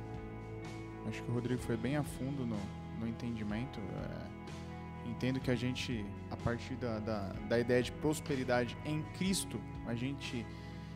Acho 1.09 1.23
que 1.23 1.31
o 1.31 1.35
Rodrigo 1.35 1.61
foi 1.63 1.77
bem 1.77 1.97
a 1.97 2.03
fundo 2.03 2.47
no, 2.47 2.57
no 3.01 3.09
entendimento. 3.09 3.81
É, 3.81 5.11
entendo 5.11 5.41
que 5.41 5.51
a 5.51 5.55
gente, 5.55 6.05
a 6.31 6.37
partir 6.37 6.75
da, 6.77 6.99
da, 6.99 7.33
da 7.49 7.59
ideia 7.59 7.83
de 7.83 7.93
prosperidade 7.93 8.77
em 8.85 9.03
Cristo, 9.19 9.61
a 9.87 9.95
gente 9.95 10.47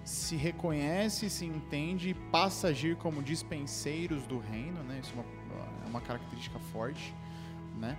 se 0.05 0.37
reconhece, 0.37 1.29
se 1.29 1.45
entende 1.45 2.11
e 2.11 2.15
passa 2.15 2.69
a 2.69 2.71
agir 2.71 2.97
como 2.97 3.21
dispenseiros 3.23 4.25
do 4.27 4.39
reino, 4.39 4.83
né? 4.85 5.01
Isso 5.03 5.13
é 5.13 5.17
uma, 5.17 5.85
é 5.85 5.89
uma 5.89 6.01
característica 6.01 6.59
forte, 6.73 7.13
né? 7.77 7.99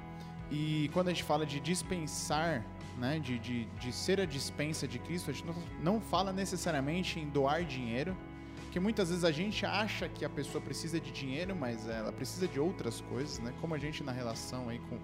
E 0.49 0.89
quando 0.93 1.09
a 1.09 1.11
gente 1.11 1.23
fala 1.23 1.45
de 1.45 1.59
dispensar, 1.59 2.65
né, 2.97 3.19
de, 3.19 3.37
de, 3.39 3.65
de 3.65 3.91
ser 3.91 4.19
a 4.19 4.25
dispensa 4.25 4.87
de 4.87 4.99
Cristo, 4.99 5.29
a 5.29 5.33
gente 5.33 5.45
não, 5.45 5.55
não 5.81 6.01
fala 6.01 6.33
necessariamente 6.33 7.19
em 7.19 7.29
doar 7.29 7.63
dinheiro, 7.63 8.17
porque 8.63 8.79
muitas 8.79 9.09
vezes 9.09 9.23
a 9.23 9.31
gente 9.31 9.65
acha 9.65 10.09
que 10.09 10.25
a 10.25 10.29
pessoa 10.29 10.61
precisa 10.61 10.99
de 10.99 11.11
dinheiro, 11.11 11.55
mas 11.55 11.87
ela 11.87 12.11
precisa 12.11 12.47
de 12.47 12.59
outras 12.59 13.01
coisas, 13.01 13.39
né? 13.39 13.53
Como 13.61 13.73
a 13.73 13.77
gente 13.77 14.03
na 14.03 14.11
relação 14.11 14.69
aí 14.69 14.79
com, 14.79 14.97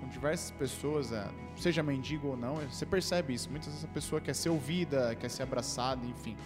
com 0.00 0.08
diversas 0.08 0.50
pessoas, 0.50 1.10
é, 1.12 1.26
seja 1.56 1.82
mendigo 1.82 2.28
ou 2.28 2.36
não, 2.36 2.56
você 2.56 2.84
percebe 2.84 3.34
isso. 3.34 3.50
Muitas 3.50 3.68
vezes 3.68 3.84
a 3.84 3.88
pessoa 3.88 4.20
quer 4.20 4.34
ser 4.34 4.50
ouvida, 4.50 5.14
quer 5.14 5.30
ser 5.30 5.42
abraçada, 5.42 6.04
enfim. 6.06 6.36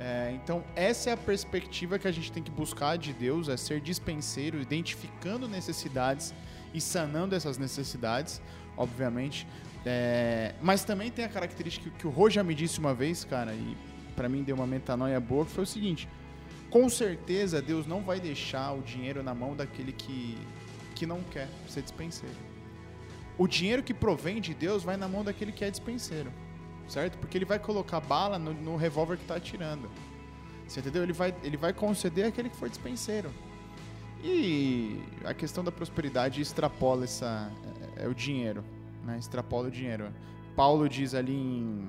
É, 0.00 0.32
então, 0.34 0.64
essa 0.74 1.10
é 1.10 1.12
a 1.12 1.16
perspectiva 1.16 1.98
que 1.98 2.08
a 2.08 2.12
gente 2.12 2.32
tem 2.32 2.42
que 2.42 2.50
buscar 2.50 2.96
de 2.96 3.12
Deus, 3.12 3.48
é 3.48 3.56
ser 3.56 3.80
dispenseiro, 3.80 4.60
identificando 4.60 5.46
necessidades 5.46 6.34
e 6.74 6.80
sanando 6.80 7.34
essas 7.34 7.58
necessidades, 7.58 8.40
obviamente. 8.76 9.46
É, 9.84 10.54
mas 10.62 10.84
também 10.84 11.10
tem 11.10 11.24
a 11.24 11.28
característica 11.28 11.90
que 11.90 12.06
o 12.06 12.10
Rô 12.10 12.30
já 12.30 12.42
me 12.42 12.54
disse 12.54 12.78
uma 12.78 12.94
vez, 12.94 13.24
cara, 13.24 13.52
e 13.52 13.76
para 14.14 14.28
mim 14.28 14.42
deu 14.42 14.54
uma 14.54 14.66
metanoia 14.66 15.18
boa, 15.18 15.44
que 15.44 15.50
foi 15.50 15.64
o 15.64 15.66
seguinte: 15.66 16.08
com 16.70 16.88
certeza 16.88 17.60
Deus 17.60 17.86
não 17.86 18.02
vai 18.02 18.20
deixar 18.20 18.72
o 18.72 18.82
dinheiro 18.82 19.22
na 19.22 19.34
mão 19.34 19.56
daquele 19.56 19.92
que, 19.92 20.38
que 20.94 21.04
não 21.04 21.20
quer 21.22 21.48
ser 21.68 21.82
dispenseiro. 21.82 22.36
O 23.36 23.48
dinheiro 23.48 23.82
que 23.82 23.94
provém 23.94 24.40
de 24.40 24.54
Deus 24.54 24.84
vai 24.84 24.96
na 24.96 25.08
mão 25.08 25.24
daquele 25.24 25.52
que 25.52 25.64
é 25.64 25.70
dispenseiro, 25.70 26.30
certo? 26.88 27.18
Porque 27.18 27.36
ele 27.36 27.44
vai 27.44 27.58
colocar 27.58 28.00
bala 28.00 28.38
no, 28.38 28.52
no 28.52 28.76
revólver 28.76 29.16
que 29.16 29.24
está 29.24 29.36
atirando. 29.36 29.90
Você 30.66 30.80
entendeu? 30.80 31.02
Ele 31.02 31.12
vai, 31.12 31.34
ele 31.42 31.56
vai 31.56 31.72
conceder 31.72 32.26
aquele 32.26 32.48
que 32.48 32.56
for 32.56 32.68
dispenseiro. 32.68 33.30
E 34.22 35.02
a 35.24 35.34
questão 35.34 35.64
da 35.64 35.72
prosperidade 35.72 36.40
extrapola 36.40 37.04
essa, 37.04 37.50
é, 37.96 38.08
o 38.08 38.14
dinheiro, 38.14 38.64
né? 39.04 39.18
Extrapola 39.18 39.68
o 39.68 39.70
dinheiro. 39.70 40.12
Paulo 40.54 40.88
diz 40.88 41.14
ali 41.14 41.34
em 41.34 41.88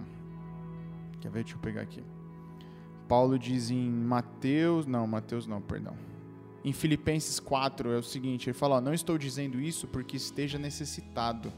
Quer 1.23 1.29
ver? 1.29 1.43
Deixa 1.43 1.55
eu 1.55 1.61
pegar 1.61 1.81
aqui. 1.81 2.03
Paulo 3.07 3.39
diz 3.39 3.71
em 3.71 3.89
Mateus, 3.89 4.85
não, 4.85 5.07
Mateus 5.07 5.47
não, 5.47 5.61
perdão. 5.61 5.95
Em 6.65 6.73
Filipenses 6.73 7.39
4 7.39 7.91
é 7.91 7.97
o 7.97 8.03
seguinte, 8.03 8.49
ele 8.49 8.57
fala, 8.57 8.75
ó, 8.75 8.81
não 8.81 8.93
estou 8.93 9.17
dizendo 9.17 9.61
isso 9.61 9.87
porque 9.87 10.17
esteja 10.17 10.57
necessitado, 10.57 11.51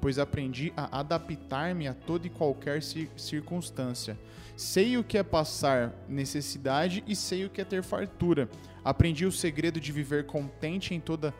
pois 0.00 0.18
aprendi 0.18 0.72
a 0.74 1.00
adaptar-me 1.00 1.86
a 1.86 1.92
toda 1.92 2.26
e 2.26 2.30
qualquer 2.30 2.82
circunstância. 2.82 4.18
Sei 4.56 4.96
o 4.96 5.04
que 5.04 5.18
é 5.18 5.22
passar 5.22 5.92
necessidade 6.08 7.04
e 7.06 7.14
sei 7.14 7.44
o 7.44 7.50
que 7.50 7.60
é 7.60 7.64
ter 7.64 7.82
fartura. 7.82 8.48
Aprendi 8.82 9.26
o 9.26 9.32
segredo 9.32 9.78
de 9.78 9.92
viver 9.92 10.24
contente 10.24 10.94
em 10.94 11.00
toda 11.00 11.34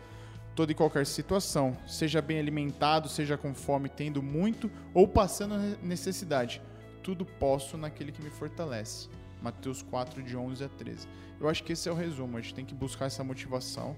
toda 0.55 0.73
e 0.73 0.75
qualquer 0.75 1.07
situação, 1.07 1.77
seja 1.87 2.21
bem 2.21 2.39
alimentado, 2.39 3.09
seja 3.09 3.37
com 3.37 3.55
fome, 3.55 3.89
tendo 3.89 4.23
muito 4.23 4.71
ou 4.93 5.09
passando 5.09 5.57
necessidade 5.83 6.61
tudo 7.03 7.25
posso 7.25 7.77
naquele 7.77 8.13
que 8.13 8.23
me 8.23 8.31
fortalece. 8.31 9.09
Mateus 9.43 9.83
4, 9.83 10.23
de 10.23 10.37
11 10.37 10.65
a 10.65 10.69
13. 10.69 11.09
Eu 11.41 11.49
acho 11.49 11.65
que 11.65 11.73
esse 11.73 11.89
é 11.89 11.93
o 11.93 11.95
resumo. 11.95 12.39
A 12.39 12.41
gente 12.41 12.55
tem 12.55 12.65
que 12.65 12.75
buscar 12.75 13.07
essa 13.07 13.25
motivação 13.25 13.97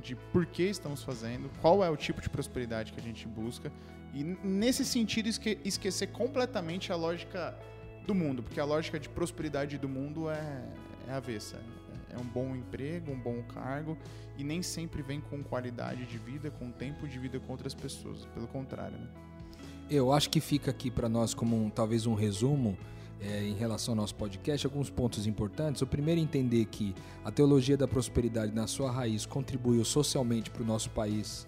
de 0.00 0.14
por 0.14 0.46
que 0.46 0.62
estamos 0.62 1.02
fazendo, 1.02 1.50
qual 1.60 1.82
é 1.82 1.90
o 1.90 1.96
tipo 1.96 2.20
de 2.20 2.30
prosperidade 2.30 2.92
que 2.92 3.00
a 3.00 3.02
gente 3.02 3.26
busca. 3.26 3.72
E 4.12 4.22
nesse 4.22 4.84
sentido, 4.84 5.28
esque 5.28 5.58
esquecer 5.64 6.08
completamente 6.08 6.92
a 6.92 6.96
lógica 6.96 7.58
do 8.06 8.14
mundo, 8.14 8.42
porque 8.42 8.60
a 8.60 8.64
lógica 8.64 9.00
de 9.00 9.08
prosperidade 9.08 9.78
do 9.78 9.88
mundo 9.88 10.30
é, 10.30 10.64
é 11.08 11.12
avessa. 11.12 11.60
É 12.14 12.18
um 12.18 12.24
bom 12.24 12.54
emprego, 12.54 13.10
um 13.10 13.18
bom 13.18 13.42
cargo, 13.42 13.98
e 14.38 14.44
nem 14.44 14.62
sempre 14.62 15.02
vem 15.02 15.20
com 15.20 15.42
qualidade 15.42 16.06
de 16.06 16.16
vida, 16.18 16.50
com 16.50 16.70
tempo 16.70 17.08
de 17.08 17.18
vida 17.18 17.40
com 17.40 17.52
outras 17.52 17.74
pessoas. 17.74 18.24
Pelo 18.34 18.46
contrário, 18.46 18.96
né? 18.96 19.08
Eu 19.90 20.12
acho 20.12 20.30
que 20.30 20.40
fica 20.40 20.70
aqui 20.70 20.90
para 20.90 21.08
nós 21.08 21.34
como 21.34 21.56
um, 21.56 21.68
talvez 21.68 22.06
um 22.06 22.14
resumo 22.14 22.78
é, 23.20 23.42
em 23.42 23.54
relação 23.54 23.92
ao 23.92 23.96
nosso 23.96 24.14
podcast, 24.14 24.66
alguns 24.66 24.90
pontos 24.90 25.26
importantes. 25.26 25.82
O 25.82 25.86
primeiro, 25.86 26.20
entender 26.20 26.64
que 26.66 26.94
a 27.24 27.30
teologia 27.30 27.76
da 27.76 27.86
prosperidade, 27.86 28.52
na 28.54 28.66
sua 28.66 28.90
raiz, 28.90 29.26
contribuiu 29.26 29.84
socialmente 29.84 30.50
para 30.50 30.62
o 30.62 30.66
nosso 30.66 30.90
país 30.90 31.46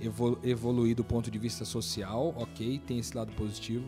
evolu 0.00 0.38
evoluir 0.42 0.94
do 0.94 1.04
ponto 1.04 1.30
de 1.30 1.38
vista 1.38 1.64
social, 1.64 2.34
ok, 2.36 2.80
tem 2.86 2.98
esse 2.98 3.16
lado 3.16 3.32
positivo. 3.32 3.84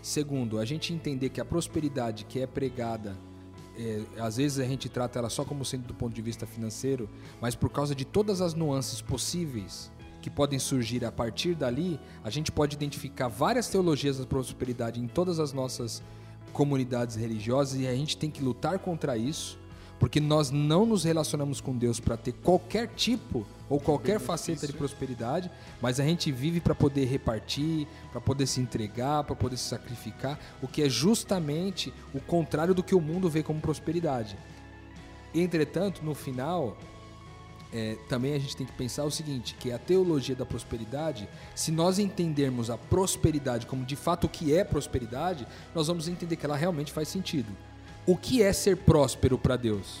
Segundo, 0.00 0.58
a 0.58 0.64
gente 0.64 0.92
entender 0.92 1.28
que 1.28 1.40
a 1.40 1.44
prosperidade 1.44 2.24
que 2.24 2.40
é 2.40 2.46
pregada, 2.46 3.16
é, 3.76 4.02
às 4.18 4.36
vezes 4.36 4.58
a 4.58 4.64
gente 4.64 4.88
trata 4.88 5.18
ela 5.18 5.30
só 5.30 5.44
como 5.44 5.64
sendo 5.64 5.86
do 5.86 5.94
ponto 5.94 6.14
de 6.14 6.22
vista 6.22 6.46
financeiro, 6.46 7.08
mas 7.40 7.54
por 7.54 7.70
causa 7.70 7.94
de 7.94 8.04
todas 8.04 8.40
as 8.40 8.54
nuances 8.54 9.00
possíveis 9.00 9.90
que 10.20 10.30
podem 10.30 10.58
surgir 10.58 11.04
a 11.04 11.10
partir 11.10 11.54
dali, 11.54 11.98
a 12.22 12.30
gente 12.30 12.52
pode 12.52 12.76
identificar 12.76 13.28
várias 13.28 13.68
teologias 13.68 14.18
da 14.18 14.26
prosperidade 14.26 15.00
em 15.00 15.08
todas 15.08 15.40
as 15.40 15.52
nossas 15.52 16.02
comunidades 16.52 17.16
religiosas 17.16 17.80
e 17.80 17.86
a 17.86 17.94
gente 17.94 18.16
tem 18.16 18.30
que 18.30 18.42
lutar 18.42 18.78
contra 18.78 19.16
isso, 19.16 19.58
porque 20.02 20.18
nós 20.18 20.50
não 20.50 20.84
nos 20.84 21.04
relacionamos 21.04 21.60
com 21.60 21.78
Deus 21.78 22.00
para 22.00 22.16
ter 22.16 22.32
qualquer 22.32 22.88
tipo 22.88 23.46
ou 23.70 23.78
qualquer 23.78 24.18
faceta 24.18 24.66
de 24.66 24.72
prosperidade, 24.72 25.48
mas 25.80 26.00
a 26.00 26.04
gente 26.04 26.32
vive 26.32 26.60
para 26.60 26.74
poder 26.74 27.04
repartir, 27.04 27.86
para 28.10 28.20
poder 28.20 28.48
se 28.48 28.60
entregar, 28.60 29.22
para 29.22 29.36
poder 29.36 29.56
se 29.56 29.62
sacrificar, 29.62 30.40
o 30.60 30.66
que 30.66 30.82
é 30.82 30.88
justamente 30.88 31.94
o 32.12 32.20
contrário 32.20 32.74
do 32.74 32.82
que 32.82 32.96
o 32.96 33.00
mundo 33.00 33.30
vê 33.30 33.44
como 33.44 33.60
prosperidade. 33.60 34.36
Entretanto, 35.32 36.04
no 36.04 36.16
final, 36.16 36.76
é, 37.72 37.96
também 38.08 38.34
a 38.34 38.40
gente 38.40 38.56
tem 38.56 38.66
que 38.66 38.72
pensar 38.72 39.04
o 39.04 39.10
seguinte, 39.10 39.54
que 39.54 39.70
a 39.70 39.78
teologia 39.78 40.34
da 40.34 40.44
prosperidade, 40.44 41.28
se 41.54 41.70
nós 41.70 42.00
entendermos 42.00 42.70
a 42.70 42.76
prosperidade 42.76 43.66
como 43.66 43.84
de 43.84 43.94
fato 43.94 44.24
o 44.24 44.28
que 44.28 44.52
é 44.52 44.64
prosperidade, 44.64 45.46
nós 45.72 45.86
vamos 45.86 46.08
entender 46.08 46.34
que 46.34 46.44
ela 46.44 46.56
realmente 46.56 46.90
faz 46.90 47.06
sentido. 47.06 47.56
O 48.06 48.16
que 48.16 48.42
é 48.42 48.52
ser 48.52 48.76
próspero 48.78 49.38
para 49.38 49.56
Deus? 49.56 50.00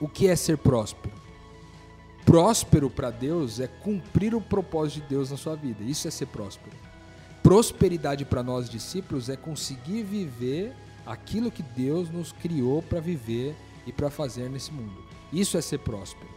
O 0.00 0.08
que 0.08 0.28
é 0.28 0.36
ser 0.36 0.56
próspero? 0.58 1.20
próspero 2.30 2.88
para 2.88 3.10
Deus 3.10 3.58
é 3.58 3.66
cumprir 3.66 4.36
o 4.36 4.40
propósito 4.40 5.02
de 5.02 5.08
Deus 5.08 5.32
na 5.32 5.36
sua 5.36 5.56
vida. 5.56 5.82
Isso 5.82 6.06
é 6.06 6.12
ser 6.12 6.26
próspero. 6.26 6.76
Prosperidade 7.42 8.24
para 8.24 8.40
nós 8.40 8.70
discípulos 8.70 9.28
é 9.28 9.34
conseguir 9.34 10.04
viver 10.04 10.72
aquilo 11.04 11.50
que 11.50 11.60
Deus 11.60 12.08
nos 12.08 12.30
criou 12.30 12.82
para 12.82 13.00
viver 13.00 13.56
e 13.84 13.92
para 13.92 14.10
fazer 14.10 14.48
nesse 14.48 14.72
mundo. 14.72 15.04
Isso 15.32 15.58
é 15.58 15.60
ser 15.60 15.78
próspero. 15.78 16.28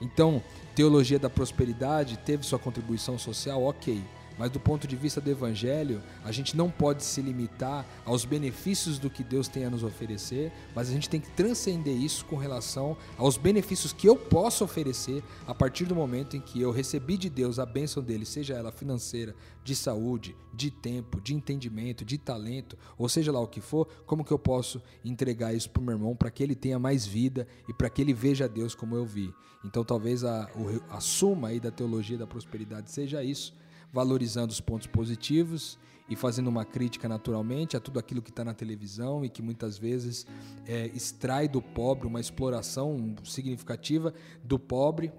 Então, 0.00 0.42
teologia 0.74 1.18
da 1.18 1.28
prosperidade 1.28 2.16
teve 2.16 2.46
sua 2.46 2.58
contribuição 2.58 3.18
social, 3.18 3.62
ok. 3.62 4.02
Mas 4.38 4.50
do 4.50 4.58
ponto 4.58 4.86
de 4.86 4.96
vista 4.96 5.20
do 5.20 5.30
evangelho, 5.30 6.02
a 6.24 6.32
gente 6.32 6.56
não 6.56 6.70
pode 6.70 7.04
se 7.04 7.20
limitar 7.20 7.86
aos 8.04 8.24
benefícios 8.24 8.98
do 8.98 9.10
que 9.10 9.22
Deus 9.22 9.48
tem 9.48 9.64
a 9.64 9.70
nos 9.70 9.82
oferecer, 9.82 10.52
mas 10.74 10.88
a 10.88 10.92
gente 10.92 11.08
tem 11.08 11.20
que 11.20 11.30
transcender 11.30 11.94
isso 11.94 12.24
com 12.24 12.36
relação 12.36 12.96
aos 13.16 13.36
benefícios 13.36 13.92
que 13.92 14.08
eu 14.08 14.16
posso 14.16 14.64
oferecer 14.64 15.22
a 15.46 15.54
partir 15.54 15.84
do 15.84 15.94
momento 15.94 16.36
em 16.36 16.40
que 16.40 16.60
eu 16.60 16.70
recebi 16.70 17.16
de 17.16 17.28
Deus 17.28 17.58
a 17.58 17.66
bênção 17.66 18.02
dele, 18.02 18.24
seja 18.24 18.54
ela 18.54 18.72
financeira, 18.72 19.34
de 19.64 19.76
saúde, 19.76 20.34
de 20.52 20.70
tempo, 20.70 21.20
de 21.20 21.34
entendimento, 21.34 22.04
de 22.04 22.18
talento, 22.18 22.76
ou 22.98 23.08
seja 23.08 23.30
lá 23.30 23.40
o 23.40 23.46
que 23.46 23.60
for, 23.60 23.86
como 24.06 24.24
que 24.24 24.32
eu 24.32 24.38
posso 24.38 24.82
entregar 25.04 25.54
isso 25.54 25.70
para 25.70 25.80
o 25.80 25.84
meu 25.84 25.94
irmão 25.94 26.16
para 26.16 26.30
que 26.30 26.42
ele 26.42 26.54
tenha 26.54 26.78
mais 26.78 27.06
vida 27.06 27.46
e 27.68 27.72
para 27.72 27.88
que 27.88 28.02
ele 28.02 28.12
veja 28.12 28.48
Deus 28.48 28.74
como 28.74 28.96
eu 28.96 29.06
vi. 29.06 29.32
Então 29.64 29.84
talvez 29.84 30.24
a, 30.24 30.50
a 30.90 31.00
suma 31.00 31.48
aí 31.48 31.60
da 31.60 31.70
teologia 31.70 32.18
da 32.18 32.26
prosperidade 32.26 32.90
seja 32.90 33.22
isso 33.22 33.54
valorizando 33.92 34.50
os 34.50 34.60
pontos 34.60 34.86
positivos 34.86 35.78
e 36.08 36.16
fazendo 36.16 36.48
uma 36.48 36.64
crítica 36.64 37.08
naturalmente 37.08 37.76
a 37.76 37.80
tudo 37.80 37.98
aquilo 37.98 38.22
que 38.22 38.30
está 38.30 38.44
na 38.44 38.54
televisão 38.54 39.24
e 39.24 39.28
que 39.28 39.42
muitas 39.42 39.78
vezes 39.78 40.26
é, 40.66 40.86
extrai 40.88 41.48
do 41.48 41.60
pobre 41.60 42.06
uma 42.06 42.20
exploração 42.20 43.14
significativa 43.24 44.12
do 44.42 44.58
pobre 44.58 45.12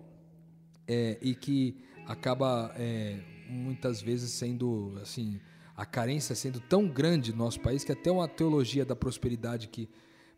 é, 0.87 1.17
e 1.21 1.35
que 1.35 1.77
acaba 2.05 2.73
é, 2.75 3.19
muitas 3.47 4.01
vezes 4.01 4.31
sendo 4.31 4.97
assim 5.01 5.39
a 5.75 5.85
carência 5.85 6.35
sendo 6.35 6.59
tão 6.59 6.87
grande 6.87 7.31
no 7.31 7.39
nosso 7.39 7.59
país 7.59 7.83
que 7.83 7.91
até 7.91 8.11
uma 8.11 8.27
teologia 8.27 8.85
da 8.85 8.95
prosperidade 8.95 9.67
que 9.67 9.89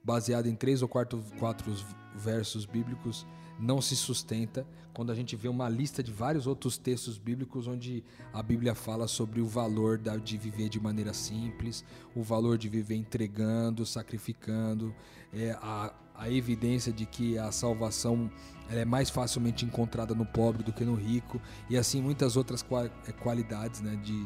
baseada 0.04 0.48
em 0.48 0.56
três 0.56 0.82
ou 0.82 0.88
quatro, 0.88 1.24
quatro 1.40 1.74
versos 2.16 2.66
bíblicos 2.66 3.26
não 3.60 3.82
se 3.82 3.96
sustenta 3.96 4.66
quando 4.94 5.12
a 5.12 5.16
gente 5.16 5.36
vê 5.36 5.50
uma 5.50 5.68
lista 5.68 6.02
de 6.02 6.12
vários 6.12 6.48
outros 6.48 6.78
textos 6.78 7.18
bíblicos 7.18 7.68
onde 7.68 8.04
a 8.34 8.42
Bíblia 8.42 8.74
fala 8.74 9.08
sobre 9.08 9.42
o 9.42 9.46
valor 9.46 9.98
de 9.98 10.38
viver 10.38 10.70
de 10.70 10.80
maneira 10.80 11.14
simples, 11.14 11.84
o 12.16 12.24
valor 12.24 12.58
de 12.58 12.70
viver 12.70 12.96
entregando, 12.96 13.86
sacrificando, 13.86 14.96
é, 15.34 15.52
a, 15.62 15.94
a 16.16 16.32
evidência 16.32 16.94
de 16.94 17.06
que 17.06 17.38
a 17.38 17.52
salvação 17.52 18.32
é 18.70 18.86
mais 18.86 19.10
facilmente 19.10 19.66
encontrada 19.66 20.16
no 20.16 20.26
pobre 20.26 20.64
do 20.64 20.72
que 20.72 20.86
no 20.86 20.96
rico, 20.96 21.42
e 21.70 21.78
assim 21.78 22.02
muitas 22.02 22.38
outras 22.38 22.66
é, 23.06 23.12
qualidades 23.12 23.82
né, 23.82 23.98
de, 23.98 24.26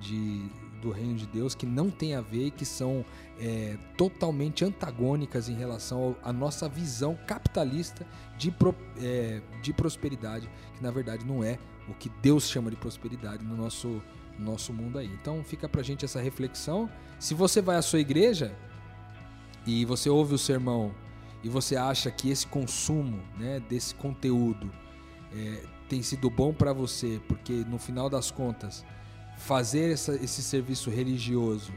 de 0.00 0.50
do 0.80 0.90
reino 0.90 1.14
de 1.14 1.26
Deus 1.26 1.54
que 1.54 1.66
não 1.66 1.90
tem 1.90 2.14
a 2.14 2.20
ver 2.20 2.46
e 2.46 2.50
que 2.50 2.64
são 2.64 3.04
é, 3.38 3.76
totalmente 3.96 4.64
antagônicas 4.64 5.48
em 5.48 5.54
relação 5.54 6.16
à 6.22 6.32
nossa 6.32 6.68
visão 6.68 7.18
capitalista 7.26 8.06
de, 8.36 8.50
pro, 8.50 8.74
é, 9.00 9.40
de 9.62 9.72
prosperidade, 9.72 10.50
que 10.76 10.82
na 10.82 10.90
verdade 10.90 11.24
não 11.24 11.44
é 11.44 11.58
o 11.88 11.94
que 11.94 12.08
Deus 12.22 12.48
chama 12.48 12.70
de 12.70 12.76
prosperidade 12.76 13.44
no 13.44 13.56
nosso, 13.56 14.02
nosso 14.38 14.72
mundo 14.72 14.98
aí. 14.98 15.10
Então 15.20 15.42
fica 15.44 15.68
pra 15.68 15.82
gente 15.82 16.04
essa 16.04 16.20
reflexão. 16.20 16.90
Se 17.18 17.34
você 17.34 17.60
vai 17.60 17.76
à 17.76 17.82
sua 17.82 18.00
igreja 18.00 18.56
e 19.66 19.84
você 19.84 20.08
ouve 20.08 20.34
o 20.34 20.38
sermão 20.38 20.94
e 21.42 21.48
você 21.48 21.76
acha 21.76 22.10
que 22.10 22.30
esse 22.30 22.46
consumo 22.46 23.20
né, 23.38 23.60
desse 23.60 23.94
conteúdo 23.94 24.70
é, 25.32 25.62
tem 25.88 26.02
sido 26.02 26.30
bom 26.30 26.52
para 26.52 26.72
você, 26.72 27.20
porque 27.26 27.52
no 27.52 27.78
final 27.78 28.08
das 28.08 28.30
contas 28.30 28.84
fazer 29.40 29.92
essa, 29.92 30.14
esse 30.16 30.42
serviço 30.42 30.90
religioso 30.90 31.72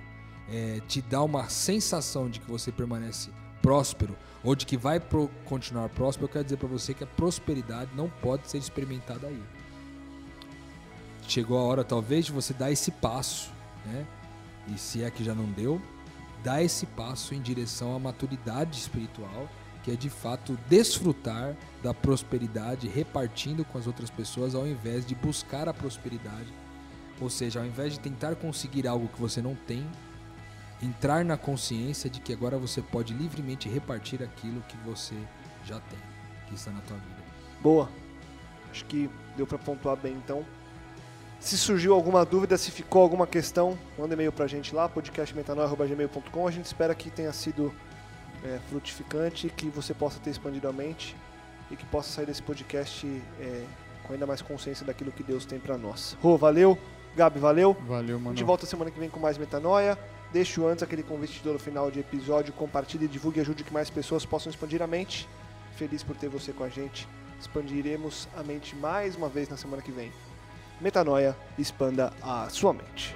é, 0.49 0.81
te 0.87 1.01
dá 1.01 1.23
uma 1.23 1.49
sensação 1.49 2.29
de 2.29 2.39
que 2.39 2.51
você 2.51 2.71
permanece 2.71 3.31
próspero 3.61 4.15
ou 4.43 4.53
de 4.53 4.65
que 4.65 4.75
vai 4.75 4.99
pro, 4.99 5.29
continuar 5.45 5.87
próspero, 5.89 6.25
eu 6.25 6.29
quero 6.29 6.43
dizer 6.43 6.57
para 6.57 6.67
você 6.67 6.93
que 6.93 7.03
a 7.03 7.07
prosperidade 7.07 7.91
não 7.95 8.09
pode 8.09 8.49
ser 8.49 8.57
experimentada 8.57 9.27
aí. 9.27 9.41
Chegou 11.25 11.57
a 11.57 11.63
hora 11.63 11.83
talvez 11.85 12.25
de 12.25 12.33
você 12.33 12.53
dar 12.53 12.69
esse 12.69 12.91
passo, 12.91 13.49
né? 13.85 14.05
E 14.67 14.77
se 14.77 15.01
é 15.01 15.09
que 15.09 15.23
já 15.23 15.33
não 15.33 15.45
deu, 15.45 15.81
dá 16.43 16.61
esse 16.61 16.85
passo 16.85 17.33
em 17.33 17.41
direção 17.41 17.95
à 17.95 17.99
maturidade 17.99 18.77
espiritual, 18.77 19.47
que 19.81 19.91
é 19.91 19.95
de 19.95 20.09
fato 20.09 20.59
desfrutar 20.69 21.55
da 21.81 21.93
prosperidade 21.93 22.89
repartindo 22.89 23.63
com 23.63 23.77
as 23.77 23.87
outras 23.87 24.09
pessoas 24.09 24.53
ao 24.53 24.67
invés 24.67 25.05
de 25.05 25.15
buscar 25.15 25.69
a 25.69 25.73
prosperidade 25.73 26.62
ou 27.23 27.29
seja, 27.29 27.59
ao 27.59 27.65
invés 27.65 27.93
de 27.93 27.99
tentar 27.99 28.35
conseguir 28.35 28.87
algo 28.87 29.07
que 29.07 29.19
você 29.19 29.41
não 29.41 29.55
tem, 29.55 29.85
entrar 30.81 31.23
na 31.23 31.37
consciência 31.37 32.09
de 32.09 32.19
que 32.19 32.33
agora 32.33 32.57
você 32.57 32.81
pode 32.81 33.13
livremente 33.13 33.69
repartir 33.69 34.21
aquilo 34.21 34.61
que 34.67 34.77
você 34.77 35.15
já 35.65 35.79
tem, 35.79 35.99
que 36.47 36.55
está 36.55 36.71
na 36.71 36.81
tua 36.81 36.97
vida. 36.97 37.23
Boa. 37.61 37.89
Acho 38.69 38.85
que 38.85 39.09
deu 39.37 39.47
para 39.47 39.57
pontuar 39.57 39.95
bem 39.95 40.13
então. 40.13 40.45
Se 41.39 41.57
surgiu 41.57 41.93
alguma 41.93 42.25
dúvida, 42.25 42.57
se 42.57 42.71
ficou 42.71 43.01
alguma 43.01 43.27
questão, 43.27 43.77
manda 43.97 44.13
e-mail 44.13 44.31
pra 44.31 44.47
gente 44.47 44.73
lá, 44.73 44.87
podcastmetanoia.gmail.com. 44.89 46.47
A 46.47 46.51
gente 46.51 46.65
espera 46.65 46.95
que 46.95 47.09
tenha 47.09 47.33
sido 47.33 47.73
é, 48.43 48.59
frutificante, 48.69 49.49
que 49.49 49.67
você 49.67 49.93
possa 49.93 50.19
ter 50.19 50.29
expandido 50.29 50.67
a 50.67 50.73
mente 50.73 51.15
e 51.69 51.75
que 51.75 51.85
possa 51.85 52.09
sair 52.09 52.25
desse 52.25 52.41
podcast 52.41 53.05
é, 53.39 53.65
com 54.03 54.13
ainda 54.13 54.25
mais 54.25 54.41
consciência 54.41 54.85
daquilo 54.85 55.11
que 55.11 55.23
Deus 55.23 55.45
tem 55.45 55.59
para 55.59 55.77
nós. 55.77 56.17
Rô, 56.21 56.37
valeu! 56.37 56.77
Gabi, 57.15 57.39
valeu. 57.39 57.75
Valeu, 57.87 58.17
mano. 58.17 58.31
A 58.31 58.33
gente 58.33 58.43
volta 58.43 58.65
semana 58.65 58.89
que 58.89 58.99
vem 58.99 59.09
com 59.09 59.19
mais 59.19 59.37
Metanoia. 59.37 59.97
Deixo 60.31 60.65
antes 60.65 60.83
aquele 60.83 61.03
convite 61.03 61.41
no 61.45 61.59
final 61.59 61.91
de 61.91 61.99
episódio. 61.99 62.51
Compartilhe, 62.53 63.07
divulgue 63.07 63.39
e 63.39 63.41
ajude 63.41 63.63
que 63.63 63.71
mais 63.71 63.89
pessoas 63.89 64.25
possam 64.25 64.49
expandir 64.49 64.81
a 64.81 64.87
mente. 64.87 65.27
Feliz 65.75 66.03
por 66.03 66.15
ter 66.15 66.27
você 66.27 66.51
com 66.51 66.63
a 66.63 66.69
gente. 66.69 67.07
Expandiremos 67.39 68.27
a 68.35 68.41
mente 68.41 68.75
mais 68.75 69.15
uma 69.15 69.29
vez 69.29 69.47
na 69.47 69.57
semana 69.57 69.81
que 69.81 69.91
vem. 69.91 70.11
Metanoia, 70.81 71.37
expanda 71.57 72.11
a 72.21 72.49
sua 72.49 72.73
mente. 72.73 73.15